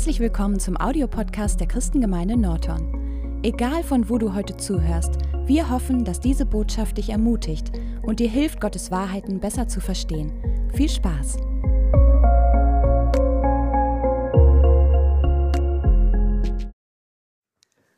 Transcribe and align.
Herzlich 0.00 0.20
willkommen 0.20 0.58
zum 0.58 0.78
Audiopodcast 0.78 1.60
der 1.60 1.68
Christengemeinde 1.68 2.34
Norton. 2.34 3.42
Egal 3.42 3.84
von 3.84 4.08
wo 4.08 4.16
du 4.16 4.32
heute 4.32 4.56
zuhörst, 4.56 5.12
wir 5.44 5.68
hoffen, 5.68 6.06
dass 6.06 6.20
diese 6.20 6.46
Botschaft 6.46 6.96
dich 6.96 7.10
ermutigt 7.10 7.70
und 8.00 8.18
dir 8.18 8.30
hilft, 8.30 8.62
Gottes 8.62 8.90
Wahrheiten 8.90 9.40
besser 9.40 9.68
zu 9.68 9.82
verstehen. 9.82 10.32
Viel 10.72 10.88
Spaß! 10.88 11.36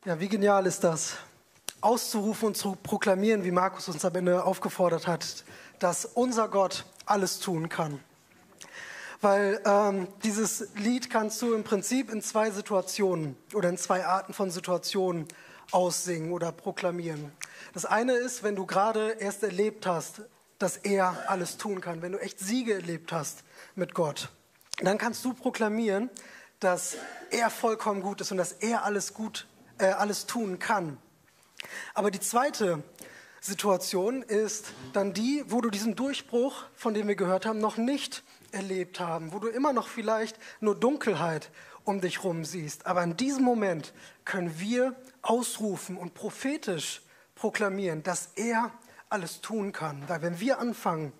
Ja, 0.05 0.19
wie 0.19 0.27
genial 0.27 0.65
ist 0.65 0.83
das, 0.83 1.15
auszurufen 1.79 2.47
und 2.47 2.57
zu 2.57 2.75
proklamieren, 2.83 3.45
wie 3.45 3.51
Markus 3.51 3.87
uns 3.87 4.03
am 4.03 4.13
Ende 4.13 4.43
aufgefordert 4.43 5.07
hat, 5.07 5.45
dass 5.79 6.03
unser 6.03 6.49
Gott 6.49 6.83
alles 7.05 7.39
tun 7.39 7.69
kann 7.69 8.01
weil 9.23 9.61
ähm, 9.65 10.07
dieses 10.23 10.67
Lied 10.75 11.09
kannst 11.09 11.41
du 11.41 11.53
im 11.53 11.63
Prinzip 11.63 12.11
in 12.11 12.21
zwei 12.21 12.51
Situationen 12.51 13.37
oder 13.53 13.69
in 13.69 13.77
zwei 13.77 14.05
Arten 14.05 14.33
von 14.33 14.51
Situationen 14.51 15.27
aussingen 15.71 16.33
oder 16.33 16.51
proklamieren. 16.51 17.31
Das 17.73 17.85
eine 17.85 18.13
ist, 18.13 18.43
wenn 18.43 18.55
du 18.55 18.65
gerade 18.65 19.11
erst 19.19 19.43
erlebt 19.43 19.87
hast, 19.87 20.23
dass 20.59 20.75
er 20.77 21.29
alles 21.29 21.57
tun 21.57 21.79
kann, 21.79 22.01
wenn 22.01 22.11
du 22.11 22.19
echt 22.19 22.39
Siege 22.39 22.73
erlebt 22.73 23.13
hast 23.13 23.43
mit 23.75 23.93
Gott, 23.93 24.29
dann 24.81 24.97
kannst 24.97 25.23
du 25.23 25.33
proklamieren, 25.33 26.09
dass 26.59 26.97
er 27.31 27.49
vollkommen 27.49 28.01
gut 28.01 28.19
ist 28.19 28.31
und 28.31 28.37
dass 28.37 28.51
er 28.51 28.83
alles 28.83 29.13
gut, 29.13 29.47
äh, 29.77 29.85
alles 29.85 30.25
tun 30.25 30.59
kann. 30.59 30.97
Aber 31.93 32.11
die 32.11 32.19
zweite 32.19 32.83
Situation 33.39 34.21
ist 34.21 34.67
dann 34.91 35.13
die, 35.13 35.43
wo 35.47 35.61
du 35.61 35.69
diesen 35.69 35.95
Durchbruch, 35.95 36.65
von 36.75 36.93
dem 36.93 37.07
wir 37.07 37.15
gehört 37.15 37.45
haben, 37.45 37.59
noch 37.59 37.77
nicht 37.77 38.23
erlebt 38.53 38.99
haben, 38.99 39.33
wo 39.33 39.39
du 39.39 39.47
immer 39.47 39.73
noch 39.73 39.87
vielleicht 39.87 40.37
nur 40.59 40.75
Dunkelheit 40.75 41.49
um 41.83 42.01
dich 42.01 42.19
herum 42.19 42.45
siehst. 42.45 42.85
Aber 42.85 43.03
in 43.03 43.17
diesem 43.17 43.43
Moment 43.43 43.93
können 44.25 44.59
wir 44.59 44.95
ausrufen 45.21 45.97
und 45.97 46.13
prophetisch 46.13 47.01
proklamieren, 47.35 48.03
dass 48.03 48.29
er 48.35 48.71
alles 49.09 49.41
tun 49.41 49.71
kann. 49.71 50.07
Weil 50.07 50.21
wenn 50.21 50.39
wir 50.39 50.59
anfangen 50.59 51.13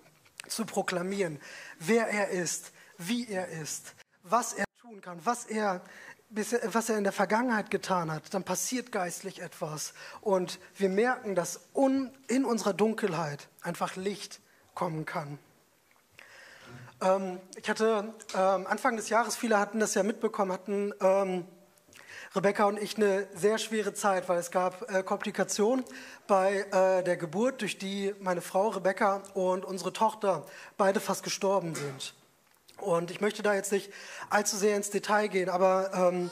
zu 0.48 0.64
proklamieren, 0.64 1.40
wer 1.78 2.08
er 2.08 2.28
ist, 2.28 2.72
wie 2.98 3.28
er 3.28 3.48
ist, 3.48 3.94
was 4.22 4.52
er 4.54 4.64
tun 4.80 5.00
kann, 5.00 5.18
was 5.24 5.44
er, 5.44 5.82
was 6.30 6.88
er 6.88 6.98
in 6.98 7.04
der 7.04 7.12
Vergangenheit 7.12 7.70
getan 7.70 8.10
hat, 8.10 8.32
dann 8.34 8.44
passiert 8.44 8.92
geistlich 8.92 9.40
etwas. 9.40 9.94
Und 10.20 10.58
wir 10.76 10.88
merken, 10.88 11.34
dass 11.34 11.60
in 11.74 12.44
unserer 12.44 12.72
Dunkelheit 12.72 13.48
einfach 13.62 13.96
Licht 13.96 14.40
kommen 14.74 15.04
kann. 15.04 15.38
Ähm, 17.00 17.40
ich 17.56 17.68
hatte 17.68 18.14
ähm, 18.34 18.66
Anfang 18.66 18.96
des 18.96 19.08
Jahres, 19.08 19.36
viele 19.36 19.58
hatten 19.58 19.80
das 19.80 19.94
ja 19.94 20.02
mitbekommen, 20.02 20.52
hatten 20.52 20.92
ähm, 21.00 21.46
Rebecca 22.34 22.64
und 22.64 22.82
ich 22.82 22.96
eine 22.96 23.28
sehr 23.34 23.58
schwere 23.58 23.94
Zeit, 23.94 24.28
weil 24.28 24.38
es 24.38 24.50
gab 24.50 24.90
äh, 24.90 25.02
Komplikationen 25.02 25.84
bei 26.26 26.66
äh, 26.72 27.04
der 27.04 27.16
Geburt, 27.16 27.60
durch 27.60 27.78
die 27.78 28.14
meine 28.20 28.40
Frau 28.40 28.68
Rebecca 28.68 29.22
und 29.34 29.64
unsere 29.64 29.92
Tochter 29.92 30.44
beide 30.76 30.98
fast 30.98 31.22
gestorben 31.22 31.74
sind. 31.74 32.14
Und 32.78 33.10
ich 33.10 33.20
möchte 33.20 33.42
da 33.42 33.54
jetzt 33.54 33.70
nicht 33.70 33.92
allzu 34.30 34.56
sehr 34.56 34.76
ins 34.76 34.90
Detail 34.90 35.28
gehen, 35.28 35.48
aber 35.48 35.92
ähm, 35.94 36.30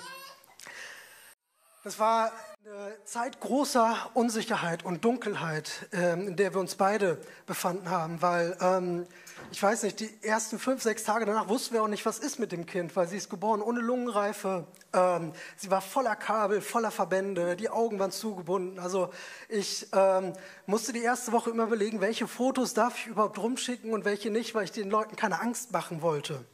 das 1.85 1.99
war 1.99 2.33
eine 2.65 2.97
Zeit 3.05 3.41
großer 3.41 4.11
Unsicherheit 4.15 4.85
und 4.85 5.05
Dunkelheit, 5.05 5.89
ähm, 5.93 6.29
in 6.29 6.37
der 6.37 6.53
wir 6.55 6.61
uns 6.61 6.75
beide 6.75 7.19
befanden 7.47 7.91
haben, 7.91 8.23
weil 8.23 8.57
ähm, 8.61 9.07
ich 9.51 9.63
weiß 9.63 9.83
nicht, 9.83 10.01
die 10.01 10.11
ersten 10.23 10.59
fünf, 10.59 10.83
sechs 10.83 11.05
Tage 11.05 11.25
danach 11.27 11.49
wussten 11.49 11.75
wir 11.75 11.83
auch 11.83 11.89
nicht, 11.89 12.07
was 12.07 12.19
ist 12.19 12.39
mit 12.39 12.53
dem 12.53 12.67
Kind, 12.67 12.95
weil 12.97 13.09
sie 13.09 13.17
ist 13.17 13.29
geboren 13.29 13.61
ohne 13.61 13.81
Lungenreife. 13.81 14.67
Ähm, 14.93 15.33
sie 15.57 15.71
war 15.71 15.81
voller 15.81 16.17
Kabel, 16.17 16.61
voller 16.61 16.91
Verbände, 16.91 17.57
die 17.57 17.69
Augen 17.69 17.99
waren 17.99 18.11
zugebunden. 18.11 18.79
Also 18.79 19.11
ich 19.49 19.89
ähm, 19.93 20.33
musste 20.67 20.93
die 20.93 21.03
erste 21.03 21.33
Woche 21.33 21.51
immer 21.51 21.65
überlegen, 21.65 22.01
welche 22.01 22.29
Fotos 22.29 22.75
darf 22.75 22.99
ich 22.99 23.07
überhaupt 23.07 23.39
rumschicken 23.39 23.93
und 23.93 24.05
welche 24.05 24.31
nicht, 24.31 24.55
weil 24.55 24.65
ich 24.65 24.73
den 24.73 24.91
Leuten 24.91 25.17
keine 25.17 25.41
Angst 25.41 25.73
machen 25.73 26.03
wollte. 26.03 26.45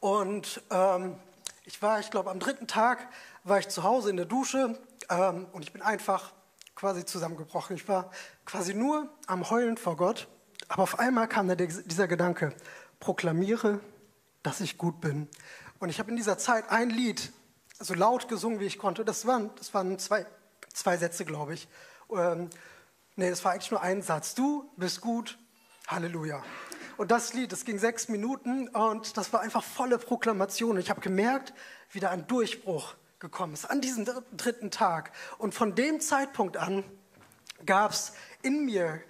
Und 0.00 0.62
ähm, 0.70 1.16
ich 1.64 1.80
war, 1.82 2.00
ich 2.00 2.10
glaube, 2.10 2.30
am 2.30 2.38
dritten 2.38 2.66
Tag 2.66 3.08
war 3.44 3.58
ich 3.58 3.68
zu 3.68 3.82
Hause 3.82 4.10
in 4.10 4.16
der 4.16 4.26
Dusche 4.26 4.78
ähm, 5.10 5.46
und 5.52 5.62
ich 5.62 5.72
bin 5.72 5.82
einfach 5.82 6.32
quasi 6.74 7.04
zusammengebrochen. 7.04 7.76
Ich 7.76 7.88
war 7.88 8.10
quasi 8.44 8.74
nur 8.74 9.08
am 9.26 9.50
Heulen 9.50 9.76
vor 9.76 9.96
Gott 9.96 10.28
aber 10.68 10.82
auf 10.82 10.98
einmal 10.98 11.28
kam 11.28 11.48
da 11.48 11.54
dieser 11.54 12.08
Gedanke, 12.08 12.54
proklamiere, 13.00 13.80
dass 14.42 14.60
ich 14.60 14.78
gut 14.78 15.00
bin. 15.00 15.28
Und 15.78 15.88
ich 15.88 15.98
habe 15.98 16.10
in 16.10 16.16
dieser 16.16 16.38
Zeit 16.38 16.70
ein 16.70 16.90
Lied 16.90 17.32
so 17.78 17.94
laut 17.94 18.28
gesungen, 18.28 18.60
wie 18.60 18.66
ich 18.66 18.78
konnte. 18.78 19.04
Das 19.04 19.26
waren, 19.26 19.50
das 19.56 19.72
waren 19.72 19.98
zwei, 19.98 20.26
zwei 20.72 20.96
Sätze, 20.96 21.24
glaube 21.24 21.54
ich. 21.54 21.68
Ähm, 22.10 22.50
nee, 23.16 23.30
das 23.30 23.44
war 23.44 23.52
eigentlich 23.52 23.70
nur 23.70 23.82
ein 23.82 24.02
Satz. 24.02 24.34
Du 24.34 24.70
bist 24.76 25.00
gut, 25.00 25.38
Halleluja. 25.86 26.42
Und 26.96 27.12
das 27.12 27.32
Lied, 27.32 27.52
das 27.52 27.64
ging 27.64 27.78
sechs 27.78 28.08
Minuten 28.08 28.68
und 28.68 29.16
das 29.16 29.32
war 29.32 29.40
einfach 29.40 29.62
volle 29.62 29.98
Proklamation. 29.98 30.72
Und 30.72 30.78
ich 30.78 30.90
habe 30.90 31.00
gemerkt, 31.00 31.54
wie 31.92 32.00
da 32.00 32.10
ein 32.10 32.26
Durchbruch 32.26 32.94
gekommen 33.20 33.54
ist 33.54 33.70
an 33.70 33.80
diesem 33.80 34.04
dritten 34.36 34.70
Tag. 34.70 35.12
Und 35.38 35.54
von 35.54 35.74
dem 35.76 36.00
Zeitpunkt 36.00 36.56
an 36.56 36.84
gab 37.64 37.92
es 37.92 38.12
in 38.42 38.64
mir 38.64 39.00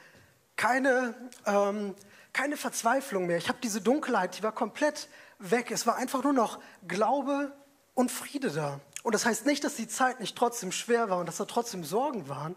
keine, 0.59 1.15
ähm, 1.47 1.95
keine 2.35 2.59
Verzweiflung 2.59 3.27
mehr. 3.27 3.39
Ich 3.39 3.49
habe 3.49 3.59
diese 3.63 3.81
Dunkelheit, 3.81 4.37
die 4.37 4.43
war 4.43 4.53
komplett 4.53 5.09
weg. 5.39 5.71
Es 5.71 5.87
war 5.87 5.97
einfach 5.97 6.23
nur 6.23 6.35
noch 6.35 6.59
Glaube 6.87 7.53
und 7.95 8.11
Friede 8.11 8.51
da. 8.51 8.81
Und 9.05 9.15
das 9.15 9.25
heißt 9.25 9.47
nicht, 9.47 9.65
dass 9.65 9.77
die 9.77 9.89
Zeit 9.89 10.21
nicht 10.21 10.37
trotzdem 10.37 10.73
schwer 10.73 11.09
war 11.09 11.19
und 11.19 11.27
dass 11.27 11.39
da 11.39 11.47
trotzdem 11.47 11.85
Sorgen 11.85 12.29
waren, 12.29 12.55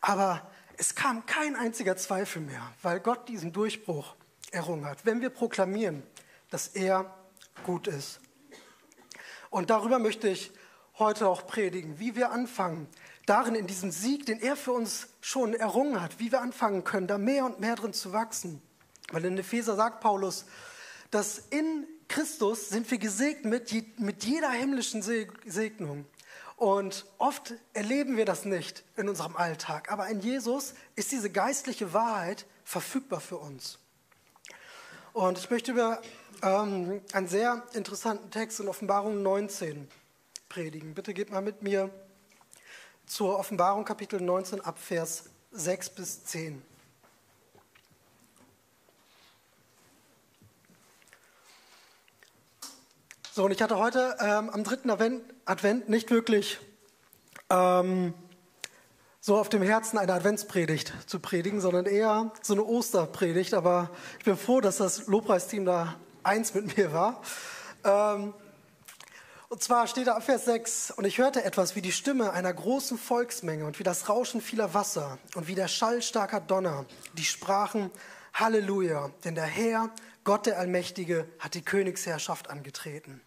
aber 0.00 0.48
es 0.78 0.94
kam 0.94 1.26
kein 1.26 1.54
einziger 1.54 1.96
Zweifel 1.96 2.40
mehr, 2.40 2.62
weil 2.80 3.00
Gott 3.00 3.28
diesen 3.28 3.52
Durchbruch 3.52 4.14
errungen 4.52 4.86
hat. 4.86 5.04
Wenn 5.04 5.20
wir 5.20 5.30
proklamieren, 5.30 6.02
dass 6.50 6.68
er 6.68 7.12
gut 7.64 7.88
ist. 7.88 8.20
Und 9.50 9.68
darüber 9.70 9.98
möchte 9.98 10.28
ich 10.28 10.52
heute 10.98 11.28
auch 11.28 11.46
predigen, 11.46 11.98
wie 11.98 12.14
wir 12.14 12.30
anfangen, 12.30 12.88
darin, 13.26 13.54
in 13.54 13.66
diesem 13.66 13.90
Sieg, 13.90 14.26
den 14.26 14.40
er 14.40 14.56
für 14.56 14.72
uns 14.72 15.08
schon 15.22 15.54
errungen 15.54 16.02
hat, 16.02 16.18
wie 16.18 16.30
wir 16.30 16.42
anfangen 16.42 16.84
können, 16.84 17.06
da 17.06 17.16
mehr 17.16 17.46
und 17.46 17.60
mehr 17.60 17.76
drin 17.76 17.94
zu 17.94 18.12
wachsen. 18.12 18.60
Weil 19.12 19.24
in 19.24 19.38
Epheser 19.38 19.76
sagt 19.76 20.00
Paulus, 20.00 20.44
dass 21.10 21.38
in 21.38 21.86
Christus 22.08 22.68
sind 22.68 22.90
wir 22.90 22.98
gesegnet 22.98 23.72
mit, 23.72 24.00
mit 24.00 24.24
jeder 24.24 24.50
himmlischen 24.50 25.00
Segnung. 25.00 26.04
Und 26.56 27.06
oft 27.18 27.54
erleben 27.72 28.16
wir 28.16 28.24
das 28.24 28.44
nicht 28.44 28.84
in 28.96 29.08
unserem 29.08 29.36
Alltag. 29.36 29.90
Aber 29.90 30.08
in 30.08 30.20
Jesus 30.20 30.74
ist 30.96 31.12
diese 31.12 31.30
geistliche 31.30 31.92
Wahrheit 31.92 32.44
verfügbar 32.64 33.20
für 33.20 33.38
uns. 33.38 33.78
Und 35.12 35.38
ich 35.38 35.50
möchte 35.50 35.72
über 35.72 36.02
ähm, 36.42 37.00
einen 37.12 37.28
sehr 37.28 37.62
interessanten 37.74 38.30
Text 38.30 38.60
in 38.60 38.68
Offenbarung 38.68 39.22
19 39.22 39.88
predigen. 40.48 40.94
Bitte 40.94 41.14
geht 41.14 41.30
mal 41.30 41.42
mit 41.42 41.62
mir 41.62 41.90
zur 43.12 43.38
Offenbarung 43.38 43.84
Kapitel 43.84 44.22
19 44.22 44.62
ab 44.62 44.78
Vers 44.78 45.24
6 45.50 45.90
bis 45.90 46.24
10. 46.24 46.62
So, 53.34 53.44
und 53.44 53.50
ich 53.50 53.60
hatte 53.60 53.76
heute 53.76 54.16
ähm, 54.18 54.48
am 54.48 54.64
dritten 54.64 54.88
Advent, 54.88 55.22
Advent, 55.44 55.90
nicht 55.90 56.10
wirklich 56.10 56.58
ähm, 57.50 58.14
so 59.20 59.36
auf 59.36 59.50
dem 59.50 59.60
Herzen 59.60 59.98
eine 59.98 60.14
Adventspredigt 60.14 60.94
zu 61.06 61.20
predigen, 61.20 61.60
sondern 61.60 61.84
eher 61.84 62.32
so 62.40 62.54
eine 62.54 62.64
Osterpredigt. 62.64 63.52
Aber 63.52 63.90
ich 64.20 64.24
bin 64.24 64.38
froh, 64.38 64.62
dass 64.62 64.78
das 64.78 65.06
Lobpreisteam 65.06 65.66
da 65.66 65.96
eins 66.22 66.54
mit 66.54 66.78
mir 66.78 66.94
war. 66.94 67.20
Ähm, 67.84 68.32
und 69.52 69.62
zwar 69.62 69.86
steht 69.86 70.06
da 70.06 70.14
ab 70.14 70.24
Vers 70.24 70.46
6, 70.46 70.92
und 70.92 71.04
ich 71.04 71.18
hörte 71.18 71.44
etwas 71.44 71.76
wie 71.76 71.82
die 71.82 71.92
Stimme 71.92 72.32
einer 72.32 72.54
großen 72.54 72.96
Volksmenge 72.96 73.66
und 73.66 73.78
wie 73.78 73.82
das 73.82 74.08
Rauschen 74.08 74.40
vieler 74.40 74.72
Wasser 74.72 75.18
und 75.34 75.46
wie 75.46 75.54
der 75.54 75.68
Schall 75.68 76.00
starker 76.00 76.40
Donner, 76.40 76.86
die 77.18 77.24
sprachen, 77.24 77.90
Halleluja, 78.32 79.10
denn 79.26 79.34
der 79.34 79.44
Herr, 79.44 79.90
Gott 80.24 80.46
der 80.46 80.58
Allmächtige, 80.58 81.28
hat 81.38 81.52
die 81.52 81.60
Königsherrschaft 81.60 82.48
angetreten. 82.48 83.20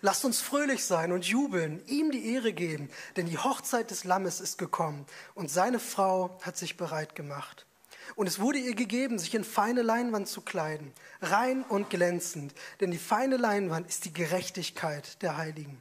Lasst 0.00 0.24
uns 0.24 0.40
fröhlich 0.40 0.84
sein 0.84 1.12
und 1.12 1.24
jubeln, 1.24 1.80
ihm 1.86 2.10
die 2.10 2.34
Ehre 2.34 2.52
geben, 2.52 2.90
denn 3.16 3.26
die 3.26 3.38
Hochzeit 3.38 3.92
des 3.92 4.02
Lammes 4.02 4.40
ist 4.40 4.58
gekommen 4.58 5.06
und 5.36 5.48
seine 5.48 5.78
Frau 5.78 6.40
hat 6.42 6.56
sich 6.56 6.76
bereit 6.76 7.14
gemacht. 7.14 7.66
Und 8.16 8.26
es 8.26 8.40
wurde 8.40 8.58
ihr 8.58 8.74
gegeben, 8.74 9.18
sich 9.18 9.34
in 9.34 9.44
feine 9.44 9.82
Leinwand 9.82 10.28
zu 10.28 10.40
kleiden, 10.40 10.92
rein 11.20 11.62
und 11.62 11.90
glänzend, 11.90 12.54
denn 12.80 12.90
die 12.90 12.98
feine 12.98 13.36
Leinwand 13.36 13.88
ist 13.88 14.04
die 14.04 14.12
Gerechtigkeit 14.12 15.22
der 15.22 15.36
Heiligen. 15.36 15.80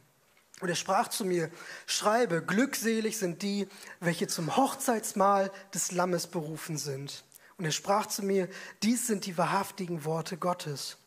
Und 0.62 0.70
er 0.70 0.76
sprach 0.76 1.08
zu 1.08 1.26
mir, 1.26 1.50
schreibe, 1.86 2.44
glückselig 2.44 3.18
sind 3.18 3.42
die, 3.42 3.68
welche 4.00 4.28
zum 4.28 4.58
Hochzeitsmahl 4.58 5.52
des 5.74 5.92
Lammes 5.92 6.28
berufen 6.28 6.78
sind. 6.78 7.24
Und 7.58 7.66
er 7.66 7.72
sprach 7.72 8.08
zu 8.08 8.24
mir, 8.24 8.50
dies 8.84 9.08
sind 9.08 9.26
die 9.26 9.38
wahrhaftigen 9.38 10.06
Worte 10.06 10.38
Gottes. 10.38 10.98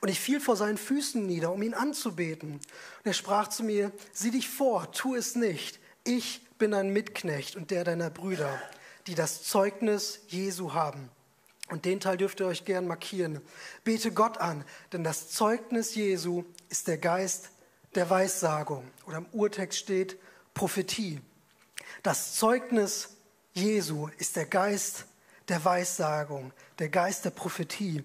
Und 0.00 0.08
ich 0.08 0.20
fiel 0.20 0.40
vor 0.40 0.56
seinen 0.56 0.78
Füßen 0.78 1.26
nieder, 1.26 1.52
um 1.52 1.62
ihn 1.62 1.74
anzubeten. 1.74 2.52
Und 2.54 2.62
er 3.04 3.12
sprach 3.12 3.48
zu 3.48 3.64
mir, 3.64 3.92
sieh 4.12 4.30
dich 4.30 4.48
vor, 4.48 4.92
tu 4.92 5.14
es 5.14 5.34
nicht. 5.34 5.78
Ich 6.04 6.46
bin 6.58 6.74
ein 6.74 6.90
Mitknecht 6.90 7.56
und 7.56 7.70
der 7.70 7.84
deiner 7.84 8.10
Brüder, 8.10 8.60
die 9.06 9.14
das 9.14 9.42
Zeugnis 9.42 10.20
Jesu 10.28 10.72
haben. 10.72 11.10
Und 11.70 11.84
den 11.84 12.00
Teil 12.00 12.16
dürft 12.16 12.40
ihr 12.40 12.46
euch 12.46 12.64
gern 12.64 12.86
markieren. 12.86 13.40
Bete 13.84 14.12
Gott 14.12 14.38
an, 14.38 14.64
denn 14.92 15.02
das 15.02 15.30
Zeugnis 15.30 15.94
Jesu 15.94 16.44
ist 16.68 16.88
der 16.88 16.98
Geist 16.98 17.50
der 17.94 18.10
Weissagung. 18.10 18.84
Oder 19.06 19.18
im 19.18 19.26
Urtext 19.32 19.78
steht 19.78 20.18
Prophetie. 20.52 21.20
Das 22.02 22.34
Zeugnis 22.34 23.16
Jesu 23.54 24.08
ist 24.18 24.36
der 24.36 24.46
Geist 24.46 25.06
der 25.48 25.64
Weissagung, 25.64 26.52
der 26.78 26.88
Geist 26.88 27.24
der 27.24 27.30
Prophetie. 27.30 28.04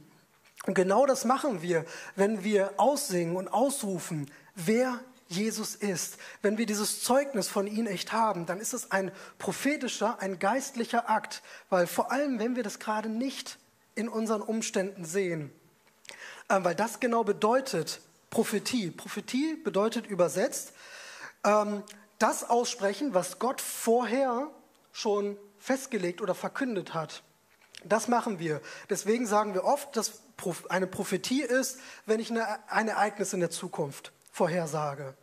Und 0.65 0.73
genau 0.73 1.05
das 1.05 1.25
machen 1.25 1.61
wir, 1.61 1.85
wenn 2.15 2.43
wir 2.43 2.73
aussingen 2.77 3.35
und 3.35 3.47
ausrufen, 3.47 4.29
wer 4.55 4.99
Jesus 5.29 5.75
ist. 5.75 6.17
Wenn 6.41 6.57
wir 6.57 6.65
dieses 6.65 7.03
Zeugnis 7.03 7.47
von 7.47 7.67
ihm 7.67 7.85
echt 7.85 8.11
haben, 8.11 8.47
dann 8.47 8.59
ist 8.59 8.73
es 8.73 8.91
ein 8.91 9.11
prophetischer, 9.37 10.19
ein 10.19 10.39
geistlicher 10.39 11.07
Akt, 11.07 11.43
weil 11.69 11.85
vor 11.85 12.11
allem, 12.11 12.39
wenn 12.39 12.55
wir 12.55 12.63
das 12.63 12.79
gerade 12.79 13.09
nicht 13.09 13.59
in 13.93 14.09
unseren 14.09 14.41
Umständen 14.41 15.05
sehen, 15.05 15.51
äh, 16.49 16.57
weil 16.63 16.73
das 16.73 16.99
genau 16.99 17.23
bedeutet 17.23 18.01
Prophetie. 18.31 18.89
Prophetie 18.89 19.55
bedeutet 19.55 20.07
übersetzt, 20.07 20.73
ähm, 21.43 21.83
das 22.17 22.49
aussprechen, 22.49 23.13
was 23.13 23.37
Gott 23.37 23.61
vorher 23.61 24.49
schon 24.91 25.37
festgelegt 25.59 26.21
oder 26.21 26.33
verkündet 26.33 26.95
hat. 26.95 27.21
Das 27.83 28.07
machen 28.07 28.39
wir. 28.39 28.61
Deswegen 28.89 29.27
sagen 29.27 29.53
wir 29.53 29.63
oft, 29.63 29.95
dass 29.95 30.23
eine 30.69 30.87
Prophetie 30.87 31.43
ist, 31.43 31.79
wenn 32.05 32.19
ich 32.19 32.31
ein 32.31 32.87
Ereignis 32.87 33.33
in 33.33 33.41
der 33.41 33.51
Zukunft 33.51 34.11
vorhersage. 34.31 35.15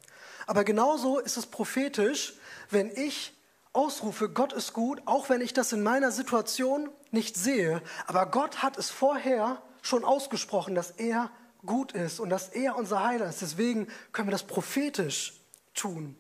Aber 0.47 0.65
genauso 0.65 1.19
ist 1.19 1.37
es 1.37 1.47
prophetisch, 1.47 2.35
wenn 2.71 2.91
ich 2.91 3.33
ausrufe, 3.73 4.29
Gott 4.29 4.53
ist 4.53 4.73
gut, 4.73 5.03
auch 5.05 5.29
wenn 5.29 5.41
ich 5.41 5.53
das 5.53 5.73
in 5.73 5.83
meiner 5.83 6.11
Situation 6.11 6.89
nicht 7.11 7.37
sehe. 7.37 7.83
Aber 8.07 8.27
Gott 8.27 8.63
hat 8.63 8.79
es 8.79 8.91
vorher 8.91 9.61
schon 9.83 10.05
ausgesprochen, 10.05 10.75
dass 10.75 10.91
er 10.93 11.31
gut 11.65 11.93
ist 11.93 12.21
und 12.21 12.31
dass 12.31 12.49
er 12.49 12.77
unser 12.77 13.05
Heiler 13.05 13.29
ist. 13.29 13.43
Deswegen 13.43 13.89
können 14.13 14.29
wir 14.29 14.33
das 14.33 14.47
prophetisch 14.47 15.41
tun. 15.75 16.17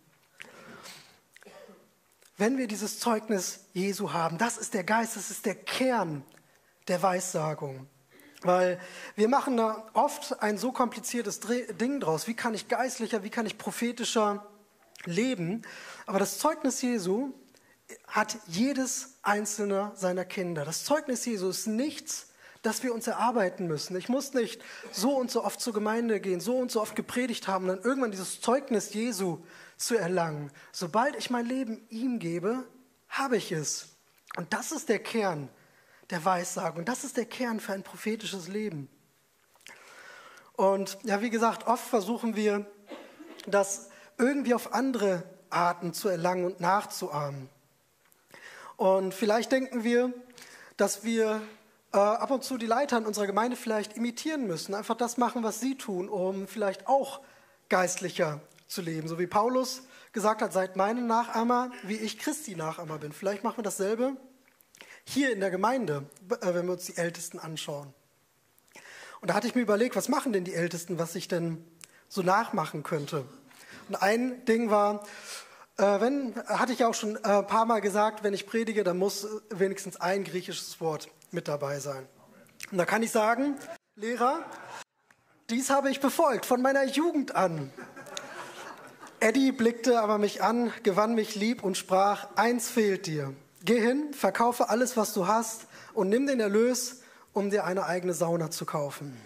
Wenn 2.37 2.59
wir 2.59 2.67
dieses 2.67 2.99
Zeugnis 2.99 3.61
Jesu 3.73 4.13
haben, 4.13 4.37
das 4.37 4.59
ist 4.59 4.75
der 4.75 4.85
Geist, 4.85 5.17
das 5.17 5.31
ist 5.31 5.47
der 5.47 5.55
Kern 5.55 6.23
der 6.89 7.03
Weissagung. 7.03 7.89
Weil 8.43 8.79
wir 9.15 9.29
machen 9.29 9.57
da 9.57 9.89
oft 9.93 10.43
ein 10.43 10.59
so 10.59 10.73
kompliziertes 10.73 11.41
Ding 11.41 12.01
draus. 12.01 12.27
Wie 12.27 12.35
kann 12.35 12.55
ich 12.55 12.69
geistlicher, 12.69 13.23
wie 13.23 13.31
kann 13.31 13.47
ich 13.47 13.59
prophetischer 13.59 14.47
leben? 15.05 15.63
Aber 16.07 16.19
das 16.19 16.39
Zeugnis 16.39 16.83
Jesu 16.83 17.33
hat 18.09 18.37
jedes 18.47 19.19
einzelne 19.23 19.93
seiner 19.95 20.25
Kinder. 20.25 20.65
Das 20.65 20.85
Zeugnis 20.85 21.25
Jesu 21.25 21.49
ist 21.49 21.67
nichts, 21.67 22.29
das 22.63 22.83
wir 22.83 22.93
uns 22.93 23.07
erarbeiten 23.07 23.67
müssen. 23.69 23.97
Ich 23.97 24.09
muss 24.09 24.35
nicht 24.35 24.61
so 24.91 25.17
und 25.17 25.31
so 25.31 25.45
oft 25.45 25.61
zur 25.61 25.73
Gemeinde 25.73 26.21
gehen, 26.21 26.41
so 26.41 26.57
und 26.57 26.71
so 26.71 26.81
oft 26.81 26.97
gepredigt 26.97 27.47
haben, 27.47 27.69
dann 27.69 27.81
irgendwann 27.81 28.11
dieses 28.11 28.41
Zeugnis 28.41 28.93
Jesu 28.93 29.39
zu 29.77 29.97
erlangen. 29.97 30.51
Sobald 30.73 31.17
ich 31.17 31.31
mein 31.31 31.47
Leben 31.47 31.87
ihm 31.91 32.19
gebe, 32.19 32.65
habe 33.09 33.37
ich 33.37 33.53
es. 33.53 33.89
Und 34.37 34.53
das 34.53 34.73
ist 34.73 34.89
der 34.89 34.99
Kern 34.99 35.49
der 36.11 36.25
Weissagung. 36.25 36.85
Das 36.85 37.05
ist 37.05 37.17
der 37.17 37.25
Kern 37.25 37.61
für 37.61 37.73
ein 37.73 37.83
prophetisches 37.83 38.49
Leben. 38.49 38.89
Und 40.55 40.99
ja, 41.03 41.21
wie 41.21 41.31
gesagt, 41.31 41.67
oft 41.67 41.87
versuchen 41.87 42.35
wir, 42.37 42.67
das 43.47 43.91
irgendwie 44.19 44.55
auf 44.55 44.73
andere 44.73 45.23
Arten 45.51 45.93
zu 45.93 46.09
erlangen 46.09 46.47
und 46.47 46.61
nachzuahmen. 46.61 47.49
Und 48.77 49.15
vielleicht 49.15 49.53
denken 49.53 49.85
wir, 49.85 50.13
dass 50.77 51.05
wir 51.05 51.41
äh, 51.93 51.99
ab 51.99 52.31
und 52.31 52.45
zu 52.45 52.59
die 52.59 52.67
Leiter 52.67 52.99
in 52.99 53.07
unserer 53.07 53.27
Gemeinde 53.27 53.57
vielleicht 53.57 53.97
imitieren 53.97 54.47
müssen, 54.47 54.75
einfach 54.75 54.97
das 54.97 55.17
machen, 55.17 55.43
was 55.43 55.61
sie 55.61 55.77
tun, 55.77 56.09
um 56.09 56.47
vielleicht 56.49 56.87
auch 56.87 57.21
geistlicher 57.69 58.41
zu 58.67 58.83
leben. 58.83 59.09
So 59.09 59.19
wie 59.19 59.27
Paulus 59.27 59.83
gesagt 60.13 60.43
hat, 60.43 60.53
seid 60.53 60.77
meine 60.77 61.03
Nachahmer, 61.03 61.71
wie 61.85 61.97
ich 61.97 62.19
Christi 62.19 62.57
Nachahmer 62.57 62.99
bin. 62.99 63.13
Vielleicht 63.13 63.45
machen 63.45 63.59
wir 63.59 63.65
dasselbe 63.65 64.17
hier 65.07 65.33
in 65.33 65.41
der 65.41 65.51
Gemeinde, 65.51 66.05
äh, 66.29 66.55
wenn 66.55 66.67
wir 66.67 66.73
uns 66.73 66.85
die 66.85 66.97
Ältesten 66.97 67.39
anschauen. 67.39 67.95
Und 69.21 69.31
da 69.31 69.35
hatte 69.35 69.47
ich 69.47 69.55
mir 69.55 69.63
überlegt, 69.63 69.97
was 69.97 70.09
machen 70.09 70.33
denn 70.33 70.45
die 70.45 70.55
Ältesten, 70.55 70.99
was 70.99 71.15
ich 71.15 71.29
denn 71.29 71.65
so 72.09 72.23
nachmachen 72.23 72.83
könnte. 72.83 73.25
Und 73.89 73.97
ein 73.97 74.45
Ding 74.45 74.71
war, 74.71 75.05
äh, 75.79 76.01
wenn, 76.01 76.35
hatte 76.47 76.73
ich 76.73 76.85
auch 76.85 76.95
schon 76.95 77.17
ein 77.17 77.41
äh, 77.41 77.43
paar 77.43 77.65
Mal 77.65 77.81
gesagt, 77.81 78.23
wenn 78.23 78.35
ich 78.35 78.47
predige, 78.47 78.85
dann 78.85 78.99
muss 78.99 79.27
wenigstens 79.51 79.97
ein 80.01 80.25
griechisches 80.25 80.81
Wort 80.81 81.09
mit 81.31 81.49
dabei 81.49 81.81
sein. 81.81 82.07
Und 82.71 82.79
da 82.79 82.85
kann 82.85 83.03
ich 83.03 83.11
sagen, 83.11 83.57
Lehrer, 83.95 84.45
dies 85.51 85.71
habe 85.71 85.91
ich 85.91 86.01
befolgt 86.01 86.47
von 86.47 86.61
meiner 86.61 86.85
Jugend 86.85 87.35
an. 87.35 87.73
Eddie 89.21 89.53
blickte 89.53 90.01
aber 90.01 90.19
mich 90.19 90.43
an, 90.43 90.73
gewann 90.83 91.15
mich 91.15 91.35
lieb 91.35 91.63
und 91.63 91.77
sprach, 91.77 92.29
eins 92.37 92.69
fehlt 92.69 93.07
dir. 93.07 93.35
Geh 93.67 93.81
hin, 93.81 94.15
verkaufe 94.15 94.69
alles, 94.69 94.97
was 94.97 95.13
du 95.13 95.27
hast 95.27 95.67
und 95.93 96.09
nimm 96.09 96.29
den 96.29 96.39
Erlös, 96.39 97.03
um 97.33 97.51
dir 97.51 97.65
eine 97.65 97.85
eigene 97.85 98.15
Sauna 98.15 98.49
zu 98.49 98.65
kaufen. 98.65 99.21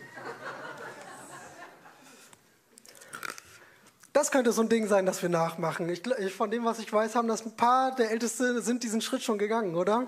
Das 4.14 4.30
könnte 4.30 4.52
so 4.52 4.62
ein 4.62 4.70
Ding 4.70 4.88
sein, 4.88 5.04
das 5.04 5.20
wir 5.20 5.28
nachmachen. 5.28 5.90
Ich, 5.90 6.02
von 6.34 6.50
dem, 6.50 6.64
was 6.64 6.78
ich 6.78 6.90
weiß, 6.90 7.16
haben 7.16 7.28
das 7.28 7.44
ein 7.44 7.54
paar 7.54 7.94
der 7.94 8.10
Ältesten 8.10 8.62
sind 8.62 8.82
diesen 8.82 9.02
Schritt 9.02 9.22
schon 9.22 9.36
gegangen, 9.36 9.74
oder? 9.74 10.06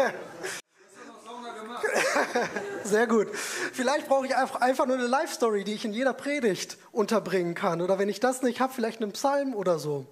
Sehr 2.82 3.06
gut. 3.06 3.28
Vielleicht 3.72 4.08
brauche 4.08 4.26
ich 4.26 4.34
einfach 4.34 4.86
nur 4.86 4.96
eine 4.96 5.06
Live-Story, 5.06 5.62
die 5.62 5.74
ich 5.74 5.84
in 5.84 5.92
jeder 5.92 6.12
Predigt 6.12 6.76
unterbringen 6.90 7.54
kann. 7.54 7.80
Oder 7.82 8.00
wenn 8.00 8.08
ich 8.08 8.18
das 8.18 8.42
nicht 8.42 8.60
habe, 8.60 8.72
vielleicht 8.74 9.00
einen 9.00 9.12
Psalm 9.12 9.54
oder 9.54 9.78
so. 9.78 10.06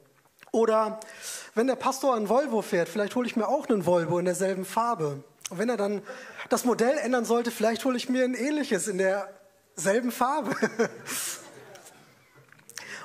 Oder 0.54 1.00
wenn 1.56 1.66
der 1.66 1.74
Pastor 1.74 2.14
einen 2.14 2.28
Volvo 2.28 2.62
fährt, 2.62 2.88
vielleicht 2.88 3.16
hole 3.16 3.26
ich 3.26 3.34
mir 3.34 3.48
auch 3.48 3.68
einen 3.68 3.86
Volvo 3.86 4.20
in 4.20 4.24
derselben 4.24 4.64
Farbe. 4.64 5.24
Und 5.50 5.58
wenn 5.58 5.68
er 5.68 5.76
dann 5.76 6.00
das 6.48 6.64
Modell 6.64 6.96
ändern 6.98 7.24
sollte, 7.24 7.50
vielleicht 7.50 7.84
hole 7.84 7.96
ich 7.96 8.08
mir 8.08 8.22
ein 8.22 8.34
ähnliches 8.34 8.86
in 8.86 8.98
derselben 8.98 10.12
Farbe. 10.12 10.54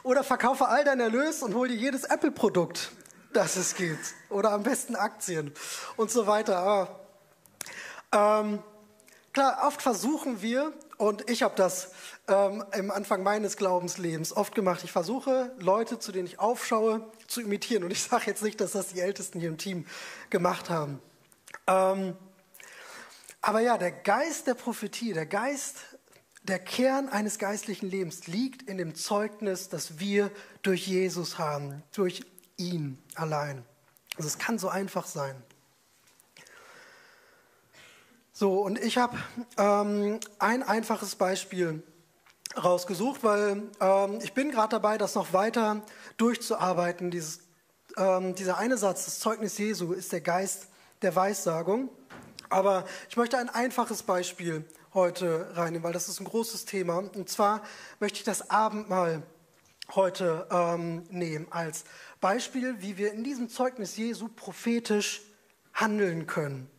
Oder 0.03 0.23
verkaufe 0.23 0.67
all 0.67 0.83
dein 0.83 0.99
Erlös 0.99 1.41
und 1.41 1.55
hol 1.55 1.67
dir 1.67 1.75
jedes 1.75 2.03
Apple-Produkt, 2.03 2.91
das 3.33 3.55
es 3.55 3.73
gibt. 3.73 4.13
Oder 4.29 4.51
am 4.51 4.61
besten 4.61 4.95
Aktien 4.95 5.51
und 5.97 6.11
so 6.11 6.27
weiter. 6.27 6.57
Aber 6.59 6.99
ähm, 8.11 8.59
klar, 9.33 9.63
oft 9.65 9.81
versuchen 9.81 10.43
wir, 10.43 10.71
und 10.97 11.27
ich 11.31 11.41
habe 11.41 11.55
das 11.55 11.93
ähm, 12.29 12.63
im 12.73 12.91
Anfang 12.91 13.23
meines 13.23 13.57
Glaubenslebens 13.57 14.35
oft 14.35 14.55
gemacht, 14.55 14.83
ich 14.83 14.91
versuche 14.91 15.51
Leute, 15.57 15.99
zu 15.99 16.11
denen 16.11 16.27
ich 16.27 16.39
aufschaue, 16.39 17.11
zu 17.27 17.41
imitieren. 17.41 17.83
Und 17.83 17.91
ich 17.91 18.03
sage 18.03 18.25
jetzt 18.27 18.43
nicht, 18.43 18.61
dass 18.61 18.71
das 18.71 18.87
die 18.87 18.99
Ältesten 18.99 19.39
hier 19.39 19.49
im 19.49 19.57
Team 19.57 19.85
gemacht 20.29 20.69
haben. 20.69 21.01
Ähm, 21.67 22.15
aber 23.41 23.61
ja, 23.61 23.77
der 23.77 23.91
Geist 23.91 24.47
der 24.47 24.53
Prophetie, 24.53 25.13
der 25.13 25.25
Geist, 25.25 25.77
der 26.43 26.59
Kern 26.59 27.09
eines 27.09 27.39
geistlichen 27.39 27.89
Lebens 27.89 28.27
liegt 28.27 28.63
in 28.63 28.77
dem 28.77 28.95
Zeugnis, 28.95 29.69
das 29.69 29.99
wir 29.99 30.31
durch 30.61 30.87
Jesus 30.87 31.37
haben, 31.37 31.83
durch 31.93 32.21
ihn 32.57 33.01
allein. 33.15 33.63
Also 34.17 34.27
es 34.27 34.37
kann 34.37 34.59
so 34.59 34.69
einfach 34.69 35.05
sein. 35.05 35.41
So, 38.33 38.61
und 38.61 38.79
ich 38.79 38.97
habe 38.97 39.17
ähm, 39.57 40.19
ein 40.39 40.63
einfaches 40.63 41.15
Beispiel 41.15 41.83
rausgesucht, 42.63 43.23
weil 43.23 43.63
ähm, 43.79 44.19
ich 44.21 44.33
bin 44.33 44.51
gerade 44.51 44.69
dabei, 44.69 44.97
das 44.97 45.15
noch 45.15 45.33
weiter 45.33 45.81
durchzuarbeiten. 46.17 47.11
Dieses, 47.11 47.41
ähm, 47.97 48.35
dieser 48.35 48.57
eine 48.57 48.77
Satz, 48.77 49.05
das 49.05 49.19
Zeugnis 49.19 49.57
Jesu, 49.57 49.93
ist 49.93 50.11
der 50.11 50.21
Geist 50.21 50.67
der 51.01 51.15
Weissagung. 51.15 51.89
Aber 52.49 52.85
ich 53.09 53.17
möchte 53.17 53.37
ein 53.37 53.49
einfaches 53.49 54.03
Beispiel 54.03 54.65
heute 54.93 55.55
reinnehmen, 55.55 55.83
weil 55.83 55.93
das 55.93 56.09
ist 56.09 56.19
ein 56.19 56.25
großes 56.25 56.65
Thema. 56.65 56.97
Und 56.97 57.29
zwar 57.29 57.61
möchte 57.99 58.19
ich 58.19 58.23
das 58.23 58.49
Abendmahl 58.49 59.23
heute 59.95 60.47
ähm, 60.51 61.03
nehmen 61.09 61.47
als 61.51 61.83
Beispiel, 62.19 62.81
wie 62.81 62.97
wir 62.97 63.13
in 63.13 63.23
diesem 63.23 63.49
Zeugnis 63.49 63.97
Jesu 63.97 64.27
prophetisch 64.27 65.21
handeln 65.73 66.27
können. 66.27 66.69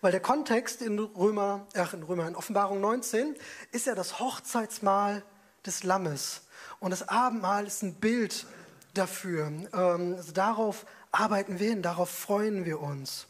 Weil 0.00 0.12
der 0.12 0.20
Kontext 0.20 0.82
in 0.82 0.98
Römer, 0.98 1.66
ach 1.74 1.94
in 1.94 2.02
Römer, 2.02 2.28
in 2.28 2.36
Offenbarung 2.36 2.80
19 2.80 3.36
ist 3.72 3.86
ja 3.86 3.94
das 3.94 4.20
Hochzeitsmahl 4.20 5.22
des 5.66 5.82
Lammes. 5.82 6.42
Und 6.80 6.90
das 6.90 7.08
Abendmahl 7.08 7.66
ist 7.66 7.82
ein 7.82 7.94
Bild 7.94 8.46
dafür. 8.94 9.46
Ähm, 9.46 10.14
also 10.16 10.32
darauf 10.32 10.86
arbeiten 11.12 11.58
wir 11.58 11.70
hin, 11.70 11.82
darauf 11.82 12.10
freuen 12.10 12.64
wir 12.64 12.80
uns. 12.80 13.26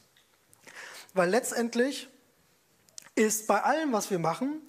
Weil 1.12 1.30
letztendlich 1.30 2.08
ist 3.14 3.46
bei 3.46 3.62
allem, 3.62 3.92
was 3.92 4.10
wir 4.10 4.18
machen, 4.18 4.62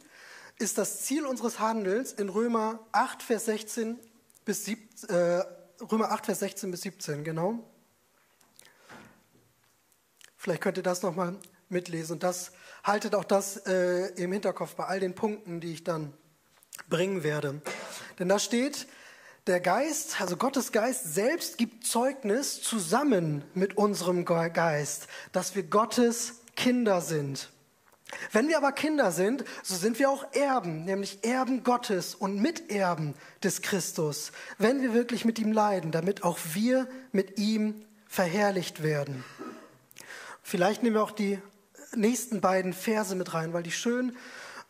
ist 0.60 0.78
das 0.78 1.02
Ziel 1.02 1.26
unseres 1.26 1.60
Handelns 1.60 2.14
in 2.14 2.30
Römer 2.30 2.80
8, 2.92 3.24
Vers 3.24 3.46
16 3.46 4.00
bis 4.46 4.66
17, 4.66 5.10
äh, 5.10 5.44
Römer 5.92 6.12
8, 6.12 6.28
Vers 6.28 6.40
16 6.40 6.72
bis 6.72 6.82
17, 6.82 7.24
genau. 7.24 7.60
Vielleicht 10.38 10.62
könnt 10.62 10.78
ihr 10.78 10.84
das 10.84 11.02
nochmal 11.02 11.36
mitlesen. 11.70 12.14
Und 12.14 12.24
das 12.24 12.52
haltet 12.84 13.16
auch 13.16 13.24
das 13.24 13.58
äh, 13.68 14.08
im 14.22 14.32
Hinterkopf 14.32 14.76
bei 14.76 14.86
all 14.86 15.00
den 15.00 15.16
Punkten, 15.16 15.60
die 15.60 15.74
ich 15.74 15.84
dann 15.84 16.14
bringen 16.90 17.24
werde. 17.24 17.62
Denn 18.20 18.30
da 18.30 18.40
steht, 18.40 18.88
der 19.48 19.60
Geist, 19.60 20.20
also 20.20 20.38
Gottes 20.38 20.72
Geist 20.72 21.14
selbst 21.14 21.58
gibt 21.58 21.86
Zeugnis 21.86 22.62
zusammen 22.62 23.44
mit 23.54 23.78
unserem 23.78 24.26
Geist, 24.26 25.08
dass 25.32 25.56
wir 25.56 25.64
Gottes 25.64 26.42
Kinder 26.56 27.00
sind. 27.02 27.50
Wenn 28.32 28.48
wir 28.48 28.58
aber 28.58 28.72
Kinder 28.72 29.12
sind, 29.12 29.44
so 29.62 29.76
sind 29.76 30.00
wir 30.00 30.10
auch 30.10 30.26
Erben, 30.34 30.86
nämlich 30.86 31.24
Erben 31.24 31.64
Gottes 31.64 32.16
und 32.16 32.42
Miterben 32.42 33.14
des 33.44 33.62
Christus, 33.62 34.32
wenn 34.58 34.82
wir 34.82 34.94
wirklich 34.94 35.26
mit 35.26 35.38
ihm 35.38 35.52
leiden, 35.52 35.92
damit 35.92 36.24
auch 36.24 36.40
wir 36.54 36.88
mit 37.12 37.38
ihm 37.38 37.86
verherrlicht 38.08 38.84
werden. 38.84 39.24
Vielleicht 40.42 40.84
nehmen 40.84 40.96
wir 40.96 41.04
auch 41.04 41.12
die 41.12 41.40
nächsten 41.96 42.42
beiden 42.42 42.74
Verse 42.74 43.16
mit 43.16 43.34
rein, 43.34 43.54
weil 43.54 43.64
die 43.64 43.72
schön 43.72 44.16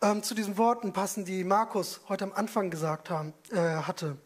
ähm, 0.01 0.23
zu 0.23 0.35
diesen 0.35 0.57
Worten 0.57 0.93
passen, 0.93 1.25
die 1.25 1.43
Markus 1.43 2.01
heute 2.09 2.25
am 2.25 2.33
Anfang 2.33 2.69
gesagt 2.69 3.09
haben, 3.09 3.33
äh, 3.51 3.57
hatte. 3.57 4.17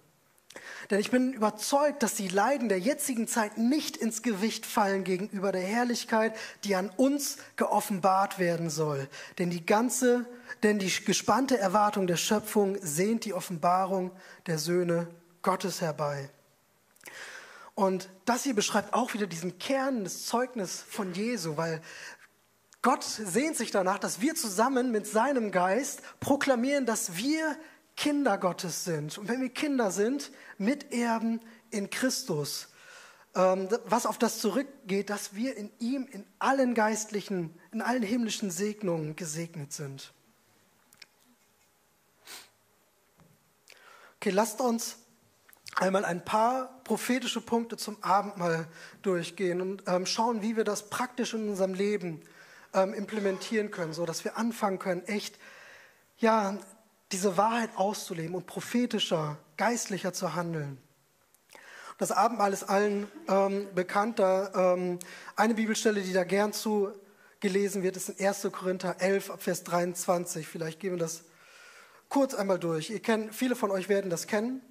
Denn 0.89 1.00
ich 1.00 1.12
bin 1.12 1.34
überzeugt, 1.34 2.01
dass 2.01 2.15
die 2.15 2.27
Leiden 2.27 2.69
der 2.69 2.79
jetzigen 2.79 3.27
Zeit 3.27 3.58
nicht 3.58 3.96
ins 3.96 4.24
Gewicht 4.24 4.65
fallen 4.65 5.03
gegenüber 5.03 5.51
der 5.51 5.62
Herrlichkeit, 5.62 6.36
die 6.63 6.75
an 6.75 6.89
uns 6.98 7.38
geoffenbart 7.55 8.39
werden 8.39 8.69
soll. 8.69 9.08
Denn 9.38 9.51
die 9.51 9.65
ganze, 9.65 10.25
denn 10.63 10.79
die 10.79 10.91
gespannte 11.05 11.60
Erwartung 11.60 12.08
der 12.08 12.17
Schöpfung 12.17 12.77
sehnt 12.81 13.25
die 13.25 13.34
Offenbarung 13.34 14.12
der 14.48 14.58
Söhne 14.58 15.08
Gottes 15.43 15.81
herbei. 15.81 16.29
Und 17.75 18.10
das 18.25 18.43
hier 18.43 18.55
beschreibt 18.55 18.93
auch 18.93 19.13
wieder 19.13 19.27
diesen 19.27 19.58
Kern 19.60 20.03
des 20.03 20.25
Zeugnisses 20.25 20.81
von 20.81 21.13
Jesu, 21.13 21.55
weil 21.55 21.81
Gott 22.81 23.03
sehnt 23.03 23.57
sich 23.57 23.71
danach, 23.71 24.00
dass 24.00 24.21
wir 24.21 24.36
zusammen 24.36 24.91
mit 24.91 25.05
seinem 25.05 25.51
Geist 25.51 26.01
proklamieren, 26.19 26.86
dass 26.86 27.17
wir 27.17 27.57
Kinder 27.98 28.38
Gottes 28.38 28.86
sind. 28.86 29.17
Und 29.17 29.27
wenn 29.27 29.41
wir 29.41 29.50
Kinder 29.50 29.91
sind, 29.91 30.31
Miterben 30.57 31.41
in 31.71 31.89
Christus. 31.89 32.69
Ähm, 33.36 33.67
was 33.86 34.05
auf 34.05 34.17
das 34.17 34.39
zurückgeht, 34.39 35.09
dass 35.09 35.36
wir 35.36 35.57
in 35.57 35.69
ihm 35.79 36.07
in 36.09 36.25
allen 36.39 36.74
geistlichen, 36.74 37.53
in 37.71 37.81
allen 37.81 38.01
himmlischen 38.01 38.50
Segnungen 38.50 39.17
gesegnet 39.17 39.74
sind. 39.74 40.13
Okay, 44.15 44.31
lasst 44.31 44.62
uns 44.62 44.98
einmal 45.75 46.05
ein 46.05 46.24
paar 46.24 46.81
prophetische 46.83 47.41
Punkte 47.41 47.77
zum 47.77 48.01
Abendmahl 48.03 48.67
durchgehen 49.01 49.62
und 49.62 49.83
ähm, 49.88 50.05
schauen, 50.05 50.41
wie 50.41 50.57
wir 50.57 50.63
das 50.63 50.89
praktisch 50.89 51.33
in 51.33 51.50
unserem 51.50 51.74
Leben 51.74 52.21
ähm, 52.73 52.93
implementieren 52.93 53.71
können, 53.71 53.93
so 53.93 54.05
dass 54.05 54.23
wir 54.23 54.38
anfangen 54.38 54.79
können, 54.79 55.03
echt 55.05 55.38
ja 56.17 56.57
diese 57.11 57.38
Wahrheit 57.38 57.71
auszuleben 57.75 58.35
und 58.35 58.45
prophetischer, 58.45 59.38
geistlicher 59.57 60.13
zu 60.13 60.35
handeln. 60.35 60.77
Das 61.97 62.11
Abendmahl 62.11 62.53
ist 62.53 62.63
allen 62.63 63.11
ähm, 63.27 63.67
bekannt. 63.75 64.21
Ähm, 64.21 64.99
eine 65.35 65.53
Bibelstelle, 65.53 66.01
die 66.01 66.13
da 66.13 66.23
gern 66.23 66.53
zu 66.53 66.93
gelesen 67.39 67.83
wird, 67.83 67.97
ist 67.97 68.09
in 68.09 68.25
1. 68.25 68.47
Korinther 68.51 68.97
11, 68.99 69.33
Vers 69.38 69.63
23. 69.63 70.47
Vielleicht 70.47 70.79
gehen 70.79 70.91
wir 70.91 70.99
das 70.99 71.23
kurz 72.07 72.33
einmal 72.33 72.59
durch. 72.59 72.89
Ihr 72.89 73.01
kennt, 73.01 73.35
viele 73.35 73.55
von 73.55 73.71
euch 73.71 73.89
werden 73.89 74.09
das 74.09 74.27
kennen. 74.27 74.61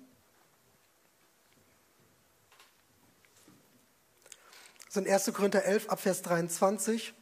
Das 4.87 4.97
in 4.97 5.07
1. 5.07 5.33
Korinther 5.35 5.65
11, 5.65 5.89
Vers 5.97 6.23
23. 6.23 7.15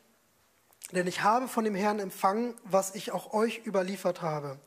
Denn 0.92 1.06
ich 1.06 1.22
habe 1.22 1.48
von 1.48 1.64
dem 1.64 1.74
Herrn 1.74 1.98
empfangen, 1.98 2.54
was 2.64 2.94
ich 2.94 3.12
auch 3.12 3.32
euch 3.32 3.66
überliefert 3.66 4.22
habe 4.22 4.58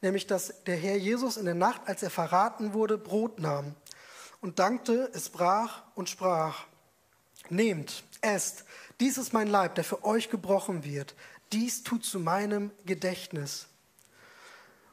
nämlich 0.00 0.26
dass 0.26 0.62
der 0.64 0.76
Herr 0.76 0.96
Jesus 0.96 1.36
in 1.36 1.44
der 1.44 1.54
Nacht, 1.54 1.82
als 1.86 2.02
er 2.02 2.10
verraten 2.10 2.72
wurde, 2.72 2.98
Brot 2.98 3.40
nahm 3.40 3.74
und 4.40 4.58
dankte, 4.58 5.10
es 5.14 5.28
brach 5.30 5.82
und 5.94 6.08
sprach, 6.08 6.66
nehmt, 7.48 8.04
esst, 8.20 8.64
dies 9.00 9.18
ist 9.18 9.32
mein 9.32 9.48
Leib, 9.48 9.74
der 9.74 9.84
für 9.84 10.04
euch 10.04 10.30
gebrochen 10.30 10.84
wird, 10.84 11.14
dies 11.52 11.82
tut 11.82 12.04
zu 12.04 12.20
meinem 12.20 12.70
Gedächtnis. 12.84 13.68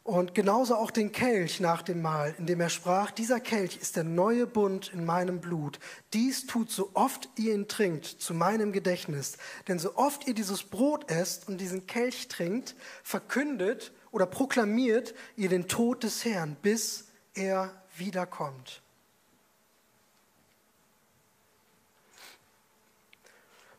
Und 0.05 0.35
genauso 0.35 0.75
auch 0.75 0.91
den 0.91 1.11
Kelch 1.11 1.59
nach 1.59 1.81
dem 1.81 2.03
Mahl, 2.03 2.35
in 2.37 2.45
dem 2.45 2.61
er 2.61 2.69
sprach, 2.69 3.09
dieser 3.09 3.39
Kelch 3.39 3.77
ist 3.81 3.95
der 3.95 4.03
neue 4.03 4.45
Bund 4.45 4.91
in 4.93 5.03
meinem 5.03 5.41
Blut. 5.41 5.79
Dies 6.13 6.45
tut 6.45 6.69
so 6.69 6.91
oft 6.93 7.27
ihr 7.37 7.55
ihn 7.55 7.67
trinkt, 7.67 8.05
zu 8.05 8.35
meinem 8.35 8.71
Gedächtnis. 8.71 9.37
Denn 9.67 9.79
so 9.79 9.95
oft 9.95 10.27
ihr 10.27 10.35
dieses 10.35 10.61
Brot 10.61 11.09
esst 11.09 11.47
und 11.47 11.57
diesen 11.57 11.87
Kelch 11.87 12.27
trinkt, 12.27 12.75
verkündet 13.01 13.93
oder 14.11 14.27
proklamiert 14.27 15.15
ihr 15.37 15.49
den 15.49 15.67
Tod 15.67 16.03
des 16.03 16.23
Herrn, 16.23 16.55
bis 16.61 17.07
er 17.33 17.73
wiederkommt. 17.97 18.83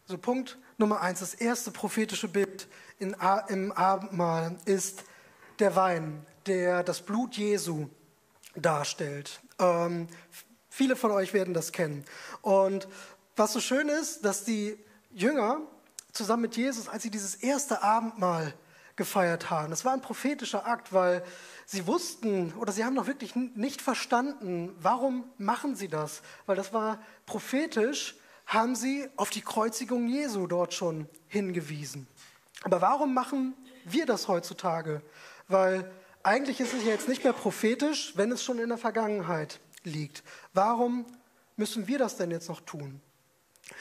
So 0.06 0.18
Punkt 0.18 0.58
Nummer 0.76 1.02
eins, 1.02 1.20
das 1.20 1.34
erste 1.34 1.70
prophetische 1.70 2.26
Bild 2.26 2.66
in, 2.98 3.14
im 3.46 3.70
Abendmahl 3.70 4.58
ist 4.64 5.04
der 5.58 5.76
Wein, 5.76 6.24
der 6.46 6.82
das 6.82 7.00
Blut 7.00 7.36
Jesu 7.36 7.88
darstellt. 8.54 9.40
Ähm, 9.58 10.08
viele 10.68 10.96
von 10.96 11.10
euch 11.10 11.34
werden 11.34 11.54
das 11.54 11.72
kennen. 11.72 12.04
Und 12.42 12.88
was 13.36 13.52
so 13.52 13.60
schön 13.60 13.88
ist, 13.88 14.24
dass 14.24 14.44
die 14.44 14.78
Jünger 15.10 15.60
zusammen 16.12 16.42
mit 16.42 16.56
Jesus, 16.56 16.88
als 16.88 17.02
sie 17.02 17.10
dieses 17.10 17.34
erste 17.34 17.82
Abendmahl 17.82 18.54
gefeiert 18.96 19.50
haben. 19.50 19.70
Das 19.70 19.84
war 19.84 19.92
ein 19.92 20.00
prophetischer 20.00 20.66
Akt, 20.66 20.92
weil 20.92 21.22
sie 21.66 21.86
wussten 21.86 22.54
oder 22.54 22.72
sie 22.72 22.84
haben 22.84 22.94
noch 22.94 23.06
wirklich 23.06 23.36
nicht 23.36 23.82
verstanden, 23.82 24.74
warum 24.80 25.24
machen 25.36 25.76
sie 25.76 25.88
das? 25.88 26.22
Weil 26.46 26.56
das 26.56 26.72
war 26.72 26.98
prophetisch, 27.26 28.16
haben 28.46 28.74
sie 28.74 29.08
auf 29.16 29.30
die 29.30 29.42
Kreuzigung 29.42 30.08
Jesu 30.08 30.46
dort 30.46 30.72
schon 30.72 31.08
hingewiesen. 31.28 32.06
Aber 32.62 32.80
warum 32.80 33.12
machen 33.12 33.54
wir 33.84 34.06
das 34.06 34.28
heutzutage? 34.28 35.02
Weil 35.48 35.90
eigentlich 36.22 36.60
ist 36.60 36.74
es 36.74 36.84
ja 36.84 36.90
jetzt 36.90 37.08
nicht 37.08 37.24
mehr 37.24 37.32
prophetisch, 37.32 38.12
wenn 38.16 38.32
es 38.32 38.42
schon 38.42 38.58
in 38.58 38.68
der 38.68 38.78
Vergangenheit 38.78 39.60
liegt. 39.84 40.22
Warum 40.52 41.06
müssen 41.56 41.86
wir 41.86 41.98
das 41.98 42.16
denn 42.16 42.30
jetzt 42.30 42.48
noch 42.48 42.60
tun? 42.60 43.00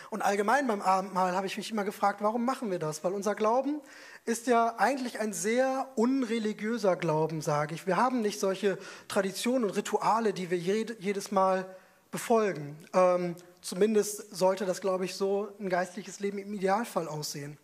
Und 0.10 0.22
allgemein 0.22 0.67
beim 0.67 0.81
Abendmahl 0.81 1.36
habe 1.36 1.48
ich 1.48 1.57
mich 1.57 1.72
immer 1.72 1.84
gefragt, 1.84 2.22
warum 2.22 2.43
machen 2.43 2.72
wir 2.72 2.79
das? 2.79 3.03
Weil 3.03 3.13
unser 3.13 3.36
Glauben 3.36 3.81
ist 4.25 4.48
ja 4.48 4.75
eigentlich 4.77 5.19
ein 5.19 5.34
sehr 5.34 5.88
unreligiöser 5.95 6.95
Glauben, 6.95 7.41
sage 7.41 7.75
ich. 7.75 7.86
Wir 7.86 7.98
haben 7.98 8.22
nicht 8.22 8.39
solche 8.39 8.79
Traditionen 9.07 9.63
und 9.63 9.75
Rituale, 9.75 10.34
die 10.34 10.50
wir 10.50 10.57
jedes 10.57 11.31
Mal 11.31 11.67
befolgen. 12.10 12.77
Ähm, 12.93 13.36
zumindest 13.62 14.36
sollte 14.36 14.65
das, 14.65 14.81
glaube 14.81 15.05
ich, 15.05 15.15
so 15.15 15.50
ein 15.60 15.69
geistliches 15.69 16.19
Leben 16.19 16.39
im 16.39 16.53
Idealfall 16.53 17.07
aussehen. 17.07 17.57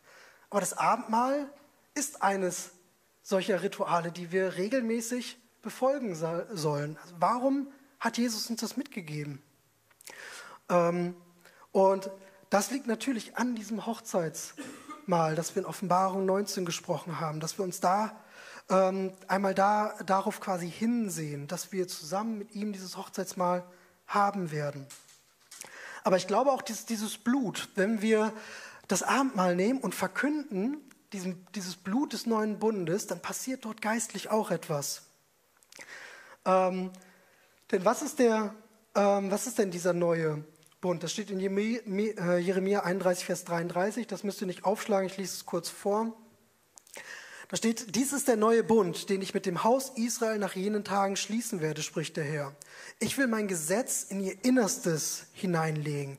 Aber 0.50 0.60
das 0.60 0.78
Abendmahl 0.78 1.52
ist 1.96 2.22
eines 2.22 2.72
solcher 3.32 3.64
Rituale, 3.64 4.12
die 4.12 4.32
wir 4.32 4.58
regelmäßig 4.58 5.40
befolgen 5.62 6.16
sollen. 6.16 6.98
Also 7.02 7.16
warum 7.18 7.72
hat 8.00 8.18
Jesus 8.18 8.50
uns 8.50 8.60
das 8.60 8.76
mitgegeben? 8.76 9.42
Ähm, 10.70 11.16
und 11.72 12.12
das 12.50 12.72
liegt 12.72 12.88
natürlich 12.88 13.38
an 13.38 13.56
diesem 13.56 13.86
Hochzeitsmahl, 13.86 15.36
das 15.36 15.56
wir 15.56 15.62
in 15.62 15.66
Offenbarung 15.66 16.26
19 16.26 16.66
gesprochen 16.66 17.22
haben, 17.22 17.40
dass 17.40 17.58
wir 17.58 17.64
uns 17.64 17.80
da 17.80 18.22
ähm, 18.70 19.14
einmal 19.30 19.56
da, 19.56 19.96
darauf 20.06 20.42
quasi 20.42 20.70
hinsehen, 20.70 21.48
dass 21.48 21.72
wir 21.72 21.88
zusammen 21.88 22.38
mit 22.38 22.54
ihm 22.54 22.74
dieses 22.74 22.98
Hochzeitsmahl 22.98 23.64
haben 24.08 24.52
werden. 24.52 24.86
Aber 26.04 26.18
ich 26.18 26.28
glaube 26.28 26.52
auch, 26.52 26.62
dieses, 26.62 26.86
dieses 26.86 27.18
Blut, 27.18 27.70
wenn 27.76 28.02
wir 28.02 28.34
das 28.90 29.04
Abendmahl 29.04 29.56
nehmen 29.56 29.80
und 29.80 29.96
verkünden, 29.96 30.82
diesem, 31.14 31.46
dieses 31.56 31.76
Blut 31.76 32.14
des 32.14 32.26
neuen 32.26 32.60
Bundes, 32.60 33.08
dann 33.08 33.22
passiert 33.22 33.66
dort 33.66 33.82
geistlich 33.82 34.30
auch 34.30 34.52
etwas. 34.52 35.04
Ähm, 36.46 36.92
denn 37.72 37.86
was 37.86 38.02
ist, 38.02 38.20
der, 38.20 38.54
ähm, 38.96 39.32
was 39.32 39.48
ist 39.48 39.60
denn 39.60 39.72
dieser 39.72 39.94
neue 39.94 40.44
Bund. 40.82 41.04
Das 41.04 41.12
steht 41.12 41.30
in 41.30 41.40
äh, 41.40 42.38
Jeremia 42.40 42.82
31, 42.82 43.26
Vers 43.26 43.46
33. 43.46 44.08
Das 44.08 44.24
müsst 44.24 44.42
ihr 44.42 44.48
nicht 44.48 44.66
aufschlagen, 44.66 45.08
ich 45.08 45.18
lese 45.18 45.36
es 45.36 45.46
kurz 45.46 45.70
vor. 45.70 46.18
Da 47.50 47.58
steht, 47.58 47.96
dies 47.96 48.14
ist 48.14 48.28
der 48.28 48.38
neue 48.38 48.64
Bund, 48.64 49.10
den 49.10 49.22
ich 49.22 49.34
mit 49.34 49.46
dem 49.46 49.64
Haus 49.64 49.92
Israel 49.96 50.40
nach 50.40 50.56
jenen 50.56 50.84
Tagen 50.84 51.18
schließen 51.18 51.62
werde, 51.62 51.84
spricht 51.84 52.18
der 52.18 52.24
Herr. 52.24 52.56
Ich 53.00 53.18
will 53.18 53.28
mein 53.28 53.48
Gesetz 53.48 54.04
in 54.04 54.22
ihr 54.22 54.44
Innerstes 54.44 55.28
hineinlegen, 55.34 56.18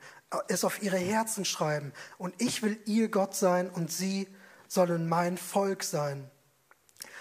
es 0.49 0.65
auf 0.65 0.83
ihre 0.83 0.99
Herzen 0.99 1.45
schreiben. 1.45 1.93
Und 2.19 2.35
ich 2.39 2.63
will 2.63 2.79
ihr 2.85 3.09
Gott 3.09 3.35
sein 3.35 3.69
und 3.69 3.91
sie 3.91 4.29
sollen 4.73 5.09
mein 5.09 5.37
Volk 5.37 5.85
sein. 5.85 6.31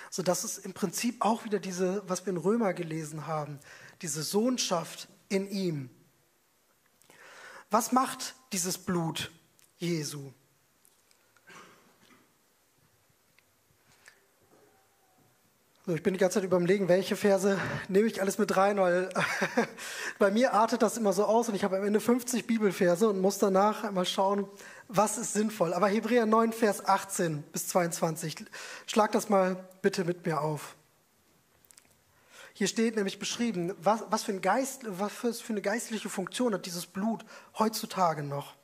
So 0.09 0.23
dass 0.23 0.43
es 0.43 0.57
im 0.57 0.73
Prinzip 0.73 1.17
auch 1.19 1.45
wieder 1.45 1.59
diese, 1.59 2.03
was 2.07 2.25
wir 2.25 2.31
in 2.31 2.37
Römer 2.37 2.73
gelesen 2.73 3.27
haben, 3.27 3.59
diese 4.01 4.23
Sohnschaft 4.23 5.07
in 5.29 5.49
ihm. 5.49 5.89
Was 7.69 7.91
macht 7.91 8.35
dieses 8.51 8.77
Blut 8.77 9.31
Jesu? 9.77 10.31
So, 15.85 15.95
ich 15.95 16.03
bin 16.03 16.13
die 16.13 16.19
ganze 16.19 16.35
Zeit 16.35 16.43
überlegen, 16.43 16.87
welche 16.87 17.15
Verse 17.15 17.59
nehme 17.87 18.07
ich 18.07 18.21
alles 18.21 18.37
mit 18.37 18.55
rein, 18.55 18.77
weil 18.77 19.09
bei 20.19 20.29
mir 20.29 20.53
artet 20.53 20.81
das 20.83 20.95
immer 20.95 21.11
so 21.11 21.25
aus 21.25 21.49
und 21.49 21.55
ich 21.55 21.63
habe 21.63 21.77
am 21.77 21.83
Ende 21.83 21.99
50 21.99 22.45
Bibelverse 22.45 23.09
und 23.09 23.19
muss 23.19 23.39
danach 23.39 23.83
einmal 23.83 24.05
schauen, 24.05 24.47
was 24.91 25.17
ist 25.17 25.33
sinnvoll. 25.33 25.73
Aber 25.73 25.87
Hebräer 25.87 26.25
9, 26.25 26.53
Vers 26.53 26.85
18 26.85 27.43
bis 27.43 27.67
22, 27.69 28.45
schlag 28.85 29.11
das 29.11 29.29
mal 29.29 29.67
bitte 29.81 30.03
mit 30.03 30.25
mir 30.25 30.41
auf. 30.41 30.75
Hier 32.53 32.67
steht 32.67 32.95
nämlich 32.95 33.17
beschrieben, 33.17 33.73
was, 33.81 34.03
was, 34.09 34.23
für, 34.23 34.33
ein 34.33 34.41
Geist, 34.41 34.81
was 34.85 35.41
für 35.41 35.53
eine 35.53 35.61
geistliche 35.61 36.09
Funktion 36.09 36.53
hat 36.53 36.65
dieses 36.65 36.85
Blut 36.85 37.25
heutzutage 37.57 38.23
noch. 38.23 38.55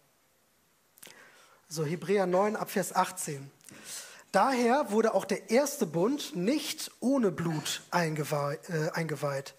So 1.69 1.86
Hebräer 1.86 2.27
9 2.27 2.55
ab 2.55 2.69
Vers 2.69 2.96
18. 2.96 3.50
Daher 4.31 4.91
wurde 4.91 5.13
auch 5.13 5.25
der 5.25 5.50
erste 5.50 5.86
Bund 5.86 6.36
nicht 6.36 6.91
ohne 7.00 7.31
Blut 7.31 7.81
äh, 7.91 7.98
eingeweiht. 8.91 9.55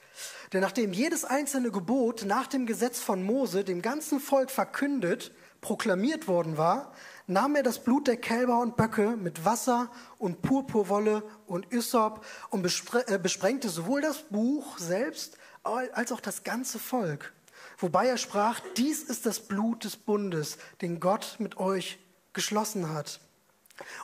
Denn 0.53 0.61
nachdem 0.61 0.93
jedes 0.93 1.25
einzelne 1.25 1.71
Gebot 1.71 2.25
nach 2.25 2.47
dem 2.47 2.67
Gesetz 2.67 3.01
von 3.01 3.23
Mose 3.23 3.65
dem 3.65 3.83
ganzen 3.83 4.21
Volk 4.21 4.51
verkündet, 4.51 5.33
proklamiert 5.61 6.29
worden 6.29 6.57
war, 6.57 6.93
nahm 7.27 7.57
er 7.57 7.63
das 7.63 7.79
Blut 7.83 8.07
der 8.07 8.17
Kälber 8.17 8.61
und 8.61 8.77
Böcke 8.77 9.17
mit 9.17 9.45
Wasser 9.45 9.91
und 10.19 10.43
Purpurwolle 10.43 11.23
und 11.47 11.73
Ysop 11.73 12.25
und 12.51 12.65
äh, 13.07 13.19
besprengte 13.19 13.69
sowohl 13.69 14.01
das 14.01 14.23
Buch 14.23 14.79
selbst 14.79 15.37
als 15.63 16.13
auch 16.13 16.21
das 16.21 16.45
ganze 16.45 16.79
Volk. 16.79 17.33
Wobei 17.79 18.09
er 18.09 18.17
sprach, 18.17 18.61
dies 18.77 19.03
ist 19.03 19.27
das 19.27 19.41
Blut 19.41 19.85
des 19.85 19.97
Bundes, 19.97 20.59
den 20.81 21.01
Gott 21.01 21.37
mit 21.39 21.59
euch 21.59 21.99
geschlossen 22.33 22.93
hat. 22.93 23.21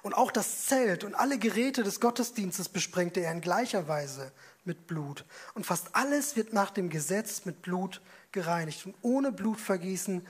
Und 0.02 0.14
auch 0.14 0.30
das 0.30 0.66
Zelt 0.66 1.02
und 1.02 1.14
alle 1.14 1.38
Geräte 1.38 1.82
des 1.82 2.00
Gottesdienstes 2.00 2.68
besprengte 2.68 3.20
er 3.20 3.32
in 3.32 3.40
gleicher 3.40 3.88
Weise 3.88 4.30
mit 4.64 4.86
Blut. 4.86 5.24
Und 5.54 5.66
fast 5.66 5.96
alles 5.96 6.36
wird 6.36 6.52
nach 6.52 6.70
dem 6.70 6.90
Gesetz 6.90 7.44
mit 7.44 7.62
Blut 7.62 8.00
gereinigt. 8.34 8.84
Und 8.84 8.94
ohne 9.00 9.32
Blutvergießen 9.32 10.26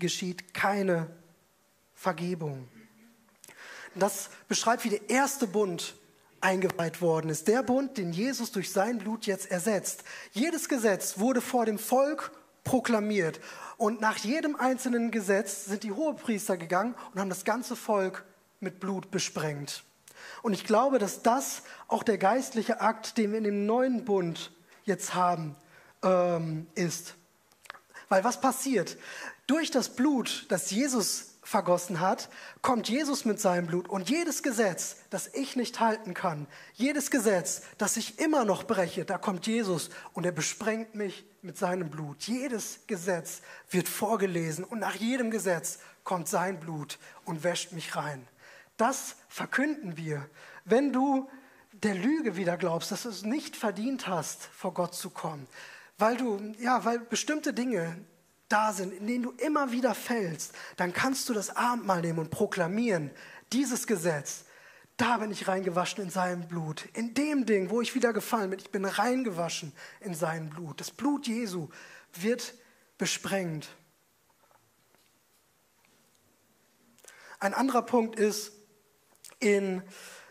geschieht 0.00 0.52
keine 0.52 1.08
Vergebung. 1.94 2.66
Das 3.94 4.30
beschreibt, 4.48 4.84
wie 4.84 4.90
der 4.90 5.08
erste 5.08 5.46
Bund 5.46 5.94
eingeweiht 6.40 7.00
worden 7.00 7.30
ist. 7.30 7.46
Der 7.48 7.62
Bund, 7.62 7.96
den 7.96 8.12
Jesus 8.12 8.50
durch 8.50 8.72
sein 8.72 8.98
Blut 8.98 9.26
jetzt 9.26 9.50
ersetzt. 9.50 10.02
Jedes 10.32 10.68
Gesetz 10.68 11.18
wurde 11.18 11.40
vor 11.40 11.64
dem 11.64 11.78
Volk 11.78 12.32
proklamiert. 12.64 13.40
Und 13.78 14.00
nach 14.00 14.16
jedem 14.18 14.56
einzelnen 14.56 15.10
Gesetz 15.10 15.66
sind 15.66 15.82
die 15.82 15.92
Hohepriester 15.92 16.56
gegangen 16.56 16.94
und 17.12 17.20
haben 17.20 17.30
das 17.30 17.44
ganze 17.44 17.76
Volk 17.76 18.24
mit 18.60 18.80
Blut 18.80 19.10
besprengt. 19.10 19.84
Und 20.42 20.52
ich 20.52 20.64
glaube, 20.64 20.98
dass 20.98 21.22
das 21.22 21.62
auch 21.88 22.02
der 22.02 22.18
geistliche 22.18 22.80
Akt, 22.80 23.16
den 23.18 23.32
wir 23.32 23.38
in 23.38 23.44
dem 23.44 23.66
neuen 23.66 24.04
Bund 24.04 24.52
jetzt 24.84 25.14
haben, 25.14 25.56
ähm, 26.02 26.66
ist. 26.74 27.14
Weil 28.08 28.24
was 28.24 28.40
passiert? 28.40 28.96
Durch 29.46 29.70
das 29.70 29.94
Blut, 29.94 30.46
das 30.48 30.70
Jesus 30.70 31.36
vergossen 31.42 32.00
hat, 32.00 32.28
kommt 32.60 32.88
Jesus 32.88 33.24
mit 33.24 33.40
seinem 33.40 33.68
Blut. 33.68 33.88
Und 33.88 34.10
jedes 34.10 34.42
Gesetz, 34.42 34.96
das 35.10 35.28
ich 35.28 35.54
nicht 35.54 35.78
halten 35.78 36.12
kann, 36.12 36.48
jedes 36.74 37.10
Gesetz, 37.10 37.62
das 37.78 37.96
ich 37.96 38.18
immer 38.18 38.44
noch 38.44 38.64
breche, 38.64 39.04
da 39.04 39.16
kommt 39.16 39.46
Jesus 39.46 39.90
und 40.12 40.26
er 40.26 40.32
besprengt 40.32 40.96
mich 40.96 41.24
mit 41.42 41.56
seinem 41.56 41.88
Blut. 41.88 42.24
Jedes 42.24 42.80
Gesetz 42.88 43.42
wird 43.70 43.88
vorgelesen 43.88 44.64
und 44.64 44.80
nach 44.80 44.96
jedem 44.96 45.30
Gesetz 45.30 45.78
kommt 46.02 46.28
sein 46.28 46.58
Blut 46.58 46.98
und 47.24 47.44
wäscht 47.44 47.72
mich 47.72 47.94
rein. 47.94 48.26
Das 48.76 49.16
verkünden 49.28 49.96
wir. 49.96 50.28
Wenn 50.64 50.92
du 50.92 51.28
der 51.72 51.94
Lüge 51.94 52.36
wieder 52.36 52.56
glaubst, 52.56 52.90
dass 52.90 53.04
du 53.04 53.08
es 53.08 53.22
nicht 53.22 53.54
verdient 53.56 54.08
hast, 54.08 54.46
vor 54.46 54.74
Gott 54.74 54.94
zu 54.94 55.10
kommen, 55.10 55.46
weil 55.98 56.16
du, 56.16 56.54
ja, 56.58 56.84
weil 56.84 57.00
bestimmte 57.00 57.52
Dinge 57.52 57.96
da 58.48 58.72
sind, 58.72 58.92
in 58.92 59.06
denen 59.06 59.24
du 59.24 59.30
immer 59.32 59.72
wieder 59.72 59.94
fällst, 59.94 60.52
dann 60.76 60.92
kannst 60.92 61.28
du 61.28 61.34
das 61.34 61.56
Abendmahl 61.56 62.00
nehmen 62.00 62.18
und 62.18 62.30
proklamieren, 62.30 63.10
dieses 63.52 63.86
Gesetz, 63.86 64.44
da 64.96 65.18
bin 65.18 65.30
ich 65.30 65.46
reingewaschen 65.46 66.04
in 66.04 66.10
seinem 66.10 66.48
Blut. 66.48 66.86
In 66.94 67.12
dem 67.14 67.44
Ding, 67.44 67.70
wo 67.70 67.80
ich 67.80 67.94
wieder 67.94 68.12
gefallen 68.12 68.50
bin, 68.50 68.58
ich 68.58 68.70
bin 68.70 68.84
reingewaschen 68.84 69.72
in 70.00 70.14
sein 70.14 70.48
Blut. 70.48 70.80
Das 70.80 70.90
Blut 70.90 71.26
Jesu 71.26 71.68
wird 72.14 72.54
besprengt. 72.96 73.68
Ein 77.38 77.52
anderer 77.52 77.82
Punkt 77.82 78.18
ist, 78.18 78.52
in 79.38 79.82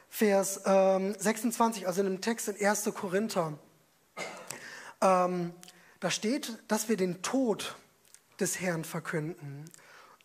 Vers 0.10 0.62
ähm, 0.65 1.15
26, 1.17 1.88
also 1.88 2.01
in 2.01 2.08
dem 2.08 2.21
Text 2.21 2.47
in 2.47 2.65
1. 2.65 2.86
Korinther. 2.95 3.60
Ähm, 5.06 5.54
da 6.00 6.10
steht, 6.10 6.58
dass 6.68 6.89
wir 6.89 6.98
den 6.98 7.22
Tod 7.22 7.76
des 8.39 8.60
Herrn 8.60 8.84
verkünden. 8.84 9.70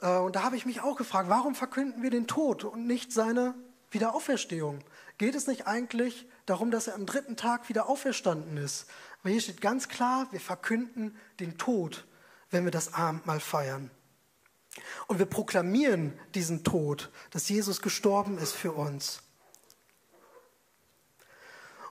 Äh, 0.00 0.16
und 0.16 0.36
da 0.36 0.42
habe 0.42 0.56
ich 0.56 0.64
mich 0.66 0.80
auch 0.80 0.96
gefragt, 0.96 1.28
warum 1.28 1.54
verkünden 1.54 2.02
wir 2.02 2.10
den 2.10 2.26
Tod 2.26 2.64
und 2.64 2.86
nicht 2.86 3.12
seine 3.12 3.54
Wiederauferstehung? 3.90 4.80
Geht 5.18 5.34
es 5.34 5.46
nicht 5.46 5.66
eigentlich 5.66 6.26
darum, 6.46 6.70
dass 6.70 6.86
er 6.86 6.94
am 6.94 7.04
dritten 7.04 7.36
Tag 7.36 7.68
wieder 7.68 7.88
auferstanden 7.88 8.56
ist? 8.56 8.86
Aber 9.20 9.30
hier 9.30 9.40
steht 9.40 9.60
ganz 9.60 9.88
klar, 9.88 10.26
wir 10.30 10.40
verkünden 10.40 11.14
den 11.40 11.58
Tod, 11.58 12.06
wenn 12.50 12.64
wir 12.64 12.70
das 12.70 12.94
Abendmahl 12.94 13.40
feiern. 13.40 13.90
Und 15.08 15.18
wir 15.18 15.26
proklamieren 15.26 16.18
diesen 16.34 16.64
Tod, 16.64 17.10
dass 17.32 17.48
Jesus 17.48 17.82
gestorben 17.82 18.38
ist 18.38 18.52
für 18.52 18.72
uns. 18.72 19.22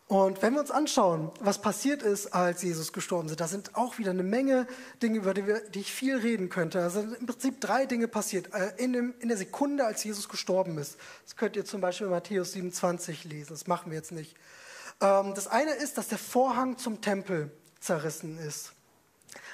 Und 0.10 0.42
wenn 0.42 0.54
wir 0.54 0.62
uns 0.62 0.72
anschauen, 0.72 1.32
was 1.40 1.62
passiert 1.62 2.02
ist, 2.02 2.34
als 2.34 2.64
Jesus 2.64 2.94
gestorben 2.94 3.30
ist, 3.30 3.40
da 3.40 3.48
sind 3.48 3.76
auch 3.76 4.00
wieder 4.00 4.10
eine 4.10 4.24
Menge 4.24 4.66
Dinge, 5.04 5.20
über 5.20 5.36
die, 5.36 5.46
wir, 5.46 5.60
die 5.70 5.82
ich 5.82 5.94
viel 5.94 6.18
reden 6.18 6.50
könnte. 6.50 6.80
Da 6.80 6.90
sind 6.90 7.14
im 7.14 7.28
Prinzip 7.28 7.62
drei 7.62 7.86
Dinge 7.86 8.08
passiert. 8.08 8.52
Äh, 8.56 8.72
in, 8.78 8.92
dem, 8.92 9.14
in 9.20 9.28
der 9.28 9.38
Sekunde, 9.38 9.86
als 9.86 10.04
Jesus 10.04 10.28
gestorben 10.28 10.80
ist. 10.80 10.98
Das 11.26 11.36
könnt 11.36 11.56
ihr 11.56 11.64
zum 11.64 11.80
Beispiel 11.80 12.08
in 12.08 12.12
Matthäus 12.12 12.54
27 12.54 13.26
lesen. 13.26 13.52
Das 13.52 13.68
machen 13.68 13.92
wir 13.92 14.00
jetzt 14.00 14.12
nicht. 14.12 14.36
Ähm, 15.00 15.36
das 15.36 15.46
eine 15.46 15.74
ist, 15.74 16.00
dass 16.00 16.08
der 16.08 16.18
Vorhang 16.18 16.80
zum 16.80 17.02
Tempel 17.02 17.52
zerrissen 17.80 18.40
ist. 18.40 18.72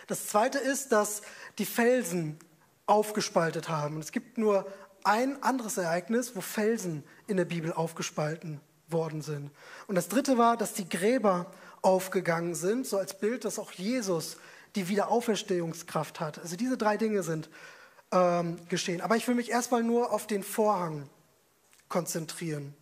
Das 0.08 0.28
zweite 0.28 0.60
ist, 0.60 0.94
dass 0.94 1.22
die 1.58 1.66
Felsen 1.66 2.40
aufgespaltet 2.86 3.68
haben. 3.68 3.96
Und 3.96 4.06
es 4.06 4.14
gibt 4.14 4.38
nur 4.38 4.66
ein 5.04 5.44
anderes 5.44 5.78
Ereignis, 5.78 6.34
wo 6.34 6.40
Felsen 6.40 7.04
in 7.28 7.36
der 7.36 7.44
Bibel 7.44 7.74
aufgespalten 7.74 8.62
worden 8.90 9.22
sind. 9.22 9.52
Und 9.88 9.96
das 9.96 10.08
dritte 10.08 10.38
war, 10.38 10.58
dass 10.58 10.74
die 10.74 10.88
Gräber 10.88 11.52
aufgegangen 11.82 12.56
sind, 12.56 12.88
so 12.88 12.98
als 12.98 13.18
Bild, 13.20 13.46
dass 13.46 13.60
auch 13.60 13.72
Jesus 13.72 14.38
die 14.76 14.90
Wiederauferstehungskraft 14.90 16.20
hat. 16.20 16.40
Also 16.40 16.56
diese 16.56 16.78
drei 16.78 16.98
Dinge 16.98 17.24
sind 17.24 17.50
ähm, 18.12 18.58
geschehen. 18.70 19.02
Aber 19.02 19.16
ich 19.16 19.28
will 19.28 19.36
mich 19.36 19.50
erstmal 19.50 19.84
nur 19.84 20.12
auf 20.12 20.28
den 20.28 20.44
Vorhang 20.44 21.10
konzentrieren. 21.90 22.74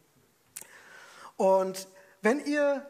Und 1.37 1.87
wenn 2.21 2.43
ihr 2.45 2.85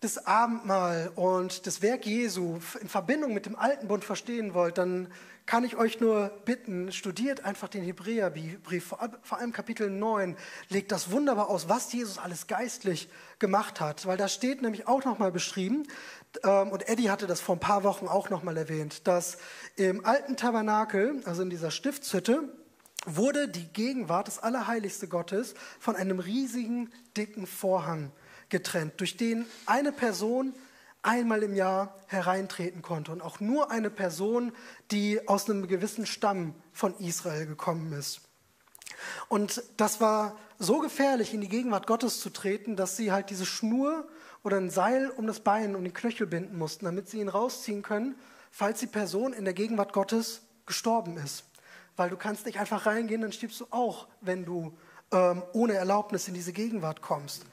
das 0.00 0.26
Abendmahl 0.26 1.10
und 1.14 1.66
das 1.66 1.82
Werk 1.82 2.06
Jesu 2.06 2.58
in 2.80 2.88
Verbindung 2.88 3.32
mit 3.32 3.46
dem 3.46 3.56
alten 3.56 3.88
Bund 3.88 4.04
verstehen 4.04 4.54
wollt, 4.54 4.78
dann 4.78 5.12
kann 5.46 5.64
ich 5.64 5.76
euch 5.76 6.00
nur 6.00 6.28
bitten, 6.44 6.90
studiert 6.90 7.44
einfach 7.44 7.68
den 7.68 7.84
Hebräerbrief, 7.84 8.84
vor 9.22 9.38
allem 9.38 9.52
Kapitel 9.52 9.88
9, 9.88 10.36
legt 10.68 10.90
das 10.90 11.12
wunderbar 11.12 11.48
aus, 11.48 11.68
was 11.68 11.92
Jesus 11.92 12.18
alles 12.18 12.48
geistlich 12.48 13.08
gemacht 13.38 13.80
hat, 13.80 14.06
weil 14.06 14.16
da 14.16 14.28
steht 14.28 14.60
nämlich 14.60 14.88
auch 14.88 15.04
nochmal 15.04 15.30
beschrieben, 15.30 15.86
ähm, 16.42 16.70
und 16.70 16.88
Eddie 16.88 17.10
hatte 17.10 17.28
das 17.28 17.40
vor 17.40 17.56
ein 17.56 17.60
paar 17.60 17.84
Wochen 17.84 18.08
auch 18.08 18.28
nochmal 18.28 18.56
erwähnt, 18.56 19.06
dass 19.06 19.38
im 19.76 20.04
alten 20.04 20.36
Tabernakel, 20.36 21.22
also 21.24 21.42
in 21.42 21.50
dieser 21.50 21.70
Stiftshütte, 21.70 22.52
wurde 23.06 23.48
die 23.48 23.68
Gegenwart 23.72 24.26
des 24.26 24.40
Allerheiligste 24.40 25.06
Gottes 25.06 25.54
von 25.78 25.94
einem 25.94 26.18
riesigen, 26.18 26.90
dicken 27.16 27.46
Vorhang 27.46 28.10
getrennt, 28.48 28.94
durch 28.98 29.16
den 29.16 29.46
eine 29.64 29.92
Person 29.92 30.54
einmal 31.06 31.42
im 31.42 31.54
Jahr 31.54 31.94
hereintreten 32.06 32.82
konnte 32.82 33.12
und 33.12 33.22
auch 33.22 33.40
nur 33.40 33.70
eine 33.70 33.90
Person, 33.90 34.52
die 34.90 35.26
aus 35.28 35.48
einem 35.48 35.66
gewissen 35.68 36.04
Stamm 36.04 36.54
von 36.72 36.96
Israel 36.98 37.46
gekommen 37.46 37.92
ist. 37.92 38.20
Und 39.28 39.62
das 39.76 40.00
war 40.00 40.36
so 40.58 40.80
gefährlich, 40.80 41.32
in 41.32 41.40
die 41.40 41.48
Gegenwart 41.48 41.86
Gottes 41.86 42.20
zu 42.20 42.30
treten, 42.30 42.76
dass 42.76 42.96
sie 42.96 43.12
halt 43.12 43.30
diese 43.30 43.46
Schnur 43.46 44.08
oder 44.42 44.56
ein 44.56 44.70
Seil 44.70 45.10
um 45.10 45.26
das 45.26 45.40
Bein, 45.40 45.76
um 45.76 45.84
den 45.84 45.94
Knöchel 45.94 46.26
binden 46.26 46.58
mussten, 46.58 46.84
damit 46.84 47.08
sie 47.08 47.20
ihn 47.20 47.28
rausziehen 47.28 47.82
können, 47.82 48.16
falls 48.50 48.80
die 48.80 48.86
Person 48.86 49.32
in 49.32 49.44
der 49.44 49.54
Gegenwart 49.54 49.92
Gottes 49.92 50.42
gestorben 50.66 51.16
ist. 51.18 51.44
Weil 51.96 52.10
du 52.10 52.16
kannst 52.16 52.46
nicht 52.46 52.58
einfach 52.58 52.86
reingehen, 52.86 53.22
dann 53.22 53.32
stirbst 53.32 53.60
du 53.60 53.66
auch, 53.70 54.08
wenn 54.20 54.44
du 54.44 54.76
ähm, 55.12 55.42
ohne 55.52 55.74
Erlaubnis 55.74 56.28
in 56.28 56.34
diese 56.34 56.52
Gegenwart 56.52 57.00
kommst. 57.00 57.44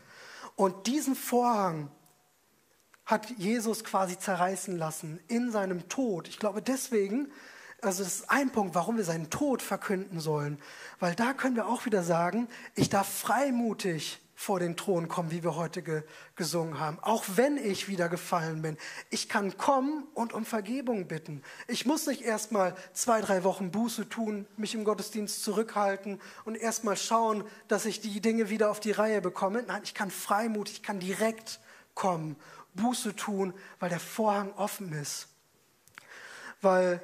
Und 0.56 0.88
diesen 0.88 1.16
Vorhang 1.16 1.90
hat 3.06 3.30
Jesus 3.38 3.84
quasi 3.84 4.18
zerreißen 4.18 4.78
lassen 4.78 5.20
in 5.28 5.52
seinem 5.52 5.90
Tod. 5.90 6.28
Ich 6.28 6.40
glaube 6.40 6.62
deswegen, 6.62 7.32
also 7.82 8.04
das 8.04 8.16
ist 8.16 8.30
ein 8.30 8.52
Punkt, 8.52 8.76
warum 8.76 8.98
wir 8.98 9.04
seinen 9.04 9.30
Tod 9.30 9.62
verkünden 9.62 10.20
sollen, 10.20 10.58
weil 11.00 11.16
da 11.16 11.34
können 11.34 11.56
wir 11.56 11.68
auch 11.68 11.86
wieder 11.86 12.04
sagen, 12.04 12.48
ich 12.76 12.90
darf 12.90 13.08
freimutig 13.08 14.22
vor 14.36 14.60
den 14.60 14.76
Thron 14.76 15.08
kommen, 15.08 15.32
wie 15.32 15.44
wir 15.44 15.56
heute 15.56 15.82
ge 15.82 16.04
gesungen 16.36 16.80
haben. 16.80 16.98
Auch 17.02 17.24
wenn 17.36 17.58
ich 17.58 17.88
wieder 17.88 18.10
gefallen 18.10 18.62
bin. 18.62 18.78
Ich 19.10 19.30
kann 19.30 19.58
kommen 19.58 20.06
und 20.16 20.34
um 20.34 20.44
Vergebung 20.44 21.08
bitten. 21.08 21.44
Ich 21.68 21.86
muss 21.86 22.08
nicht 22.08 22.24
erst 22.24 22.52
mal 22.52 22.76
zwei, 22.94 23.22
drei 23.22 23.44
Wochen 23.44 23.72
Buße 23.72 24.10
tun, 24.10 24.48
mich 24.58 24.74
im 24.74 24.84
Gottesdienst 24.84 25.44
zurückhalten 25.44 26.20
und 26.46 26.56
erst 26.56 26.84
mal 26.84 26.98
schauen, 26.98 27.44
dass 27.68 27.86
ich 27.86 28.02
die 28.02 28.20
Dinge 28.20 28.50
wieder 28.50 28.72
auf 28.72 28.80
die 28.80 28.92
Reihe 28.92 29.22
bekomme. 29.22 29.64
Nein, 29.68 29.82
ich 29.84 29.94
kann 29.94 30.10
freimutig, 30.10 30.78
ich 30.78 30.84
kann 30.84 31.00
direkt 31.00 31.60
kommen, 31.94 32.36
Buße 32.76 33.16
tun, 33.16 33.54
weil 33.80 33.90
der 33.90 34.00
Vorhang 34.00 34.54
offen 34.54 34.94
ist. 34.94 35.28
Weil 36.62 37.02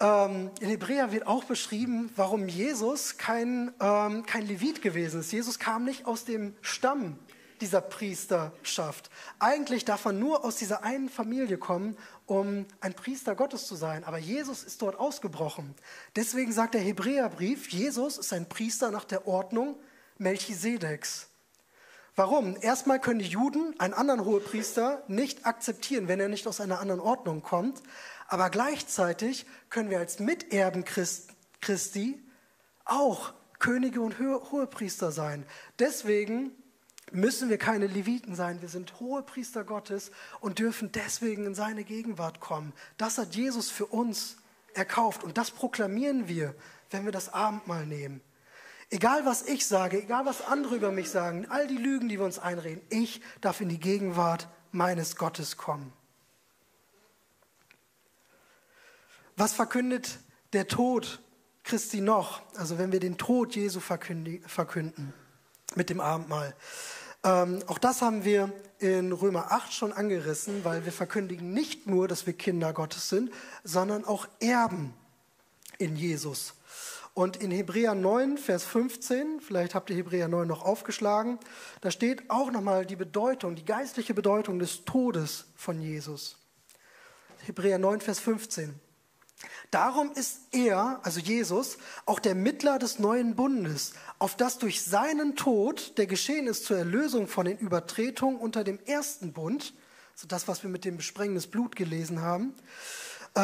ähm, 0.00 0.50
in 0.60 0.68
Hebräer 0.68 1.12
wird 1.12 1.26
auch 1.26 1.44
beschrieben, 1.44 2.10
warum 2.14 2.48
Jesus 2.48 3.16
kein, 3.16 3.72
ähm, 3.80 4.24
kein 4.26 4.46
Levit 4.46 4.80
gewesen 4.82 5.20
ist. 5.20 5.32
Jesus 5.32 5.58
kam 5.58 5.84
nicht 5.84 6.06
aus 6.06 6.24
dem 6.24 6.54
Stamm 6.60 7.18
dieser 7.60 7.80
Priesterschaft. 7.80 9.10
Eigentlich 9.40 9.84
darf 9.84 10.04
man 10.04 10.18
nur 10.20 10.44
aus 10.44 10.56
dieser 10.56 10.84
einen 10.84 11.08
Familie 11.08 11.58
kommen, 11.58 11.96
um 12.26 12.66
ein 12.80 12.94
Priester 12.94 13.34
Gottes 13.34 13.66
zu 13.66 13.74
sein. 13.74 14.04
Aber 14.04 14.18
Jesus 14.18 14.62
ist 14.62 14.80
dort 14.82 14.98
ausgebrochen. 14.98 15.74
Deswegen 16.14 16.52
sagt 16.52 16.74
der 16.74 16.80
Hebräerbrief, 16.80 17.68
Jesus 17.70 18.18
ist 18.18 18.32
ein 18.32 18.48
Priester 18.48 18.92
nach 18.92 19.04
der 19.04 19.26
Ordnung 19.26 19.76
Melchisedeks. 20.18 21.28
Warum? 22.18 22.56
Erstmal 22.60 22.98
können 22.98 23.20
die 23.20 23.26
Juden 23.26 23.78
einen 23.78 23.94
anderen 23.94 24.24
Hohepriester 24.24 25.04
nicht 25.06 25.46
akzeptieren, 25.46 26.08
wenn 26.08 26.18
er 26.18 26.28
nicht 26.28 26.48
aus 26.48 26.60
einer 26.60 26.80
anderen 26.80 26.98
Ordnung 26.98 27.42
kommt. 27.42 27.80
Aber 28.26 28.50
gleichzeitig 28.50 29.46
können 29.70 29.88
wir 29.88 30.00
als 30.00 30.18
Miterben 30.18 30.84
Christi 30.84 32.20
auch 32.84 33.34
Könige 33.60 34.00
und 34.00 34.18
Hohepriester 34.18 35.12
sein. 35.12 35.46
Deswegen 35.78 36.50
müssen 37.12 37.50
wir 37.50 37.58
keine 37.58 37.86
Leviten 37.86 38.34
sein. 38.34 38.62
Wir 38.62 38.68
sind 38.68 38.98
Hohepriester 38.98 39.62
Gottes 39.62 40.10
und 40.40 40.58
dürfen 40.58 40.90
deswegen 40.90 41.46
in 41.46 41.54
seine 41.54 41.84
Gegenwart 41.84 42.40
kommen. 42.40 42.72
Das 42.96 43.16
hat 43.18 43.36
Jesus 43.36 43.70
für 43.70 43.86
uns 43.86 44.38
erkauft 44.74 45.22
und 45.22 45.38
das 45.38 45.52
proklamieren 45.52 46.26
wir, 46.26 46.56
wenn 46.90 47.04
wir 47.04 47.12
das 47.12 47.32
Abendmahl 47.32 47.86
nehmen. 47.86 48.20
Egal 48.90 49.26
was 49.26 49.42
ich 49.42 49.66
sage, 49.66 50.02
egal 50.02 50.24
was 50.24 50.40
andere 50.46 50.76
über 50.76 50.90
mich 50.90 51.10
sagen, 51.10 51.46
all 51.50 51.66
die 51.66 51.76
Lügen, 51.76 52.08
die 52.08 52.18
wir 52.18 52.24
uns 52.24 52.38
einreden, 52.38 52.82
ich 52.88 53.20
darf 53.40 53.60
in 53.60 53.68
die 53.68 53.80
Gegenwart 53.80 54.48
meines 54.72 55.16
Gottes 55.16 55.56
kommen. 55.56 55.92
Was 59.36 59.52
verkündet 59.52 60.18
der 60.52 60.68
Tod 60.68 61.20
Christi 61.64 62.00
noch? 62.00 62.40
Also 62.56 62.78
wenn 62.78 62.90
wir 62.90 63.00
den 63.00 63.18
Tod 63.18 63.54
Jesu 63.54 63.78
verkünden 63.80 65.12
mit 65.74 65.90
dem 65.90 66.00
Abendmahl. 66.00 66.56
Ähm, 67.24 67.62
auch 67.66 67.78
das 67.78 68.00
haben 68.00 68.24
wir 68.24 68.52
in 68.78 69.12
Römer 69.12 69.52
8 69.52 69.72
schon 69.72 69.92
angerissen, 69.92 70.64
weil 70.64 70.84
wir 70.84 70.92
verkündigen 70.92 71.52
nicht 71.52 71.86
nur, 71.86 72.08
dass 72.08 72.26
wir 72.26 72.32
Kinder 72.32 72.72
Gottes 72.72 73.08
sind, 73.08 73.30
sondern 73.64 74.04
auch 74.04 74.26
Erben 74.40 74.94
in 75.78 75.96
Jesus. 75.96 76.54
Und 77.18 77.36
in 77.38 77.50
Hebräer 77.50 77.96
9, 77.96 78.38
Vers 78.38 78.62
15, 78.62 79.40
vielleicht 79.40 79.74
habt 79.74 79.90
ihr 79.90 79.96
Hebräer 79.96 80.28
9 80.28 80.46
noch 80.46 80.64
aufgeschlagen, 80.64 81.40
da 81.80 81.90
steht 81.90 82.30
auch 82.30 82.52
nochmal 82.52 82.86
die 82.86 82.94
Bedeutung, 82.94 83.56
die 83.56 83.64
geistliche 83.64 84.14
Bedeutung 84.14 84.60
des 84.60 84.84
Todes 84.84 85.46
von 85.56 85.80
Jesus. 85.80 86.36
Hebräer 87.44 87.78
9, 87.78 88.02
Vers 88.02 88.20
15. 88.20 88.78
Darum 89.72 90.12
ist 90.12 90.42
er, 90.52 91.00
also 91.02 91.18
Jesus, 91.18 91.78
auch 92.06 92.20
der 92.20 92.36
Mittler 92.36 92.78
des 92.78 93.00
neuen 93.00 93.34
Bundes, 93.34 93.94
auf 94.20 94.36
das 94.36 94.58
durch 94.58 94.84
seinen 94.84 95.34
Tod, 95.34 95.98
der 95.98 96.06
geschehen 96.06 96.46
ist 96.46 96.66
zur 96.66 96.78
Erlösung 96.78 97.26
von 97.26 97.46
den 97.46 97.58
Übertretungen 97.58 98.38
unter 98.38 98.62
dem 98.62 98.78
ersten 98.86 99.32
Bund, 99.32 99.74
so 100.14 100.28
das, 100.28 100.46
was 100.46 100.62
wir 100.62 100.70
mit 100.70 100.84
dem 100.84 100.96
Besprengen 100.98 101.34
des 101.34 101.48
Blut 101.48 101.74
gelesen 101.74 102.22
haben, 102.22 102.54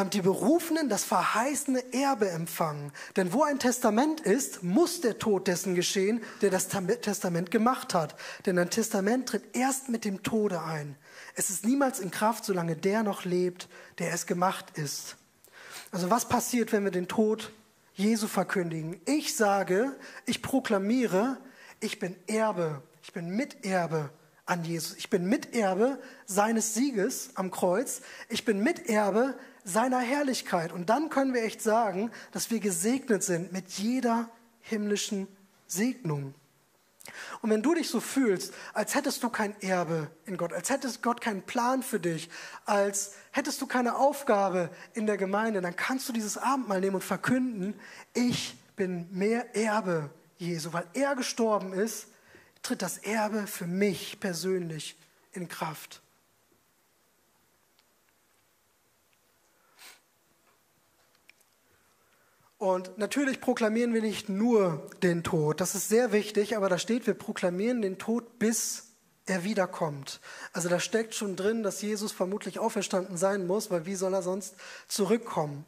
die 0.03 0.23
Berufenen 0.23 0.89
das 0.89 1.05
verheißene 1.05 1.93
Erbe 1.93 2.29
empfangen. 2.29 2.93
Denn 3.17 3.33
wo 3.33 3.45
ein 3.45 3.61
Testament 3.61 4.21
ist, 4.21 4.65
muss 4.65 5.01
der 5.01 5.19
Tod 5.19 5.47
dessen 5.47 5.77
geschehen, 5.77 6.21
der 6.43 6.51
das 6.51 6.69
Testament 6.69 7.53
gemacht 7.53 7.95
hat. 7.95 8.17
Denn 8.45 8.59
ein 8.59 8.71
Testament 8.71 9.29
tritt 9.29 9.57
erst 9.57 9.89
mit 9.89 10.05
dem 10.05 10.25
Tode 10.25 10.63
ein. 10.63 10.97
Es 11.37 11.51
ist 11.51 11.65
niemals 11.65 12.01
in 12.01 12.11
Kraft, 12.11 12.45
solange 12.45 12.75
der 12.75 13.05
noch 13.05 13.25
lebt, 13.25 13.69
der 13.99 14.13
es 14.13 14.27
gemacht 14.27 14.77
ist. 14.77 15.17
Also 15.93 16.11
was 16.11 16.29
passiert, 16.29 16.73
wenn 16.73 16.83
wir 16.83 16.91
den 16.91 17.07
Tod 17.07 17.53
Jesu 17.95 18.27
verkündigen? 18.27 19.01
Ich 19.05 19.37
sage, 19.37 19.95
ich 20.27 20.43
proklamiere, 20.43 21.39
ich 21.79 22.01
bin 22.01 22.17
Erbe, 22.27 22.83
ich 23.03 23.13
bin 23.13 23.29
Miterbe 23.29 24.11
an 24.47 24.65
Jesus. 24.65 24.97
Ich 24.97 25.09
bin 25.09 25.27
Miterbe 25.27 26.01
seines 26.27 26.75
Sieges 26.75 27.31
am 27.35 27.51
Kreuz. 27.51 28.03
Ich 28.29 28.45
bin 28.45 28.61
Miterbe 28.63 29.39
seiner 29.65 29.99
Herrlichkeit. 29.99 30.73
Und 30.73 30.91
dann 30.91 31.09
können 31.11 31.35
wir 31.35 31.43
echt 31.43 31.63
sagen, 31.63 32.11
dass 32.33 32.51
wir 32.51 32.61
gesegnet 32.61 33.25
sind 33.25 33.53
mit 33.53 33.71
jeder 33.71 34.29
himmlischen 34.61 35.27
Segnung. 35.67 36.35
Und 37.43 37.51
wenn 37.51 37.63
du 37.63 37.75
dich 37.75 37.91
so 37.91 38.01
fühlst, 38.01 38.55
als 38.73 38.95
hättest 38.95 39.23
du 39.23 39.29
kein 39.29 39.61
Erbe 39.61 40.11
in 40.25 40.37
Gott, 40.37 40.53
als 40.53 40.71
hättest 40.71 41.03
Gott 41.03 41.21
keinen 41.21 41.43
Plan 41.43 41.83
für 41.83 42.01
dich, 42.01 42.31
als 42.65 43.13
hättest 43.31 43.61
du 43.61 43.67
keine 43.67 43.97
Aufgabe 43.97 44.71
in 44.95 45.07
der 45.07 45.19
Gemeinde, 45.19 45.61
dann 45.61 45.77
kannst 45.77 46.09
du 46.09 46.13
dieses 46.13 46.39
Abendmahl 46.39 46.81
nehmen 46.81 46.97
und 46.97 47.05
verkünden, 47.05 47.75
ich 48.15 48.57
bin 48.77 49.07
mehr 49.11 49.55
Erbe 49.55 50.11
Jesu, 50.39 50.73
weil 50.73 50.87
er 50.95 51.15
gestorben 51.15 51.73
ist, 51.73 52.09
tritt 52.63 52.81
das 52.81 52.99
Erbe 52.99 53.47
für 53.47 53.67
mich 53.67 54.19
persönlich 54.19 54.97
in 55.33 55.49
Kraft. 55.49 56.01
Und 62.65 62.97
natürlich 62.97 63.43
proklamieren 63.43 63.93
wir 63.93 64.01
nicht 64.01 64.31
nur 64.31 64.89
den 65.03 65.23
Tod, 65.23 65.61
das 65.61 65.75
ist 65.75 65.91
sehr 65.91 66.13
wichtig, 66.13 66.57
aber 66.57 66.71
da 66.71 66.79
steht, 66.79 67.07
wir 67.07 67.13
proklamieren 67.13 67.83
den 67.83 67.99
Tod, 67.99 68.39
bis 68.39 68.85
er 69.27 69.45
wiederkommt. 69.45 70.19
Also 70.55 70.71
da 70.71 70.81
steckt 70.81 71.15
schon 71.15 71.37
drin, 71.37 71.63
dass 71.63 71.83
Jesus 71.83 72.11
vermutlich 72.11 72.59
auferstanden 72.59 73.19
sein 73.19 73.47
muss, 73.47 73.71
weil 73.71 73.85
wie 73.85 73.97
soll 73.97 74.15
er 74.15 74.23
sonst 74.23 74.55
zurückkommen? 74.89 75.67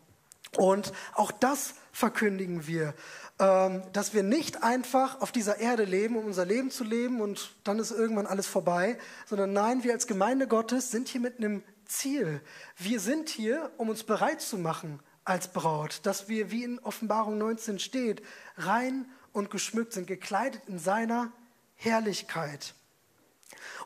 Und 0.57 0.95
auch 1.13 1.33
das 1.33 1.75
verkündigen 1.93 2.67
wir, 2.67 2.95
ähm, 3.41 3.83
dass 3.93 4.15
wir 4.15 4.23
nicht 4.23 4.63
einfach 4.63 5.21
auf 5.21 5.33
dieser 5.33 5.59
Erde 5.59 5.85
leben, 5.85 6.17
um 6.17 6.25
unser 6.25 6.47
Leben 6.47 6.71
zu 6.71 6.83
leben 6.83 7.21
und 7.21 7.57
dann 7.65 7.79
ist 7.79 7.91
irgendwann 7.91 8.27
alles 8.27 8.47
vorbei, 8.47 8.97
sondern 9.27 9.53
nein, 9.53 9.85
wir 9.85 9.93
als 9.93 10.07
Gemeinde 10.07 10.49
Gottes 10.49 10.91
sind 10.93 11.09
hier 11.09 11.21
mit 11.21 11.41
einem 11.41 11.63
Ziel. 11.85 12.41
Wir 12.79 13.01
sind 13.01 13.29
hier, 13.29 13.71
um 13.77 13.91
uns 13.91 14.03
bereit 14.03 14.41
zu 14.41 14.57
machen 14.57 15.01
als 15.27 15.49
Braut, 15.49 16.01
dass 16.05 16.29
wir, 16.29 16.51
wie 16.51 16.65
in 16.65 16.79
Offenbarung 16.79 17.37
19 17.37 17.79
steht, 17.79 18.23
rein 18.57 19.07
und 19.33 19.51
geschmückt 19.51 19.93
sind, 19.93 20.07
gekleidet 20.07 20.62
in 20.67 20.79
seiner 20.79 21.31
Herrlichkeit. 21.75 22.75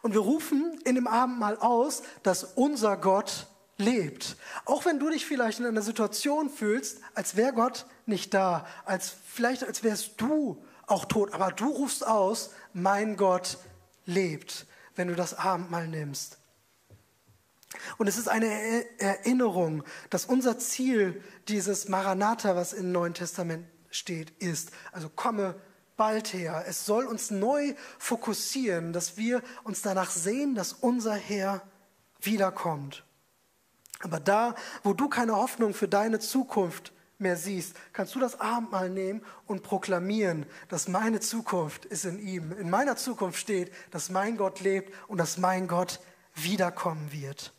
Und 0.02 0.12
wir 0.12 0.20
rufen 0.20 0.78
in 0.84 0.94
dem 0.94 1.06
Abendmahl 1.06 1.56
aus, 1.56 2.02
dass 2.22 2.44
unser 2.44 2.96
Gott 2.96 3.48
lebt. 3.78 4.36
Auch 4.66 4.84
wenn 4.84 4.98
du 4.98 5.08
dich 5.08 5.26
vielleicht 5.26 5.58
in 5.58 5.66
einer 5.66 5.82
Situation 5.82 6.50
fühlst, 6.50 7.00
als 7.14 7.36
wäre 7.36 7.54
Gott 7.54 7.86
nicht 8.06 8.34
da, 8.34 8.66
als 8.84 9.14
vielleicht 9.26 9.64
als 9.64 9.82
wärst 9.82 10.20
du 10.20 10.62
auch 10.86 11.06
tot, 11.06 11.32
aber 11.32 11.50
du 11.52 11.68
rufst 11.68 12.06
aus, 12.06 12.50
mein 12.72 13.16
Gott 13.16 13.58
lebt, 14.04 14.66
wenn 14.94 15.08
du 15.08 15.14
das 15.14 15.34
Abendmahl 15.34 15.88
nimmst. 15.88 16.39
Und 17.98 18.08
es 18.08 18.18
ist 18.18 18.28
eine 18.28 18.46
Erinnerung, 18.98 19.84
dass 20.10 20.24
unser 20.24 20.58
Ziel 20.58 21.22
dieses 21.48 21.88
Maranatha, 21.88 22.56
was 22.56 22.72
im 22.72 22.92
Neuen 22.92 23.14
Testament 23.14 23.66
steht, 23.90 24.30
ist. 24.42 24.70
Also 24.92 25.08
komme 25.08 25.54
bald 25.96 26.32
her. 26.32 26.64
Es 26.66 26.86
soll 26.86 27.06
uns 27.06 27.30
neu 27.30 27.74
fokussieren, 27.98 28.92
dass 28.92 29.16
wir 29.16 29.42
uns 29.64 29.82
danach 29.82 30.10
sehen, 30.10 30.54
dass 30.54 30.72
unser 30.72 31.14
Herr 31.14 31.62
wiederkommt. 32.20 33.04
Aber 34.00 34.18
da, 34.18 34.54
wo 34.82 34.94
du 34.94 35.08
keine 35.08 35.36
Hoffnung 35.36 35.74
für 35.74 35.88
deine 35.88 36.18
Zukunft 36.18 36.92
mehr 37.18 37.36
siehst, 37.36 37.76
kannst 37.92 38.14
du 38.14 38.18
das 38.18 38.40
Abendmahl 38.40 38.88
nehmen 38.88 39.22
und 39.46 39.62
proklamieren, 39.62 40.46
dass 40.68 40.88
meine 40.88 41.20
Zukunft 41.20 41.84
ist 41.84 42.06
in 42.06 42.18
ihm. 42.18 42.52
In 42.52 42.70
meiner 42.70 42.96
Zukunft 42.96 43.38
steht, 43.38 43.70
dass 43.90 44.08
mein 44.08 44.38
Gott 44.38 44.60
lebt 44.60 44.94
und 45.06 45.18
dass 45.18 45.36
mein 45.36 45.68
Gott 45.68 46.00
wiederkommen 46.34 47.12
wird. 47.12 47.52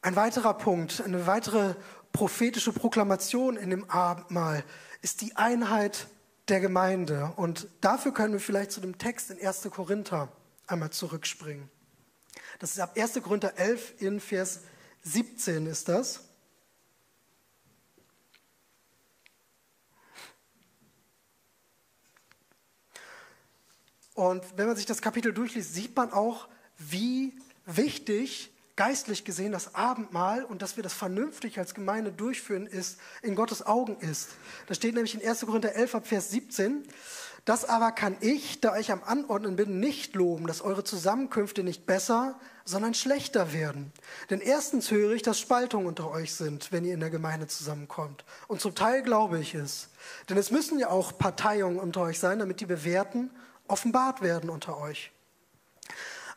Ein 0.00 0.14
weiterer 0.14 0.54
Punkt, 0.54 1.00
eine 1.00 1.26
weitere 1.26 1.74
prophetische 2.12 2.72
Proklamation 2.72 3.56
in 3.56 3.70
dem 3.70 3.90
Abendmahl 3.90 4.64
ist 5.02 5.20
die 5.22 5.34
Einheit 5.36 6.06
der 6.48 6.60
Gemeinde. 6.60 7.32
Und 7.36 7.66
dafür 7.80 8.12
können 8.12 8.32
wir 8.32 8.40
vielleicht 8.40 8.70
zu 8.70 8.80
dem 8.80 8.98
Text 8.98 9.30
in 9.30 9.44
1. 9.44 9.68
Korinther 9.70 10.32
einmal 10.66 10.90
zurückspringen. 10.90 11.68
Das 12.60 12.70
ist 12.70 12.80
ab 12.80 12.96
1. 12.96 13.20
Korinther 13.22 13.58
11 13.58 14.00
in 14.00 14.20
Vers 14.20 14.60
17 15.02 15.66
ist 15.66 15.88
das. 15.88 16.24
Und 24.14 24.44
wenn 24.56 24.66
man 24.66 24.76
sich 24.76 24.86
das 24.86 25.02
Kapitel 25.02 25.32
durchliest, 25.32 25.74
sieht 25.74 25.96
man 25.96 26.12
auch, 26.12 26.48
wie 26.76 27.36
wichtig 27.66 28.52
geistlich 28.78 29.24
gesehen 29.24 29.50
das 29.50 29.74
Abendmahl 29.74 30.44
und 30.44 30.62
dass 30.62 30.76
wir 30.76 30.84
das 30.84 30.92
vernünftig 30.92 31.58
als 31.58 31.74
Gemeinde 31.74 32.12
durchführen, 32.12 32.64
ist, 32.64 33.00
in 33.22 33.34
Gottes 33.34 33.66
Augen 33.66 33.96
ist. 33.98 34.28
Da 34.68 34.74
steht 34.74 34.94
nämlich 34.94 35.20
in 35.20 35.28
1. 35.28 35.40
Korinther 35.40 35.74
11 35.74 35.96
ab 35.96 36.06
Vers 36.06 36.30
17, 36.30 36.84
das 37.44 37.64
aber 37.64 37.90
kann 37.90 38.16
ich, 38.20 38.60
da 38.60 38.78
ich 38.78 38.92
am 38.92 39.02
Anordnen 39.02 39.56
bin, 39.56 39.80
nicht 39.80 40.14
loben, 40.14 40.46
dass 40.46 40.60
eure 40.60 40.84
Zusammenkünfte 40.84 41.64
nicht 41.64 41.86
besser, 41.86 42.38
sondern 42.64 42.94
schlechter 42.94 43.52
werden. 43.52 43.90
Denn 44.30 44.40
erstens 44.40 44.92
höre 44.92 45.10
ich, 45.10 45.22
dass 45.22 45.40
Spaltungen 45.40 45.88
unter 45.88 46.08
euch 46.12 46.34
sind, 46.34 46.70
wenn 46.70 46.84
ihr 46.84 46.94
in 46.94 47.00
der 47.00 47.10
Gemeinde 47.10 47.48
zusammenkommt. 47.48 48.24
Und 48.46 48.60
zum 48.60 48.76
Teil 48.76 49.02
glaube 49.02 49.40
ich 49.40 49.56
es. 49.56 49.88
Denn 50.28 50.36
es 50.36 50.52
müssen 50.52 50.78
ja 50.78 50.88
auch 50.88 51.18
Parteiungen 51.18 51.80
unter 51.80 52.02
euch 52.02 52.20
sein, 52.20 52.38
damit 52.38 52.60
die 52.60 52.66
Bewährten 52.66 53.32
offenbart 53.66 54.22
werden 54.22 54.50
unter 54.50 54.78
euch. 54.78 55.10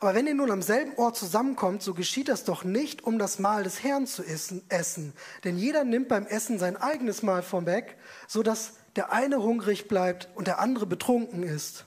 Aber 0.01 0.15
wenn 0.15 0.25
ihr 0.25 0.33
nun 0.33 0.49
am 0.49 0.63
selben 0.63 0.95
Ort 0.95 1.15
zusammenkommt, 1.15 1.83
so 1.83 1.93
geschieht 1.93 2.27
das 2.27 2.43
doch 2.43 2.63
nicht, 2.63 3.03
um 3.03 3.19
das 3.19 3.37
Mahl 3.37 3.63
des 3.63 3.83
Herrn 3.83 4.07
zu 4.07 4.23
essen. 4.23 5.13
Denn 5.43 5.59
jeder 5.59 5.83
nimmt 5.83 6.07
beim 6.07 6.25
Essen 6.25 6.57
sein 6.57 6.75
eigenes 6.75 7.21
Mahl 7.21 7.43
vorweg, 7.43 7.97
so 8.27 8.41
dass 8.41 8.73
der 8.95 9.11
eine 9.11 9.43
hungrig 9.43 9.87
bleibt 9.87 10.27
und 10.33 10.47
der 10.47 10.57
andere 10.59 10.87
betrunken 10.87 11.43
ist. 11.43 11.85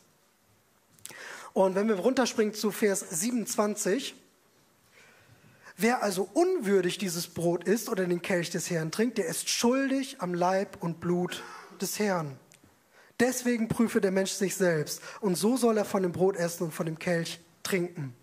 Und 1.55 1.75
wenn 1.75 1.89
wir 1.89 1.97
runterspringen 1.97 2.55
zu 2.55 2.71
Vers 2.71 3.01
27, 3.01 4.15
wer 5.77 6.01
also 6.05 6.29
unwürdig 6.35 6.99
dieses 6.99 7.27
Brot 7.27 7.65
isst 7.65 7.89
oder 7.89 8.07
den 8.07 8.23
Kelch 8.23 8.51
des 8.51 8.71
Herrn 8.71 8.93
trinkt, 8.93 9.19
der 9.19 9.27
ist 9.27 9.49
schuldig 9.49 10.19
am 10.21 10.35
Leib 10.35 10.81
und 10.81 11.01
Blut 11.01 11.43
des 11.81 11.99
Herrn. 11.99 12.39
Deswegen 13.19 13.67
prüfe 13.67 14.01
der 14.01 14.13
Mensch 14.13 14.31
sich 14.31 14.55
selbst 14.55 15.01
und 15.21 15.35
so 15.35 15.57
soll 15.57 15.79
er 15.79 15.85
von 15.85 16.05
dem 16.05 16.13
Brot 16.13 16.37
essen 16.37 16.63
und 16.63 16.75
von 16.75 16.87
dem 16.87 17.01
Kelch 17.01 17.41
trinken. 17.65 18.15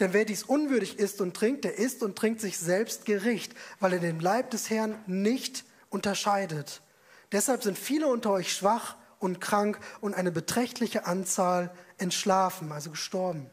Denn 0.00 0.12
wer 0.12 0.24
dies 0.24 0.42
unwürdig 0.42 0.98
isst 0.98 1.20
und 1.20 1.36
trinkt, 1.36 1.64
der 1.64 1.78
isst 1.78 2.02
und 2.02 2.16
trinkt 2.16 2.40
sich 2.40 2.58
selbst 2.58 3.04
Gericht, 3.04 3.54
weil 3.78 3.92
er 3.92 4.00
den 4.00 4.18
Leib 4.18 4.50
des 4.50 4.70
Herrn 4.70 4.98
nicht 5.06 5.64
unterscheidet. 5.88 6.80
Deshalb 7.30 7.62
sind 7.62 7.78
viele 7.78 8.08
unter 8.08 8.30
euch 8.30 8.52
schwach 8.52 8.96
und 9.18 9.40
krank 9.40 9.78
und 10.00 10.14
eine 10.14 10.32
beträchtliche 10.32 11.06
Anzahl 11.06 11.72
entschlafen, 11.98 12.72
also 12.72 12.90
gestorben. 12.90 13.50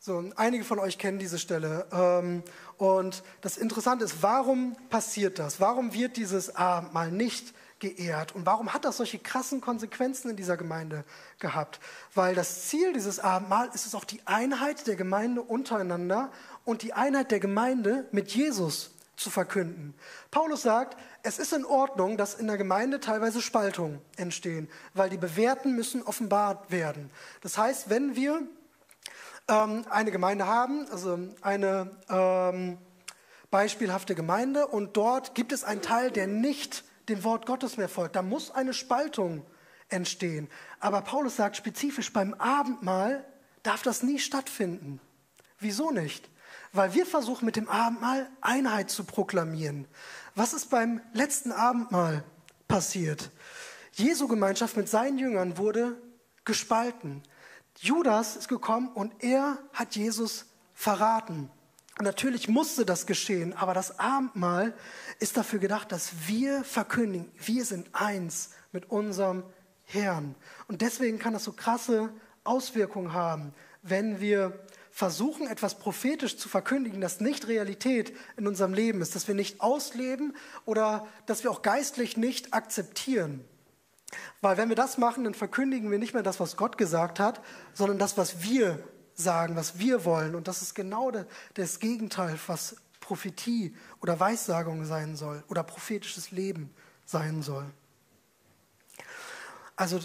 So, 0.00 0.32
einige 0.34 0.64
von 0.64 0.80
euch 0.80 0.98
kennen 0.98 1.20
diese 1.20 1.38
Stelle. 1.38 1.86
Ähm, 1.92 2.42
und 2.76 3.22
das 3.40 3.56
Interessante 3.56 4.04
ist, 4.04 4.20
warum 4.20 4.76
passiert 4.90 5.38
das? 5.38 5.60
Warum 5.60 5.94
wird 5.94 6.16
dieses 6.16 6.56
Abendmahl 6.56 7.12
nicht 7.12 7.54
geehrt. 7.82 8.34
Und 8.34 8.46
warum 8.46 8.72
hat 8.72 8.84
das 8.84 8.96
solche 8.96 9.18
krassen 9.18 9.60
Konsequenzen 9.60 10.30
in 10.30 10.36
dieser 10.36 10.56
Gemeinde 10.56 11.04
gehabt? 11.40 11.80
Weil 12.14 12.34
das 12.34 12.68
Ziel 12.68 12.92
dieses 12.92 13.18
Abendmahl 13.18 13.68
ist 13.74 13.86
es 13.86 13.94
auch 13.94 14.04
die 14.04 14.20
Einheit 14.24 14.86
der 14.86 14.94
Gemeinde 14.94 15.42
untereinander 15.42 16.30
und 16.64 16.82
die 16.82 16.92
Einheit 16.92 17.32
der 17.32 17.40
Gemeinde 17.40 18.06
mit 18.12 18.30
Jesus 18.30 18.92
zu 19.16 19.30
verkünden. 19.30 19.94
Paulus 20.30 20.62
sagt, 20.62 20.96
es 21.24 21.38
ist 21.38 21.52
in 21.52 21.64
Ordnung, 21.64 22.16
dass 22.16 22.34
in 22.34 22.46
der 22.46 22.56
Gemeinde 22.56 23.00
teilweise 23.00 23.42
Spaltungen 23.42 24.00
entstehen, 24.16 24.68
weil 24.94 25.10
die 25.10 25.16
Bewährten 25.16 25.74
müssen 25.74 26.02
offenbart 26.04 26.70
werden. 26.70 27.10
Das 27.40 27.58
heißt, 27.58 27.90
wenn 27.90 28.14
wir 28.14 28.42
ähm, 29.48 29.84
eine 29.90 30.12
Gemeinde 30.12 30.46
haben, 30.46 30.86
also 30.90 31.18
eine 31.40 31.90
ähm, 32.08 32.78
beispielhafte 33.50 34.14
Gemeinde, 34.14 34.68
und 34.68 34.96
dort 34.96 35.34
gibt 35.34 35.50
es 35.52 35.64
einen 35.64 35.82
Teil, 35.82 36.12
der 36.12 36.28
nicht 36.28 36.84
dem 37.08 37.24
Wort 37.24 37.46
Gottes 37.46 37.76
mehr 37.76 37.88
folgt. 37.88 38.16
Da 38.16 38.22
muss 38.22 38.50
eine 38.50 38.74
Spaltung 38.74 39.44
entstehen. 39.88 40.48
Aber 40.80 41.02
Paulus 41.02 41.36
sagt 41.36 41.56
spezifisch, 41.56 42.12
beim 42.12 42.34
Abendmahl 42.34 43.24
darf 43.62 43.82
das 43.82 44.02
nie 44.02 44.18
stattfinden. 44.18 45.00
Wieso 45.58 45.90
nicht? 45.90 46.28
Weil 46.72 46.94
wir 46.94 47.06
versuchen 47.06 47.44
mit 47.44 47.56
dem 47.56 47.68
Abendmahl 47.68 48.28
Einheit 48.40 48.90
zu 48.90 49.04
proklamieren. 49.04 49.86
Was 50.34 50.52
ist 50.54 50.70
beim 50.70 51.00
letzten 51.12 51.52
Abendmahl 51.52 52.24
passiert? 52.66 53.30
Jesu 53.92 54.26
Gemeinschaft 54.26 54.76
mit 54.76 54.88
seinen 54.88 55.18
Jüngern 55.18 55.58
wurde 55.58 56.00
gespalten. 56.44 57.22
Judas 57.78 58.36
ist 58.36 58.48
gekommen 58.48 58.88
und 58.88 59.22
er 59.22 59.58
hat 59.72 59.96
Jesus 59.96 60.46
verraten. 60.74 61.50
Natürlich 62.00 62.48
musste 62.48 62.86
das 62.86 63.06
geschehen, 63.06 63.52
aber 63.52 63.74
das 63.74 63.98
Abendmahl 63.98 64.74
ist 65.18 65.36
dafür 65.36 65.58
gedacht, 65.58 65.92
dass 65.92 66.12
wir 66.26 66.64
verkündigen, 66.64 67.30
wir 67.36 67.64
sind 67.64 67.88
eins 67.92 68.50
mit 68.72 68.90
unserem 68.90 69.44
Herrn. 69.84 70.34
Und 70.68 70.80
deswegen 70.80 71.18
kann 71.18 71.34
das 71.34 71.44
so 71.44 71.52
krasse 71.52 72.10
Auswirkungen 72.44 73.12
haben, 73.12 73.52
wenn 73.82 74.20
wir 74.20 74.58
versuchen, 74.90 75.46
etwas 75.46 75.78
prophetisch 75.78 76.36
zu 76.36 76.48
verkündigen, 76.48 77.00
das 77.00 77.20
nicht 77.20 77.48
Realität 77.48 78.14
in 78.36 78.46
unserem 78.46 78.74
Leben 78.74 79.00
ist, 79.00 79.14
dass 79.14 79.28
wir 79.28 79.34
nicht 79.34 79.60
ausleben 79.60 80.34
oder 80.64 81.06
dass 81.26 81.44
wir 81.44 81.50
auch 81.50 81.62
geistlich 81.62 82.16
nicht 82.16 82.52
akzeptieren. 82.52 83.44
Weil 84.42 84.58
wenn 84.58 84.68
wir 84.68 84.76
das 84.76 84.98
machen, 84.98 85.24
dann 85.24 85.34
verkündigen 85.34 85.90
wir 85.90 85.98
nicht 85.98 86.14
mehr 86.14 86.22
das, 86.22 86.40
was 86.40 86.56
Gott 86.56 86.76
gesagt 86.76 87.20
hat, 87.20 87.40
sondern 87.72 87.98
das, 87.98 88.18
was 88.18 88.42
wir 88.42 88.82
sagen, 89.14 89.56
was 89.56 89.78
wir 89.78 90.04
wollen. 90.04 90.34
Und 90.34 90.48
das 90.48 90.62
ist 90.62 90.74
genau 90.74 91.12
das 91.54 91.80
Gegenteil, 91.80 92.38
was 92.46 92.76
Prophetie 93.00 93.74
oder 94.00 94.18
Weissagung 94.18 94.84
sein 94.84 95.16
soll 95.16 95.42
oder 95.48 95.62
prophetisches 95.62 96.30
Leben 96.30 96.70
sein 97.04 97.42
soll. 97.42 97.66
Also 99.76 100.00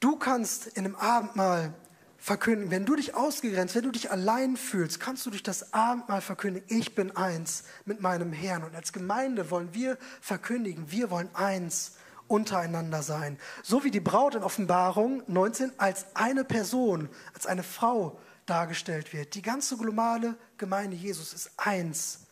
du 0.00 0.16
kannst 0.16 0.66
in 0.66 0.84
einem 0.84 0.96
Abendmahl 0.96 1.74
verkünden, 2.18 2.70
wenn 2.70 2.84
du 2.84 2.96
dich 2.96 3.14
ausgegrenzt, 3.14 3.74
wenn 3.74 3.84
du 3.84 3.92
dich 3.92 4.10
allein 4.10 4.56
fühlst, 4.56 5.00
kannst 5.00 5.24
du 5.24 5.30
durch 5.30 5.42
das 5.42 5.72
Abendmahl 5.72 6.20
verkündigen, 6.20 6.66
ich 6.68 6.94
bin 6.94 7.16
eins 7.16 7.64
mit 7.86 8.02
meinem 8.02 8.32
Herrn. 8.32 8.64
Und 8.64 8.76
als 8.76 8.92
Gemeinde 8.92 9.50
wollen 9.50 9.72
wir 9.72 9.96
verkündigen, 10.20 10.90
wir 10.90 11.10
wollen 11.10 11.30
eins 11.34 11.92
untereinander 12.28 13.02
sein. 13.02 13.38
So 13.62 13.84
wie 13.84 13.90
die 13.90 14.00
Braut 14.00 14.34
in 14.34 14.42
Offenbarung 14.42 15.22
19 15.26 15.72
als 15.78 16.06
eine 16.14 16.44
Person, 16.44 17.08
als 17.34 17.46
eine 17.46 17.62
Frau 17.62 18.20
dargestellt 18.50 19.12
wird. 19.12 19.34
Die 19.34 19.42
ganze 19.42 19.76
globale 19.76 20.36
Gemeinde 20.58 20.96
Jesus 20.96 21.32
ist 21.32 21.52
eins 21.56 22.26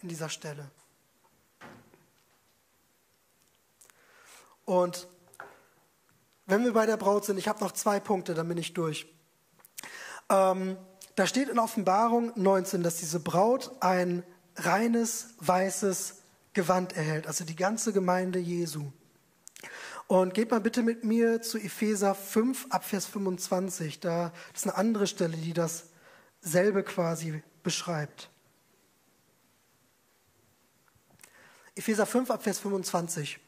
in 0.00 0.08
dieser 0.08 0.28
Stelle. 0.28 0.70
Und 4.64 5.08
wenn 6.46 6.64
wir 6.64 6.72
bei 6.72 6.86
der 6.86 6.96
Braut 6.96 7.24
sind, 7.24 7.38
ich 7.38 7.48
habe 7.48 7.62
noch 7.62 7.72
zwei 7.72 8.00
Punkte, 8.00 8.34
dann 8.34 8.48
bin 8.48 8.56
ich 8.56 8.72
durch. 8.72 9.06
Ähm, 10.30 10.76
da 11.16 11.26
steht 11.26 11.48
in 11.48 11.58
Offenbarung 11.58 12.32
19, 12.36 12.82
dass 12.82 12.96
diese 12.96 13.20
Braut 13.20 13.70
ein 13.80 14.22
reines, 14.56 15.34
weißes 15.38 16.22
Gewand 16.52 16.96
erhält, 16.96 17.26
also 17.26 17.44
die 17.44 17.56
ganze 17.56 17.92
Gemeinde 17.92 18.38
Jesu. 18.38 18.90
Und 20.10 20.34
geht 20.34 20.50
mal 20.50 20.60
bitte 20.60 20.82
mit 20.82 21.04
mir 21.04 21.40
zu 21.40 21.56
Epheser 21.56 22.16
5 22.16 22.66
Abvers 22.70 23.06
25. 23.06 24.00
Da 24.00 24.32
ist 24.52 24.66
eine 24.66 24.74
andere 24.74 25.06
Stelle, 25.06 25.36
die 25.36 25.52
dasselbe 25.52 26.82
quasi 26.82 27.44
beschreibt. 27.62 28.28
Epheser 31.76 32.06
5 32.06 32.28
Abvers 32.28 32.58
25. 32.58 33.38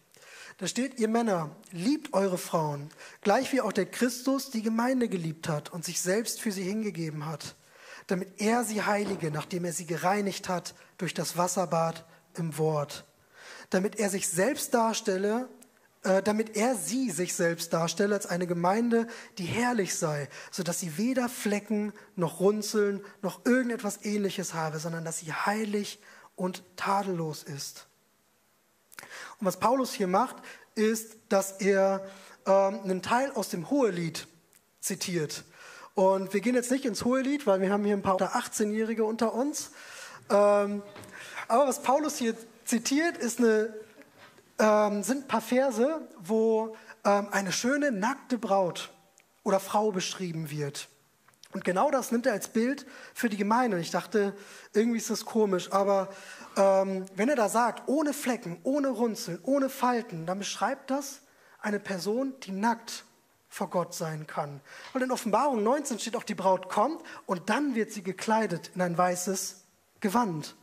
Da 0.58 0.68
steht, 0.68 1.00
ihr 1.00 1.08
Männer, 1.08 1.50
liebt 1.72 2.14
eure 2.14 2.38
Frauen, 2.38 2.90
gleich 3.22 3.52
wie 3.52 3.60
auch 3.60 3.72
der 3.72 3.86
Christus 3.86 4.50
die 4.50 4.62
Gemeinde 4.62 5.08
geliebt 5.08 5.48
hat 5.48 5.72
und 5.72 5.84
sich 5.84 6.00
selbst 6.00 6.40
für 6.40 6.52
sie 6.52 6.62
hingegeben 6.62 7.26
hat, 7.26 7.56
damit 8.06 8.40
er 8.40 8.62
sie 8.62 8.84
heilige, 8.84 9.32
nachdem 9.32 9.64
er 9.64 9.72
sie 9.72 9.86
gereinigt 9.86 10.48
hat 10.48 10.76
durch 10.96 11.12
das 11.12 11.36
Wasserbad 11.36 12.06
im 12.36 12.56
Wort, 12.56 13.04
damit 13.70 13.96
er 13.96 14.10
sich 14.10 14.28
selbst 14.28 14.72
darstelle 14.74 15.48
damit 16.02 16.56
er 16.56 16.74
sie 16.74 17.10
sich 17.10 17.34
selbst 17.34 17.72
darstelle 17.72 18.14
als 18.14 18.26
eine 18.26 18.48
Gemeinde, 18.48 19.06
die 19.38 19.44
herrlich 19.44 19.94
sei, 19.94 20.28
sodass 20.50 20.80
sie 20.80 20.98
weder 20.98 21.28
Flecken 21.28 21.92
noch 22.16 22.40
Runzeln 22.40 23.04
noch 23.22 23.44
irgendetwas 23.44 24.04
ähnliches 24.04 24.54
habe, 24.54 24.80
sondern 24.80 25.04
dass 25.04 25.20
sie 25.20 25.32
heilig 25.32 26.00
und 26.34 26.64
tadellos 26.76 27.44
ist. 27.44 27.86
Und 29.38 29.46
was 29.46 29.58
Paulus 29.58 29.92
hier 29.92 30.08
macht, 30.08 30.36
ist, 30.74 31.16
dass 31.28 31.52
er 31.52 32.04
ähm, 32.46 32.80
einen 32.82 33.02
Teil 33.02 33.30
aus 33.32 33.48
dem 33.50 33.70
Hohelied 33.70 34.26
zitiert. 34.80 35.44
Und 35.94 36.32
wir 36.32 36.40
gehen 36.40 36.54
jetzt 36.54 36.70
nicht 36.70 36.84
ins 36.84 37.04
Hohelied, 37.04 37.46
weil 37.46 37.60
wir 37.60 37.70
haben 37.70 37.84
hier 37.84 37.96
ein 37.96 38.02
paar 38.02 38.16
18-Jährige 38.16 39.04
unter 39.04 39.34
uns. 39.34 39.72
Ähm, 40.30 40.82
aber 41.48 41.68
was 41.68 41.82
Paulus 41.82 42.16
hier 42.16 42.34
zitiert, 42.64 43.18
ist 43.18 43.38
eine 43.38 43.74
ähm, 44.62 45.02
sind 45.02 45.24
ein 45.24 45.28
paar 45.28 45.40
Verse, 45.40 46.08
wo 46.20 46.76
ähm, 47.04 47.28
eine 47.32 47.52
schöne, 47.52 47.90
nackte 47.90 48.38
Braut 48.38 48.92
oder 49.42 49.58
Frau 49.58 49.90
beschrieben 49.90 50.50
wird. 50.50 50.88
Und 51.52 51.64
genau 51.64 51.90
das 51.90 52.12
nimmt 52.12 52.26
er 52.26 52.32
als 52.32 52.48
Bild 52.48 52.86
für 53.12 53.28
die 53.28 53.36
Gemeinde. 53.36 53.78
Ich 53.78 53.90
dachte, 53.90 54.34
irgendwie 54.72 54.98
ist 54.98 55.10
das 55.10 55.26
komisch, 55.26 55.70
aber 55.72 56.08
ähm, 56.56 57.04
wenn 57.16 57.28
er 57.28 57.36
da 57.36 57.48
sagt, 57.48 57.88
ohne 57.88 58.14
Flecken, 58.14 58.58
ohne 58.62 58.88
Runzeln, 58.88 59.38
ohne 59.42 59.68
Falten, 59.68 60.24
dann 60.24 60.38
beschreibt 60.38 60.90
das 60.90 61.20
eine 61.58 61.80
Person, 61.80 62.34
die 62.44 62.52
nackt 62.52 63.04
vor 63.48 63.68
Gott 63.68 63.94
sein 63.94 64.26
kann. 64.26 64.60
Und 64.94 65.02
in 65.02 65.10
Offenbarung 65.10 65.62
19 65.62 65.98
steht 65.98 66.16
auch, 66.16 66.22
die 66.22 66.34
Braut 66.34 66.68
kommt 66.70 67.02
und 67.26 67.50
dann 67.50 67.74
wird 67.74 67.90
sie 67.90 68.02
gekleidet 68.02 68.70
in 68.74 68.80
ein 68.80 68.96
weißes 68.96 69.64
Gewand. 70.00 70.54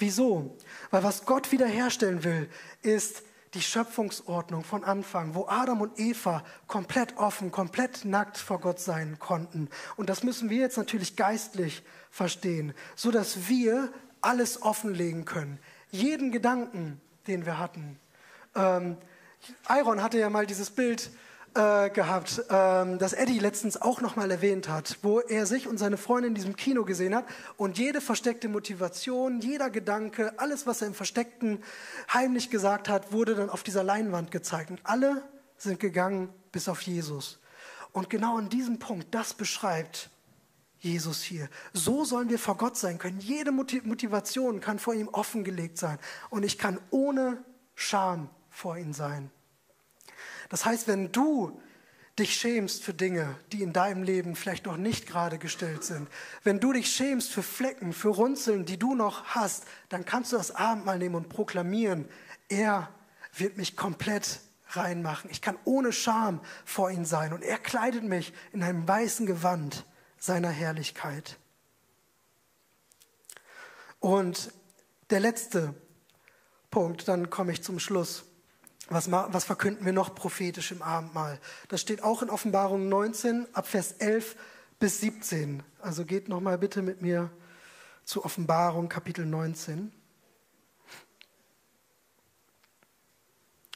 Wieso? 0.00 0.56
Weil 0.90 1.02
was 1.02 1.24
Gott 1.24 1.52
wiederherstellen 1.52 2.24
will, 2.24 2.48
ist 2.82 3.22
die 3.54 3.62
Schöpfungsordnung 3.62 4.62
von 4.62 4.84
Anfang, 4.84 5.34
wo 5.34 5.46
Adam 5.46 5.80
und 5.80 5.98
Eva 5.98 6.44
komplett 6.66 7.16
offen, 7.16 7.50
komplett 7.50 8.04
nackt 8.04 8.38
vor 8.38 8.60
Gott 8.60 8.78
sein 8.78 9.18
konnten. 9.18 9.68
Und 9.96 10.08
das 10.08 10.22
müssen 10.22 10.50
wir 10.50 10.58
jetzt 10.58 10.76
natürlich 10.78 11.16
geistlich 11.16 11.82
verstehen, 12.10 12.74
so 12.94 13.10
dass 13.10 13.48
wir 13.48 13.92
alles 14.20 14.62
offenlegen 14.62 15.24
können. 15.24 15.58
Jeden 15.90 16.30
Gedanken, 16.30 17.00
den 17.26 17.44
wir 17.44 17.58
hatten. 17.58 17.98
Ähm, 18.54 18.96
Iron 19.68 20.02
hatte 20.02 20.18
ja 20.18 20.30
mal 20.30 20.46
dieses 20.46 20.70
Bild 20.70 21.10
äh, 21.54 21.90
gehabt, 21.90 22.44
ähm, 22.48 22.98
das 22.98 23.12
Eddie 23.12 23.38
letztens 23.38 23.80
auch 23.80 24.00
nochmal 24.00 24.30
erwähnt 24.30 24.68
hat, 24.68 24.98
wo 25.02 25.20
er 25.20 25.46
sich 25.46 25.66
und 25.66 25.78
seine 25.78 25.96
Freundin 25.96 26.30
in 26.30 26.34
diesem 26.34 26.56
Kino 26.56 26.84
gesehen 26.84 27.14
hat 27.14 27.24
und 27.56 27.78
jede 27.78 28.00
versteckte 28.00 28.48
Motivation, 28.48 29.40
jeder 29.40 29.70
Gedanke, 29.70 30.38
alles, 30.38 30.66
was 30.66 30.80
er 30.80 30.88
im 30.88 30.94
Versteckten 30.94 31.62
heimlich 32.12 32.50
gesagt 32.50 32.88
hat, 32.88 33.12
wurde 33.12 33.34
dann 33.34 33.50
auf 33.50 33.62
dieser 33.62 33.82
Leinwand 33.82 34.30
gezeigt. 34.30 34.70
Und 34.70 34.80
alle 34.84 35.22
sind 35.56 35.80
gegangen 35.80 36.28
bis 36.52 36.68
auf 36.68 36.82
Jesus. 36.82 37.40
Und 37.92 38.10
genau 38.10 38.36
an 38.38 38.48
diesem 38.48 38.78
Punkt, 38.78 39.14
das 39.14 39.34
beschreibt 39.34 40.10
Jesus 40.78 41.22
hier. 41.22 41.48
So 41.72 42.04
sollen 42.04 42.30
wir 42.30 42.38
vor 42.38 42.56
Gott 42.56 42.76
sein 42.76 42.98
können. 42.98 43.20
Jede 43.20 43.52
Motivation 43.52 44.60
kann 44.60 44.78
vor 44.78 44.94
ihm 44.94 45.08
offengelegt 45.08 45.78
sein. 45.78 45.98
Und 46.30 46.44
ich 46.44 46.58
kann 46.58 46.78
ohne 46.90 47.44
Scham 47.74 48.30
vor 48.50 48.76
ihm 48.78 48.92
sein. 48.92 49.30
Das 50.50 50.66
heißt, 50.66 50.86
wenn 50.88 51.10
du 51.10 51.58
dich 52.18 52.34
schämst 52.34 52.84
für 52.84 52.92
Dinge, 52.92 53.36
die 53.52 53.62
in 53.62 53.72
deinem 53.72 54.02
Leben 54.02 54.36
vielleicht 54.36 54.66
noch 54.66 54.76
nicht 54.76 55.06
gerade 55.06 55.38
gestellt 55.38 55.84
sind, 55.84 56.08
wenn 56.44 56.60
du 56.60 56.72
dich 56.74 56.90
schämst 56.90 57.30
für 57.30 57.42
Flecken, 57.42 57.94
für 57.94 58.10
Runzeln, 58.10 58.66
die 58.66 58.78
du 58.78 58.94
noch 58.94 59.24
hast, 59.26 59.64
dann 59.88 60.04
kannst 60.04 60.32
du 60.32 60.36
das 60.36 60.50
Abendmahl 60.50 60.98
nehmen 60.98 61.14
und 61.14 61.30
proklamieren, 61.30 62.06
er 62.48 62.90
wird 63.32 63.56
mich 63.56 63.76
komplett 63.76 64.40
reinmachen. 64.68 65.30
Ich 65.30 65.40
kann 65.40 65.56
ohne 65.64 65.92
Scham 65.92 66.40
vor 66.64 66.90
ihm 66.90 67.04
sein 67.04 67.32
und 67.32 67.42
er 67.42 67.58
kleidet 67.58 68.04
mich 68.04 68.32
in 68.52 68.62
einem 68.62 68.86
weißen 68.86 69.24
Gewand 69.24 69.86
seiner 70.18 70.50
Herrlichkeit. 70.50 71.38
Und 74.00 74.52
der 75.10 75.20
letzte 75.20 75.74
Punkt, 76.70 77.08
dann 77.08 77.30
komme 77.30 77.52
ich 77.52 77.62
zum 77.62 77.78
Schluss. 77.78 78.24
Was, 78.92 79.08
was, 79.10 79.44
verkünden 79.44 79.86
wir 79.86 79.92
noch 79.92 80.16
prophetisch 80.16 80.72
im 80.72 80.82
Abendmahl? 80.82 81.38
Das 81.68 81.80
steht 81.80 82.02
auch 82.02 82.22
in 82.22 82.28
Offenbarung 82.28 82.88
19 82.88 83.46
ab 83.52 83.68
Vers 83.68 83.92
11 83.92 84.34
bis 84.80 85.00
17. 85.00 85.62
Also 85.80 86.04
geht 86.04 86.28
noch 86.28 86.40
mal 86.40 86.58
bitte 86.58 86.82
mit 86.82 87.00
mir 87.00 87.30
zu 88.04 88.24
Offenbarung 88.24 88.88
Kapitel 88.88 89.24
19. 89.24 89.92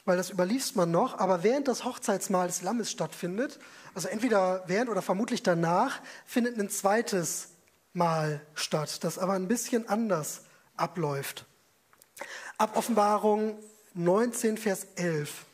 Weil 0.03 0.17
das 0.17 0.31
überliest 0.31 0.75
man 0.75 0.91
noch, 0.91 1.17
aber 1.17 1.43
während 1.43 1.69
das 1.69 1.85
Hochzeitsmahl 1.85 2.47
des 2.47 2.61
Lammes 2.61 2.91
stattfindet, 2.91 3.57
also 3.93 4.09
entweder 4.09 4.65
während 4.67 4.89
oder 4.89 5.01
vermutlich 5.01 5.41
danach, 5.43 6.01
findet 6.25 6.59
ein 6.59 6.69
zweites 6.69 7.53
Mahl 7.93 8.45
statt, 8.53 9.05
das 9.05 9.17
aber 9.17 9.33
ein 9.33 9.47
bisschen 9.47 9.87
anders 9.87 10.41
abläuft. 10.75 11.45
Ab 12.57 12.75
Offenbarung 12.75 13.57
19, 13.95 14.57
Vers 14.57 14.87
11. 14.95 15.45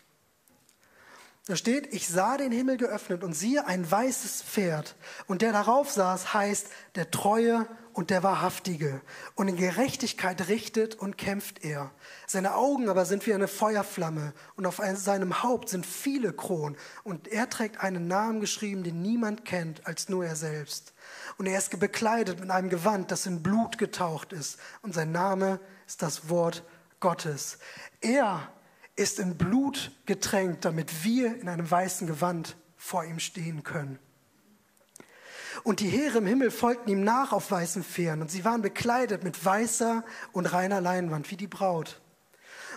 Da 1.48 1.56
steht, 1.56 1.94
ich 1.94 2.08
sah 2.08 2.38
den 2.38 2.52
Himmel 2.52 2.78
geöffnet 2.78 3.24
und 3.24 3.34
siehe 3.34 3.66
ein 3.66 3.90
weißes 3.90 4.44
Pferd. 4.44 4.96
Und 5.28 5.42
der 5.42 5.52
darauf 5.52 5.92
saß, 5.92 6.34
heißt 6.34 6.68
der 6.96 7.12
Treue 7.12 7.68
und 7.94 8.10
der 8.10 8.24
Wahrhaftige. 8.24 9.02
Und 9.36 9.48
in 9.48 9.58
Gerechtigkeit 9.58 10.48
richtet 10.48 10.96
und 10.96 11.18
kämpft 11.18 11.64
er. 11.64 11.92
Seine 12.26 12.56
Augen 12.56 12.90
aber 12.90 13.06
sind 13.06 13.28
wie 13.28 13.34
eine 13.34 13.48
Feuerflamme 13.48 14.34
und 14.56 14.66
auf 14.66 14.82
seinem 14.96 15.44
Haupt 15.44 15.70
sind 15.70 15.86
viele 15.86 16.32
Kronen. 16.32 16.78
Und 17.04 17.28
er 17.28 17.50
trägt 17.50 17.80
einen 17.80 18.08
Namen 18.08 18.40
geschrieben, 18.40 18.84
den 18.84 19.02
niemand 19.02 19.46
kennt 19.46 19.86
als 19.86 20.10
nur 20.10 20.26
er 20.26 20.36
selbst. 20.36 20.94
Und 21.38 21.48
er 21.48 21.58
ist 21.58 21.80
bekleidet 21.80 22.40
mit 22.40 22.50
einem 22.50 22.70
Gewand, 22.70 23.12
das 23.12 23.26
in 23.26 23.44
Blut 23.44 23.78
getaucht 23.78 24.32
ist. 24.32 24.60
Und 24.82 24.94
sein 24.94 25.12
Name 25.12 25.60
ist 25.86 26.02
das 26.02 26.30
Wort 26.30 26.64
Gottes. 27.02 27.58
Er 28.00 28.50
ist 28.96 29.20
in 29.20 29.38
Blut 29.38 29.92
getränkt, 30.06 30.64
damit 30.64 31.04
wir 31.04 31.40
in 31.42 31.50
einem 31.50 31.70
weißen 31.70 32.08
Gewand 32.08 32.56
vor 32.78 33.04
ihm 33.04 33.20
stehen 33.20 33.64
können. 33.64 34.00
Und 35.64 35.80
die 35.80 35.90
Heere 35.90 36.20
im 36.20 36.26
Himmel 36.26 36.50
folgten 36.50 36.90
ihm 36.90 37.04
nach 37.04 37.34
auf 37.34 37.52
weißen 37.52 37.84
Pferden, 37.84 38.22
und 38.22 38.32
sie 38.32 38.46
waren 38.46 38.62
bekleidet 38.62 39.24
mit 39.24 39.44
weißer 39.44 40.04
und 40.32 40.46
reiner 40.46 40.82
Leinwand, 40.82 41.30
wie 41.30 41.38
die 41.38 41.48
Braut. 41.48 42.02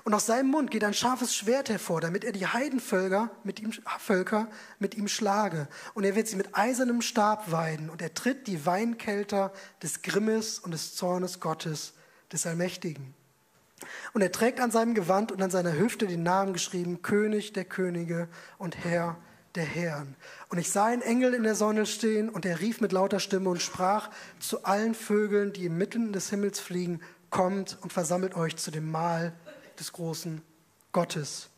Und 0.02 0.12
aus 0.12 0.26
seinem 0.26 0.50
Mund 0.50 0.70
geht 0.70 0.84
ein 0.84 0.92
scharfes 0.92 1.34
Schwert 1.34 1.70
hervor, 1.70 2.00
damit 2.00 2.24
er 2.24 2.32
die 2.32 2.46
Heidenvölker 2.46 3.30
mit 3.42 3.60
ihm, 3.60 3.72
Völker 3.98 4.48
mit 4.78 4.94
ihm 4.96 5.08
schlage. 5.08 5.66
Und 5.94 6.04
er 6.04 6.14
wird 6.14 6.28
sie 6.28 6.36
mit 6.36 6.54
eisernem 6.54 7.00
Stab 7.00 7.50
weiden, 7.52 7.88
und 7.88 8.02
er 8.02 8.12
tritt 8.12 8.46
die 8.46 8.66
Weinkelter 8.66 9.52
des 9.82 10.02
Grimmes 10.02 10.58
und 10.58 10.72
des 10.72 10.94
Zornes 10.94 11.40
Gottes, 11.40 11.94
des 12.30 12.46
Allmächtigen. 12.46 13.14
Und 14.12 14.22
er 14.22 14.32
trägt 14.32 14.60
an 14.60 14.70
seinem 14.70 14.94
Gewand 14.94 15.32
und 15.32 15.42
an 15.42 15.50
seiner 15.50 15.78
Hüfte 15.78 16.06
den 16.06 16.22
Namen 16.22 16.52
geschrieben, 16.52 17.02
König 17.02 17.52
der 17.52 17.64
Könige 17.64 18.28
und 18.58 18.84
Herr 18.84 19.16
der 19.54 19.64
Herren. 19.64 20.16
Und 20.48 20.58
ich 20.58 20.70
sah 20.70 20.86
einen 20.86 21.02
Engel 21.02 21.34
in 21.34 21.44
der 21.44 21.54
Sonne 21.54 21.86
stehen, 21.86 22.28
und 22.28 22.44
er 22.44 22.60
rief 22.60 22.80
mit 22.80 22.92
lauter 22.92 23.20
Stimme 23.20 23.50
und 23.50 23.62
sprach 23.62 24.10
zu 24.40 24.64
allen 24.64 24.94
Vögeln, 24.94 25.52
die 25.52 25.66
im 25.66 25.78
Mitten 25.78 26.12
des 26.12 26.30
Himmels 26.30 26.60
fliegen, 26.60 27.00
kommt 27.30 27.78
und 27.82 27.92
versammelt 27.92 28.34
euch 28.34 28.56
zu 28.56 28.70
dem 28.70 28.90
Mahl 28.90 29.32
des 29.78 29.92
großen 29.92 30.42
Gottes. 30.92 31.48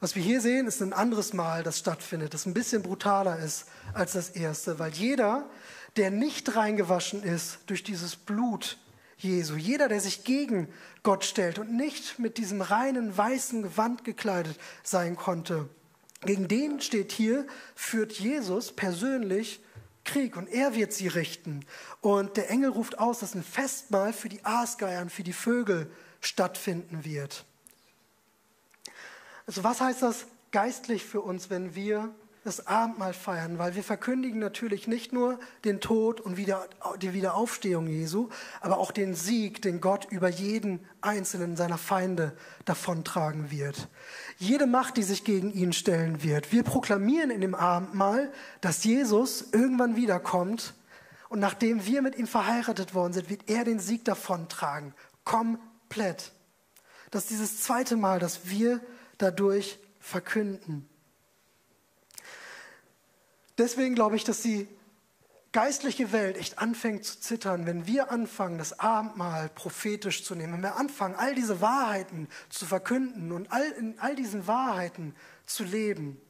Was 0.00 0.16
wir 0.16 0.22
hier 0.22 0.40
sehen, 0.40 0.66
ist 0.66 0.82
ein 0.82 0.92
anderes 0.92 1.32
Mahl, 1.32 1.62
das 1.62 1.78
stattfindet, 1.78 2.34
das 2.34 2.46
ein 2.46 2.54
bisschen 2.54 2.82
brutaler 2.82 3.38
ist 3.38 3.66
als 3.94 4.14
das 4.14 4.30
erste, 4.30 4.80
weil 4.80 4.90
jeder, 4.90 5.48
der 5.96 6.10
nicht 6.10 6.56
reingewaschen 6.56 7.22
ist 7.22 7.58
durch 7.66 7.84
dieses 7.84 8.16
Blut 8.16 8.78
Jesu. 9.22 9.56
Jeder, 9.56 9.88
der 9.88 10.00
sich 10.00 10.24
gegen 10.24 10.68
Gott 11.02 11.24
stellt 11.24 11.58
und 11.58 11.72
nicht 11.72 12.18
mit 12.18 12.38
diesem 12.38 12.60
reinen 12.60 13.16
weißen 13.16 13.62
Gewand 13.62 14.04
gekleidet 14.04 14.58
sein 14.82 15.16
konnte, 15.16 15.68
gegen 16.24 16.46
den 16.48 16.80
steht 16.80 17.12
hier, 17.12 17.46
führt 17.74 18.12
Jesus 18.12 18.72
persönlich 18.72 19.60
Krieg 20.04 20.36
und 20.36 20.48
er 20.48 20.74
wird 20.74 20.92
sie 20.92 21.08
richten. 21.08 21.64
Und 22.00 22.36
der 22.36 22.50
Engel 22.50 22.70
ruft 22.70 22.98
aus, 22.98 23.20
dass 23.20 23.34
ein 23.34 23.44
Festmahl 23.44 24.12
für 24.12 24.28
die 24.28 24.44
Aasgeier 24.44 25.02
und 25.02 25.10
für 25.10 25.22
die 25.22 25.32
Vögel 25.32 25.90
stattfinden 26.20 27.04
wird. 27.04 27.44
Also 29.46 29.64
was 29.64 29.80
heißt 29.80 30.02
das 30.02 30.26
geistlich 30.50 31.04
für 31.04 31.20
uns, 31.20 31.50
wenn 31.50 31.74
wir 31.74 32.14
das 32.44 32.66
Abendmahl 32.66 33.12
feiern, 33.12 33.58
weil 33.58 33.76
wir 33.76 33.84
verkündigen 33.84 34.40
natürlich 34.40 34.88
nicht 34.88 35.12
nur 35.12 35.38
den 35.64 35.80
Tod 35.80 36.20
und 36.20 36.36
wieder, 36.36 36.66
die 37.00 37.12
Wiederaufstehung 37.12 37.86
Jesu, 37.86 38.30
aber 38.60 38.78
auch 38.78 38.90
den 38.90 39.14
Sieg, 39.14 39.62
den 39.62 39.80
Gott 39.80 40.08
über 40.10 40.28
jeden 40.28 40.80
einzelnen 41.00 41.56
seiner 41.56 41.78
Feinde 41.78 42.36
davontragen 42.64 43.50
wird. 43.50 43.88
Jede 44.38 44.66
Macht, 44.66 44.96
die 44.96 45.04
sich 45.04 45.22
gegen 45.22 45.52
ihn 45.52 45.72
stellen 45.72 46.22
wird. 46.24 46.50
Wir 46.50 46.64
proklamieren 46.64 47.30
in 47.30 47.40
dem 47.40 47.54
Abendmahl, 47.54 48.32
dass 48.60 48.82
Jesus 48.82 49.52
irgendwann 49.52 49.94
wiederkommt 49.94 50.74
und 51.28 51.38
nachdem 51.38 51.86
wir 51.86 52.02
mit 52.02 52.16
ihm 52.16 52.26
verheiratet 52.26 52.94
worden 52.94 53.12
sind, 53.12 53.30
wird 53.30 53.48
er 53.48 53.64
den 53.64 53.78
Sieg 53.78 54.04
davontragen. 54.04 54.94
Komplett. 55.24 56.32
Das 57.10 57.22
ist 57.22 57.30
dieses 57.30 57.60
zweite 57.62 57.96
Mal, 57.96 58.18
dass 58.18 58.48
wir 58.50 58.80
dadurch 59.18 59.78
verkünden. 60.00 60.88
Deswegen 63.58 63.94
glaube 63.94 64.16
ich, 64.16 64.24
dass 64.24 64.42
die 64.42 64.68
geistliche 65.52 66.12
Welt 66.12 66.38
echt 66.38 66.58
anfängt 66.58 67.04
zu 67.04 67.20
zittern, 67.20 67.66
wenn 67.66 67.86
wir 67.86 68.10
anfangen, 68.10 68.58
das 68.58 68.80
Abendmahl 68.80 69.50
prophetisch 69.50 70.24
zu 70.24 70.34
nehmen, 70.34 70.54
wenn 70.54 70.62
wir 70.62 70.76
anfangen, 70.76 71.14
all 71.14 71.34
diese 71.34 71.60
Wahrheiten 71.60 72.28
zu 72.48 72.64
verkünden 72.64 73.32
und 73.32 73.52
all, 73.52 73.70
in 73.72 73.98
all 73.98 74.16
diesen 74.16 74.46
Wahrheiten 74.46 75.14
zu 75.44 75.64
leben. 75.64 76.20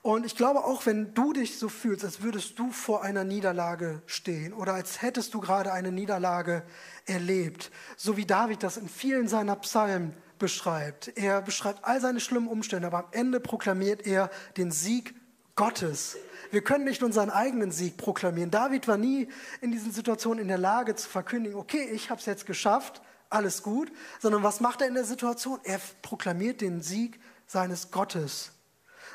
Und 0.00 0.24
ich 0.24 0.36
glaube 0.36 0.64
auch, 0.64 0.86
wenn 0.86 1.14
du 1.14 1.32
dich 1.32 1.58
so 1.58 1.68
fühlst, 1.68 2.04
als 2.04 2.22
würdest 2.22 2.58
du 2.58 2.70
vor 2.70 3.02
einer 3.02 3.24
Niederlage 3.24 4.02
stehen 4.06 4.52
oder 4.52 4.72
als 4.72 5.02
hättest 5.02 5.34
du 5.34 5.40
gerade 5.40 5.72
eine 5.72 5.90
Niederlage 5.90 6.62
erlebt, 7.06 7.72
so 7.96 8.16
wie 8.16 8.24
David 8.24 8.62
das 8.62 8.76
in 8.76 8.88
vielen 8.88 9.26
seiner 9.26 9.56
Psalmen 9.56 10.14
beschreibt. 10.38 11.08
Er 11.16 11.42
beschreibt 11.42 11.84
all 11.84 12.00
seine 12.00 12.20
schlimmen 12.20 12.46
Umstände, 12.48 12.86
aber 12.86 12.98
am 12.98 13.08
Ende 13.10 13.40
proklamiert 13.40 14.06
er 14.06 14.30
den 14.56 14.70
Sieg 14.70 15.14
Gottes. 15.56 16.16
Wir 16.50 16.62
können 16.62 16.84
nicht 16.84 17.02
unseren 17.02 17.30
eigenen 17.30 17.72
Sieg 17.72 17.96
proklamieren. 17.96 18.50
David 18.50 18.86
war 18.86 18.98
nie 18.98 19.28
in 19.60 19.72
diesen 19.72 19.90
Situationen 19.90 20.40
in 20.40 20.48
der 20.48 20.58
Lage 20.58 20.94
zu 20.94 21.08
verkündigen, 21.08 21.58
okay, 21.58 21.88
ich 21.92 22.10
habe 22.10 22.20
es 22.20 22.26
jetzt 22.26 22.46
geschafft, 22.46 23.02
alles 23.30 23.62
gut, 23.62 23.90
sondern 24.20 24.42
was 24.42 24.60
macht 24.60 24.80
er 24.80 24.88
in 24.88 24.94
der 24.94 25.04
Situation? 25.04 25.58
Er 25.64 25.80
proklamiert 26.02 26.60
den 26.60 26.82
Sieg 26.82 27.18
seines 27.46 27.90
Gottes. 27.90 28.52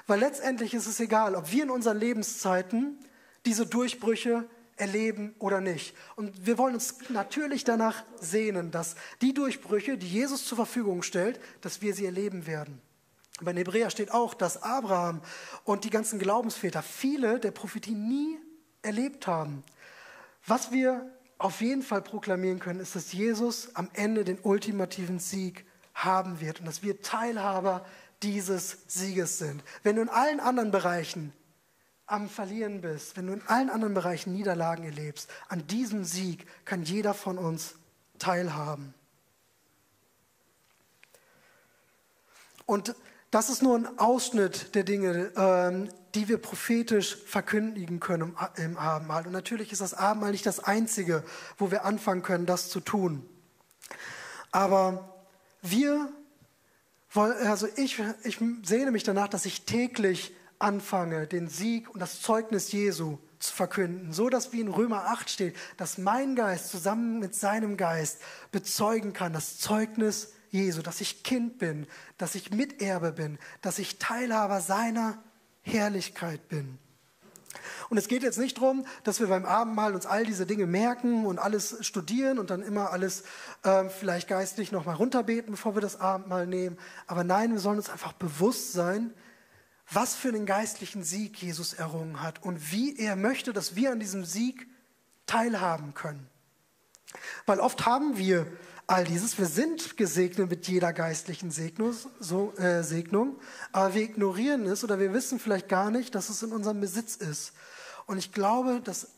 Weil 0.08 0.20
letztendlich 0.20 0.74
ist 0.74 0.88
es 0.88 1.00
egal, 1.00 1.36
ob 1.36 1.52
wir 1.52 1.64
in 1.64 1.70
unseren 1.70 1.98
Lebenszeiten 1.98 3.00
diese 3.46 3.66
Durchbrüche 3.66 4.46
erleben 4.76 5.36
oder 5.40 5.62
nicht. 5.62 5.96
Und 6.16 6.46
wir 6.46 6.58
wollen 6.58 6.74
uns 6.74 6.96
natürlich 7.10 7.64
danach 7.64 8.04
sehnen, 8.20 8.72
dass 8.72 8.96
die 9.22 9.34
Durchbrüche, 9.34 9.98
die 9.98 10.08
Jesus 10.08 10.46
zur 10.46 10.58
Verfügung 10.58 11.04
stellt, 11.04 11.40
dass 11.62 11.82
wir 11.82 11.94
sie 11.94 12.06
erleben 12.06 12.48
werden. 12.48 12.82
Bei 13.42 13.54
Hebräer 13.54 13.90
steht 13.90 14.12
auch, 14.12 14.34
dass 14.34 14.62
Abraham 14.62 15.22
und 15.64 15.84
die 15.84 15.90
ganzen 15.90 16.20
Glaubensväter 16.20 16.82
viele 16.82 17.40
der 17.40 17.52
Prophetie 17.52 17.96
nie 17.96 18.40
erlebt 18.82 19.28
haben. 19.28 19.64
Was 20.46 20.72
wir 20.72 21.10
auf 21.38 21.62
jeden 21.62 21.82
Fall 21.82 22.02
proklamieren 22.02 22.60
können, 22.60 22.80
ist, 22.80 22.96
dass 22.96 23.14
Jesus 23.14 23.76
am 23.76 23.90
Ende 23.94 24.24
den 24.24 24.40
ultimativen 24.40 25.20
Sieg 25.20 25.66
haben 25.94 26.40
wird 26.40 26.60
und 26.60 26.66
dass 26.66 26.84
wir 26.84 27.02
Teilhaber 27.02 27.86
dieses 28.24 28.78
Sieges 28.88 29.40
sind. 29.40 29.64
Wenn 29.84 29.96
du 29.96 30.04
in 30.04 30.10
allen 30.10 30.40
anderen 30.40 30.72
Bereichen 30.72 31.34
am 32.06 32.30
Verlieren 32.30 32.82
bist, 32.82 33.18
wenn 33.18 33.28
du 33.28 33.34
in 33.34 33.42
allen 33.48 33.70
anderen 33.70 33.94
Bereichen 33.94 34.34
Niederlagen 34.34 34.84
erlebst, 34.84 35.30
an 35.48 35.66
diesem 35.68 36.04
Sieg 36.04 36.46
kann 36.66 36.84
jeder 36.84 37.14
von 37.14 37.38
uns 37.38 37.76
teilhaben. 38.20 38.94
Und 42.66 42.96
das 43.32 43.50
ist 43.50 43.64
nur 43.64 43.78
ein 43.78 44.00
Ausschnitt 44.00 44.76
der 44.76 44.84
Dinge, 44.84 45.32
ähm, 45.36 45.90
die 46.14 46.28
wir 46.28 46.38
prophetisch 46.38 47.18
verkündigen 47.26 48.00
können 48.00 48.36
im 48.58 48.78
Abendmahl. 48.78 49.26
Und 49.26 49.32
natürlich 49.32 49.72
ist 49.72 49.82
das 49.82 49.94
Abendmahl 49.94 50.32
nicht 50.32 50.46
das 50.46 50.60
Einzige, 50.60 51.24
wo 51.58 51.72
wir 51.72 51.86
anfangen 51.86 52.22
können, 52.22 52.46
das 52.46 52.70
zu 52.70 52.82
tun. 52.82 53.26
Aber 54.52 55.16
wir 55.62 56.12
also 57.14 57.68
ich, 57.76 58.02
ich 58.24 58.40
sehne 58.64 58.92
mich 58.92 59.04
danach, 59.04 59.28
dass 59.28 59.46
ich 59.46 59.66
täglich 59.66 60.34
anfange, 60.60 61.28
den 61.28 61.50
Sieg 61.50 61.90
und 61.90 62.00
das 62.00 62.22
Zeugnis 62.22 62.72
Jesu 62.72 63.18
zu 63.40 63.54
verkünden, 63.54 64.14
so 64.14 64.30
dass 64.30 64.54
wie 64.54 64.62
in 64.62 64.68
Römer 64.68 65.08
8 65.08 65.30
steht, 65.30 65.56
dass 65.78 65.98
mein 65.98 66.36
Geist 66.36 66.70
zusammen 66.70 67.20
mit 67.20 67.36
seinem 67.36 67.76
Geist 67.76 68.22
bezeugen 68.52 69.14
kann, 69.14 69.34
das 69.34 69.58
Zeugnis 69.58 70.34
Jesu, 70.52 70.82
dass 70.82 71.02
ich 71.02 71.24
Kind 71.24 71.58
bin, 71.58 71.88
dass 72.18 72.36
ich 72.36 72.52
Miterbe 72.52 73.14
bin, 73.14 73.40
dass 73.62 73.80
ich 73.80 73.98
Teilhaber 73.98 74.62
seiner 74.62 75.18
Herrlichkeit 75.62 76.48
bin. 76.50 76.78
Und 77.90 77.98
es 77.98 78.08
geht 78.08 78.24
jetzt 78.24 78.38
nicht 78.38 78.58
darum, 78.58 78.86
dass 79.04 79.20
wir 79.20 79.28
beim 79.28 79.46
Abendmahl 79.46 79.96
uns 79.96 80.06
all 80.06 80.26
diese 80.26 80.46
Dinge 80.46 80.66
merken 80.66 81.26
und 81.26 81.40
alles 81.40 81.78
studieren 81.86 82.40
und 82.40 82.50
dann 82.50 82.62
immer 82.62 82.92
alles 82.92 83.24
äh, 83.64 83.90
vielleicht 83.90 84.28
geistlich 84.30 84.72
nochmal 84.72 84.96
runterbeten, 84.96 85.52
bevor 85.52 85.76
wir 85.76 85.82
das 85.82 86.00
Abendmahl 86.00 86.48
nehmen. 86.48 86.78
Aber 87.08 87.24
nein, 87.24 87.52
wir 87.52 87.60
sollen 87.60 87.78
uns 87.78 87.90
einfach 87.90 88.14
bewusst 88.14 88.72
sein, 88.74 89.14
was 89.92 90.16
für 90.16 90.30
einen 90.30 90.46
geistlichen 90.46 91.04
Sieg 91.04 91.42
Jesus 91.42 91.74
errungen 91.74 92.22
hat 92.22 92.42
und 92.44 92.72
wie 92.72 92.98
er 92.98 93.18
möchte, 93.18 93.52
dass 93.52 93.76
wir 93.76 93.92
an 93.92 94.00
diesem 94.00 94.24
Sieg 94.24 94.68
teilhaben 95.26 95.94
können. 95.94 96.30
Weil 97.46 97.60
oft 97.60 97.86
haben 97.86 98.18
wir 98.18 98.48
all 98.92 99.06
dieses. 99.06 99.38
Wir 99.38 99.46
sind 99.46 99.96
gesegnet 99.96 100.50
mit 100.50 100.68
jeder 100.68 100.92
geistlichen 100.92 101.50
Segnung, 101.50 101.96
so, 102.20 102.54
äh, 102.58 102.84
Segnung, 102.84 103.40
aber 103.72 103.94
wir 103.94 104.02
ignorieren 104.02 104.66
es 104.66 104.84
oder 104.84 105.00
wir 105.00 105.14
wissen 105.14 105.40
vielleicht 105.40 105.70
gar 105.70 105.92
nicht, 105.92 106.14
dass 106.14 106.30
es 106.30 106.44
in 106.44 106.52
unserem 106.52 106.82
Besitz 106.82 107.16
ist. 107.16 107.54
Und 108.06 108.18
ich 108.18 108.34
glaube, 108.34 108.82
dass 108.84 109.16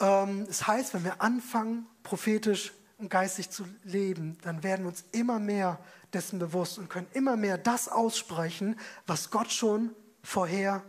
ähm, 0.00 0.46
es 0.48 0.66
heißt, 0.66 0.94
wenn 0.94 1.04
wir 1.04 1.20
anfangen, 1.20 1.86
prophetisch 2.02 2.72
und 2.96 3.10
geistig 3.10 3.50
zu 3.50 3.66
leben, 3.84 4.38
dann 4.40 4.62
werden 4.62 4.86
wir 4.86 4.88
uns 4.88 5.04
immer 5.12 5.38
mehr 5.38 5.78
dessen 6.14 6.38
bewusst 6.38 6.78
und 6.78 6.88
können 6.88 7.06
immer 7.12 7.36
mehr 7.36 7.58
das 7.58 7.88
aussprechen, 7.88 8.80
was 9.06 9.30
Gott 9.30 9.52
schon 9.52 9.94
vorher 10.22 10.82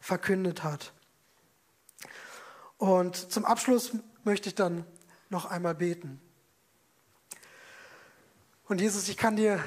verkündet 0.00 0.64
hat. 0.64 0.94
Und 2.78 3.16
zum 3.16 3.44
Abschluss 3.44 3.92
möchte 4.24 4.48
ich 4.48 4.54
dann 4.54 4.86
noch 5.28 5.44
einmal 5.44 5.74
beten. 5.74 6.22
Und 8.68 8.80
Jesus, 8.80 9.08
ich 9.08 9.16
kann 9.16 9.36
dir 9.36 9.62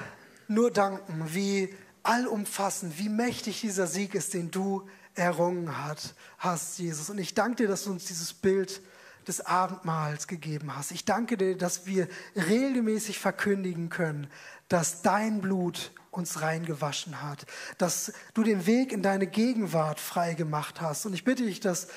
nur 0.49 0.71
danken, 0.71 1.23
wie 1.33 1.73
allumfassend, 2.03 2.99
wie 2.99 3.07
mächtig 3.07 3.61
dieser 3.61 3.87
Sieg 3.87 4.13
ist, 4.13 4.33
den 4.33 4.51
du 4.51 4.87
errungen 5.15 5.85
hat, 5.85 6.15
hast, 6.37 6.79
Jesus. 6.79 7.09
Und 7.09 7.17
ich 7.17 7.33
danke 7.33 7.63
dir, 7.63 7.67
dass 7.69 7.85
du 7.85 7.91
uns 7.91 8.05
dieses 8.05 8.33
Bild 8.33 8.81
des 9.25 9.41
Abendmahls 9.41 10.27
gegeben 10.27 10.75
hast. 10.75 10.91
Ich 10.91 11.05
danke 11.05 11.37
dir, 11.37 11.57
dass 11.57 11.85
wir 11.85 12.09
regelmäßig 12.35 13.19
verkündigen 13.19 13.89
können, 13.89 14.27
dass 14.67 15.01
dein 15.01 15.39
Blut 15.39 15.91
uns 16.11 16.41
reingewaschen 16.41 17.21
hat, 17.21 17.45
dass 17.77 18.11
du 18.33 18.43
den 18.43 18.65
Weg 18.65 18.91
in 18.91 19.01
deine 19.01 19.27
Gegenwart 19.27 19.99
frei 19.99 20.33
gemacht 20.33 20.81
hast. 20.81 21.05
Und 21.05 21.13
ich 21.13 21.23
bitte 21.23 21.45
dich, 21.45 21.61
dass 21.61 21.87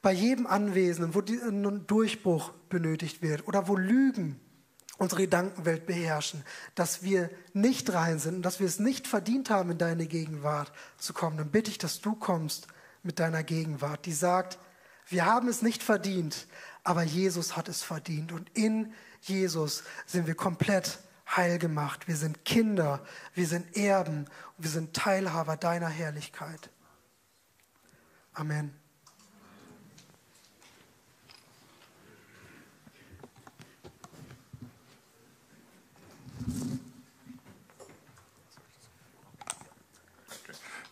bei 0.00 0.12
jedem 0.12 0.46
Anwesenden, 0.46 1.14
wo 1.14 1.20
ein 1.20 1.86
Durchbruch 1.86 2.52
benötigt 2.70 3.20
wird 3.20 3.46
oder 3.46 3.68
wo 3.68 3.76
Lügen 3.76 4.40
unsere 4.98 5.22
Gedankenwelt 5.22 5.86
beherrschen, 5.86 6.44
dass 6.74 7.02
wir 7.02 7.30
nicht 7.52 7.92
rein 7.92 8.18
sind 8.18 8.36
und 8.36 8.42
dass 8.42 8.60
wir 8.60 8.66
es 8.66 8.78
nicht 8.78 9.06
verdient 9.06 9.50
haben, 9.50 9.70
in 9.70 9.78
deine 9.78 10.06
Gegenwart 10.06 10.72
zu 10.98 11.12
kommen, 11.12 11.36
dann 11.36 11.50
bitte 11.50 11.70
ich, 11.70 11.78
dass 11.78 12.00
du 12.00 12.14
kommst 12.14 12.68
mit 13.02 13.18
deiner 13.18 13.42
Gegenwart, 13.42 14.06
die 14.06 14.12
sagt, 14.12 14.58
wir 15.08 15.26
haben 15.26 15.48
es 15.48 15.62
nicht 15.62 15.82
verdient, 15.82 16.46
aber 16.82 17.02
Jesus 17.02 17.56
hat 17.56 17.68
es 17.68 17.82
verdient 17.82 18.32
und 18.32 18.50
in 18.54 18.92
Jesus 19.20 19.84
sind 20.06 20.26
wir 20.26 20.34
komplett 20.34 20.98
heil 21.28 21.58
gemacht. 21.58 22.08
Wir 22.08 22.16
sind 22.16 22.44
Kinder, 22.44 23.04
wir 23.34 23.46
sind 23.46 23.76
Erben 23.76 24.26
und 24.56 24.64
wir 24.64 24.70
sind 24.70 24.94
Teilhaber 24.94 25.56
deiner 25.56 25.88
Herrlichkeit. 25.88 26.70
Amen. 28.32 28.85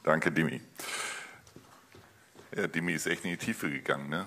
Danke, 0.05 0.31
Dimi. 0.31 0.61
Ja, 2.55 2.67
Dimi 2.67 2.93
ist 2.93 3.07
echt 3.07 3.25
in 3.25 3.31
die 3.31 3.39
Tiefe 3.39 3.71
gegangen. 3.71 4.11
Ne? 4.11 4.27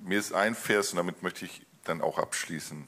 Mir 0.00 0.18
ist 0.18 0.32
ein 0.32 0.54
Vers, 0.54 0.92
und 0.92 0.98
damit 0.98 1.22
möchte 1.22 1.44
ich 1.44 1.66
dann 1.84 2.00
auch 2.00 2.18
abschließen. 2.18 2.86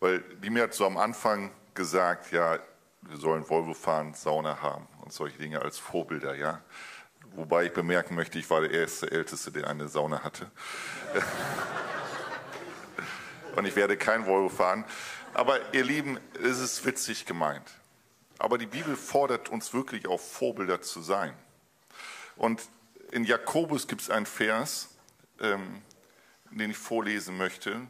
Weil 0.00 0.20
Dimi 0.42 0.60
hat 0.60 0.74
so 0.74 0.86
am 0.86 0.96
Anfang 0.96 1.52
gesagt, 1.74 2.32
ja, 2.32 2.58
wir 3.02 3.16
sollen 3.16 3.48
Volvo 3.48 3.72
fahren, 3.72 4.14
Sauna 4.14 4.60
haben 4.60 4.86
und 5.02 5.12
solche 5.12 5.38
Dinge 5.38 5.62
als 5.62 5.78
Vorbilder, 5.78 6.34
ja. 6.34 6.60
Wobei 7.36 7.66
ich 7.66 7.72
bemerken 7.72 8.16
möchte, 8.16 8.38
ich 8.38 8.50
war 8.50 8.60
der 8.60 8.72
erste 8.72 9.10
Älteste, 9.10 9.52
der 9.52 9.68
eine 9.68 9.88
Sauna 9.88 10.24
hatte. 10.24 10.50
und 13.56 13.64
ich 13.64 13.76
werde 13.76 13.96
kein 13.96 14.26
Volvo 14.26 14.48
fahren. 14.48 14.84
Aber 15.32 15.74
ihr 15.74 15.84
Lieben, 15.84 16.18
es 16.42 16.58
ist 16.58 16.84
witzig 16.84 17.24
gemeint. 17.24 17.70
Aber 18.38 18.58
die 18.58 18.66
Bibel 18.66 18.96
fordert 18.96 19.48
uns 19.48 19.72
wirklich 19.72 20.06
auf, 20.08 20.32
Vorbilder 20.32 20.82
zu 20.82 21.02
sein. 21.02 21.34
Und 22.36 22.62
in 23.12 23.24
Jakobus 23.24 23.86
gibt 23.86 24.00
es 24.00 24.10
einen 24.10 24.26
Vers, 24.26 24.96
ähm, 25.40 25.82
den 26.50 26.70
ich 26.70 26.78
vorlesen 26.78 27.36
möchte, 27.36 27.80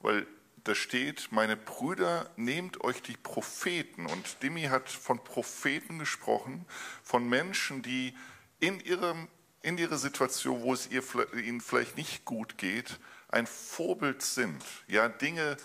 weil 0.00 0.26
da 0.64 0.74
steht, 0.74 1.30
meine 1.30 1.56
Brüder, 1.56 2.30
nehmt 2.36 2.82
euch 2.82 3.02
die 3.02 3.16
Propheten. 3.16 4.06
Und 4.06 4.42
Dimi 4.42 4.62
hat 4.62 4.88
von 4.88 5.22
Propheten 5.22 5.98
gesprochen, 5.98 6.64
von 7.02 7.28
Menschen, 7.28 7.82
die 7.82 8.14
in, 8.60 8.80
ihrem, 8.80 9.28
in 9.60 9.76
ihrer 9.76 9.98
Situation, 9.98 10.62
wo 10.62 10.72
es 10.72 10.88
ihr, 10.90 11.02
ihnen 11.34 11.60
vielleicht 11.60 11.98
nicht 11.98 12.24
gut 12.24 12.56
geht, 12.56 12.98
ein 13.28 13.46
Vorbild 13.46 14.22
sind. 14.22 14.62
Ja, 14.88 15.08
Dinge 15.08 15.58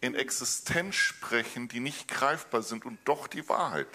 in 0.00 0.14
Existenz 0.14 0.94
sprechen, 0.94 1.68
die 1.68 1.80
nicht 1.80 2.08
greifbar 2.08 2.62
sind 2.62 2.84
und 2.84 2.98
doch 3.04 3.26
die 3.26 3.48
Wahrheit 3.48 3.88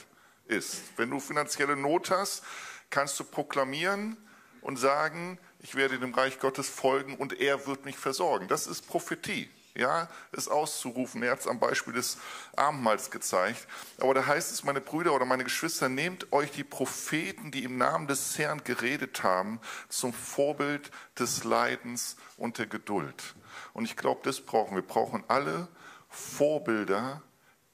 ist. 0.48 0.82
Wenn 0.98 1.10
du 1.10 1.20
finanzielle 1.20 1.76
Not 1.76 2.12
hast, 2.12 2.44
kannst 2.90 3.20
du 3.20 3.24
proklamieren 3.24 4.18
und 4.62 4.78
sagen, 4.78 5.40
ich 5.60 5.76
werde 5.76 6.00
dem 6.00 6.14
Reich 6.14 6.40
Gottes 6.40 6.68
folgen 6.70 7.16
und 7.16 7.40
er 7.40 7.68
wird 7.68 7.86
mich 7.86 7.98
versorgen. 7.98 8.48
Das 8.48 8.68
ist 8.68 8.88
Prophetie. 8.88 9.50
Ja, 9.74 10.10
es 10.34 10.50
auszurufen. 10.50 11.24
Er 11.24 11.32
hat 11.32 11.40
es 11.40 11.48
am 11.48 11.60
Beispiel 11.60 11.94
des 11.94 12.18
Abendmahls 12.58 13.10
gezeigt. 13.10 13.68
Aber 14.00 14.14
da 14.14 14.26
heißt 14.26 14.52
es, 14.52 14.66
meine 14.66 14.82
Brüder 14.82 15.14
oder 15.14 15.24
meine 15.24 15.46
Geschwister, 15.46 15.88
nehmt 15.88 16.34
euch 16.34 16.52
die 16.52 16.66
Propheten, 16.66 17.52
die 17.52 17.64
im 17.64 17.78
Namen 17.78 18.08
des 18.08 18.38
Herrn 18.38 18.66
geredet 18.66 19.24
haben, 19.24 19.62
zum 19.88 20.12
Vorbild 20.12 20.92
des 21.18 21.46
Leidens 21.46 22.18
und 22.36 22.58
der 22.58 22.66
Geduld. 22.66 23.34
Und 23.72 23.86
ich 23.86 23.96
glaube, 23.96 24.20
das 24.24 24.42
brauchen 24.42 24.76
wir. 24.76 24.82
Wir 24.82 24.88
brauchen 24.88 25.24
alle 25.30 25.70
Vorbilder, 26.12 27.24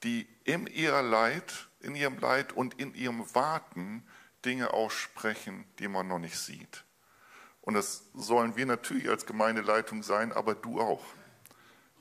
die 0.04 0.28
in 0.44 0.68
ihrer 0.68 1.02
Leid, 1.02 1.68
in 1.82 1.96
ihrem 1.96 2.18
Leid 2.20 2.54
und 2.54 2.80
in 2.80 2.94
ihrem 2.94 3.26
Warten 3.36 4.08
Dinge 4.46 4.72
aussprechen, 4.74 5.66
die 5.80 5.88
man 5.88 6.08
noch 6.08 6.20
nicht 6.20 6.38
sieht. 6.38 6.86
Und 7.62 7.74
das 7.74 8.06
sollen 8.14 8.56
wir 8.56 8.66
natürlich 8.66 9.10
als 9.10 9.26
Gemeindeleitung 9.26 10.04
sein, 10.04 10.32
aber 10.32 10.56
du 10.56 10.80
auch. 10.80 11.04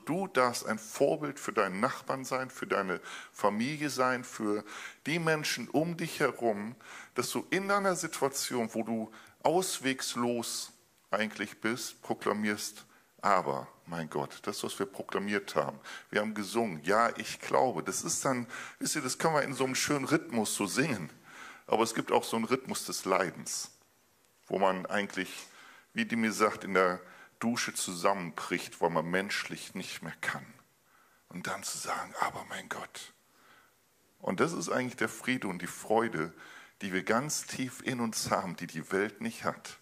Du 0.05 0.27
darfst 0.27 0.65
ein 0.65 0.79
Vorbild 0.79 1.37
für 1.37 1.51
deinen 1.51 1.81
Nachbarn 1.81 2.23
sein, 2.23 2.49
für 2.49 2.67
deine 2.67 3.01
Familie 3.33 3.89
sein, 3.89 4.23
für 4.23 4.63
die 5.05 5.19
Menschen 5.19 5.67
um 5.67 5.97
dich 5.97 6.21
herum, 6.21 6.77
dass 7.15 7.31
du 7.31 7.45
in 7.49 7.67
deiner 7.67 7.97
Situation, 7.97 8.69
wo 8.73 8.83
du 8.83 9.11
auswegslos 9.43 10.71
eigentlich 11.11 11.59
bist, 11.59 12.01
proklamierst, 12.01 12.85
aber, 13.21 13.67
mein 13.85 14.09
Gott, 14.09 14.39
das, 14.43 14.63
was 14.63 14.77
wir 14.79 14.85
proklamiert 14.85 15.55
haben, 15.55 15.79
wir 16.09 16.21
haben 16.21 16.33
gesungen, 16.33 16.83
ja, 16.83 17.15
ich 17.17 17.39
glaube, 17.39 17.83
das 17.83 18.03
ist 18.03 18.23
dann, 18.25 18.47
wisst 18.79 18.95
ihr, 18.95 19.01
das 19.01 19.17
kann 19.17 19.33
man 19.33 19.43
in 19.43 19.53
so 19.53 19.63
einem 19.63 19.75
schönen 19.75 20.05
Rhythmus 20.05 20.55
so 20.55 20.67
singen, 20.67 21.09
aber 21.65 21.83
es 21.83 21.95
gibt 21.95 22.11
auch 22.11 22.23
so 22.23 22.37
einen 22.37 22.45
Rhythmus 22.45 22.85
des 22.85 23.05
Leidens, 23.05 23.71
wo 24.47 24.59
man 24.59 24.85
eigentlich, 24.85 25.47
wie 25.93 26.05
die 26.05 26.15
mir 26.15 26.31
sagt, 26.31 26.63
in 26.63 26.73
der 26.73 27.01
Dusche 27.39 27.73
zusammenbricht, 27.73 28.81
weil 28.81 28.89
man 28.89 29.05
menschlich 29.05 29.75
nicht 29.75 30.01
mehr 30.01 30.15
kann. 30.21 30.45
Und 31.29 31.47
dann 31.47 31.63
zu 31.63 31.77
sagen, 31.77 32.13
aber 32.21 32.45
mein 32.49 32.69
Gott. 32.69 33.13
Und 34.19 34.39
das 34.39 34.53
ist 34.53 34.69
eigentlich 34.69 34.95
der 34.95 35.09
Friede 35.09 35.47
und 35.47 35.61
die 35.61 35.67
Freude, 35.67 36.33
die 36.81 36.93
wir 36.93 37.03
ganz 37.03 37.45
tief 37.45 37.81
in 37.83 37.99
uns 37.99 38.31
haben, 38.31 38.55
die 38.55 38.67
die 38.67 38.91
Welt 38.91 39.21
nicht 39.21 39.43
hat. 39.43 39.79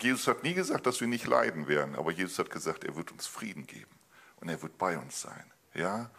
Jesus 0.00 0.26
hat 0.26 0.42
nie 0.42 0.54
gesagt, 0.54 0.86
dass 0.86 1.00
wir 1.00 1.08
nicht 1.08 1.26
leiden 1.26 1.68
werden, 1.68 1.94
aber 1.96 2.10
Jesus 2.10 2.38
hat 2.38 2.50
gesagt, 2.50 2.84
er 2.84 2.96
wird 2.96 3.12
uns 3.12 3.26
Frieden 3.26 3.66
geben 3.66 3.98
und 4.40 4.48
er 4.48 4.60
wird 4.62 4.76
bei 4.78 4.98
uns 4.98 5.20
sein. 5.20 5.52
Ja, 5.74 6.10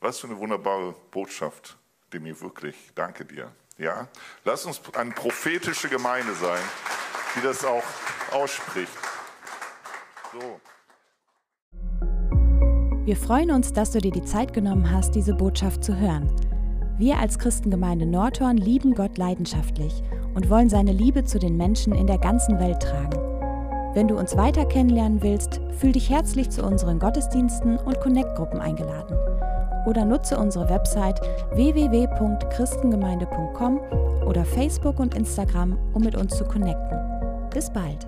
was 0.00 0.18
für 0.18 0.26
eine 0.26 0.38
wunderbare 0.38 0.94
Botschaft, 1.10 1.76
Demi, 2.12 2.38
wirklich. 2.40 2.76
Danke 2.94 3.24
dir. 3.24 3.52
Ja, 3.78 4.08
lass 4.44 4.64
uns 4.64 4.80
eine 4.94 5.10
prophetische 5.10 5.88
Gemeinde 5.88 6.34
sein, 6.34 6.62
die 7.34 7.42
das 7.42 7.64
auch 7.64 7.84
ausspricht. 8.32 8.92
So. 10.32 10.60
Wir 13.04 13.16
freuen 13.16 13.50
uns, 13.50 13.72
dass 13.72 13.92
du 13.92 14.00
dir 14.00 14.10
die 14.10 14.24
Zeit 14.24 14.52
genommen 14.52 14.90
hast, 14.90 15.14
diese 15.14 15.34
Botschaft 15.34 15.84
zu 15.84 15.96
hören. 15.96 16.34
Wir 16.98 17.18
als 17.18 17.38
Christengemeinde 17.38 18.06
Nordhorn 18.06 18.56
lieben 18.56 18.94
Gott 18.94 19.18
leidenschaftlich 19.18 20.02
und 20.36 20.48
wollen 20.50 20.68
seine 20.68 20.92
Liebe 20.92 21.24
zu 21.24 21.40
den 21.40 21.56
Menschen 21.56 21.94
in 21.94 22.06
der 22.06 22.18
ganzen 22.18 22.60
Welt 22.60 22.80
tragen. 22.80 23.18
Wenn 23.94 24.06
du 24.06 24.18
uns 24.18 24.36
weiter 24.36 24.66
kennenlernen 24.66 25.22
willst, 25.22 25.62
fühl 25.78 25.92
dich 25.92 26.10
herzlich 26.10 26.50
zu 26.50 26.62
unseren 26.62 26.98
Gottesdiensten 26.98 27.78
und 27.78 27.98
Connect-Gruppen 28.00 28.60
eingeladen. 28.60 29.16
Oder 29.86 30.04
nutze 30.04 30.38
unsere 30.38 30.68
Website 30.68 31.18
www.christengemeinde.com 31.54 33.80
oder 34.26 34.44
Facebook 34.44 35.00
und 35.00 35.14
Instagram, 35.14 35.78
um 35.94 36.02
mit 36.02 36.14
uns 36.14 36.36
zu 36.36 36.44
connecten. 36.44 36.98
Bis 37.50 37.72
bald! 37.72 38.06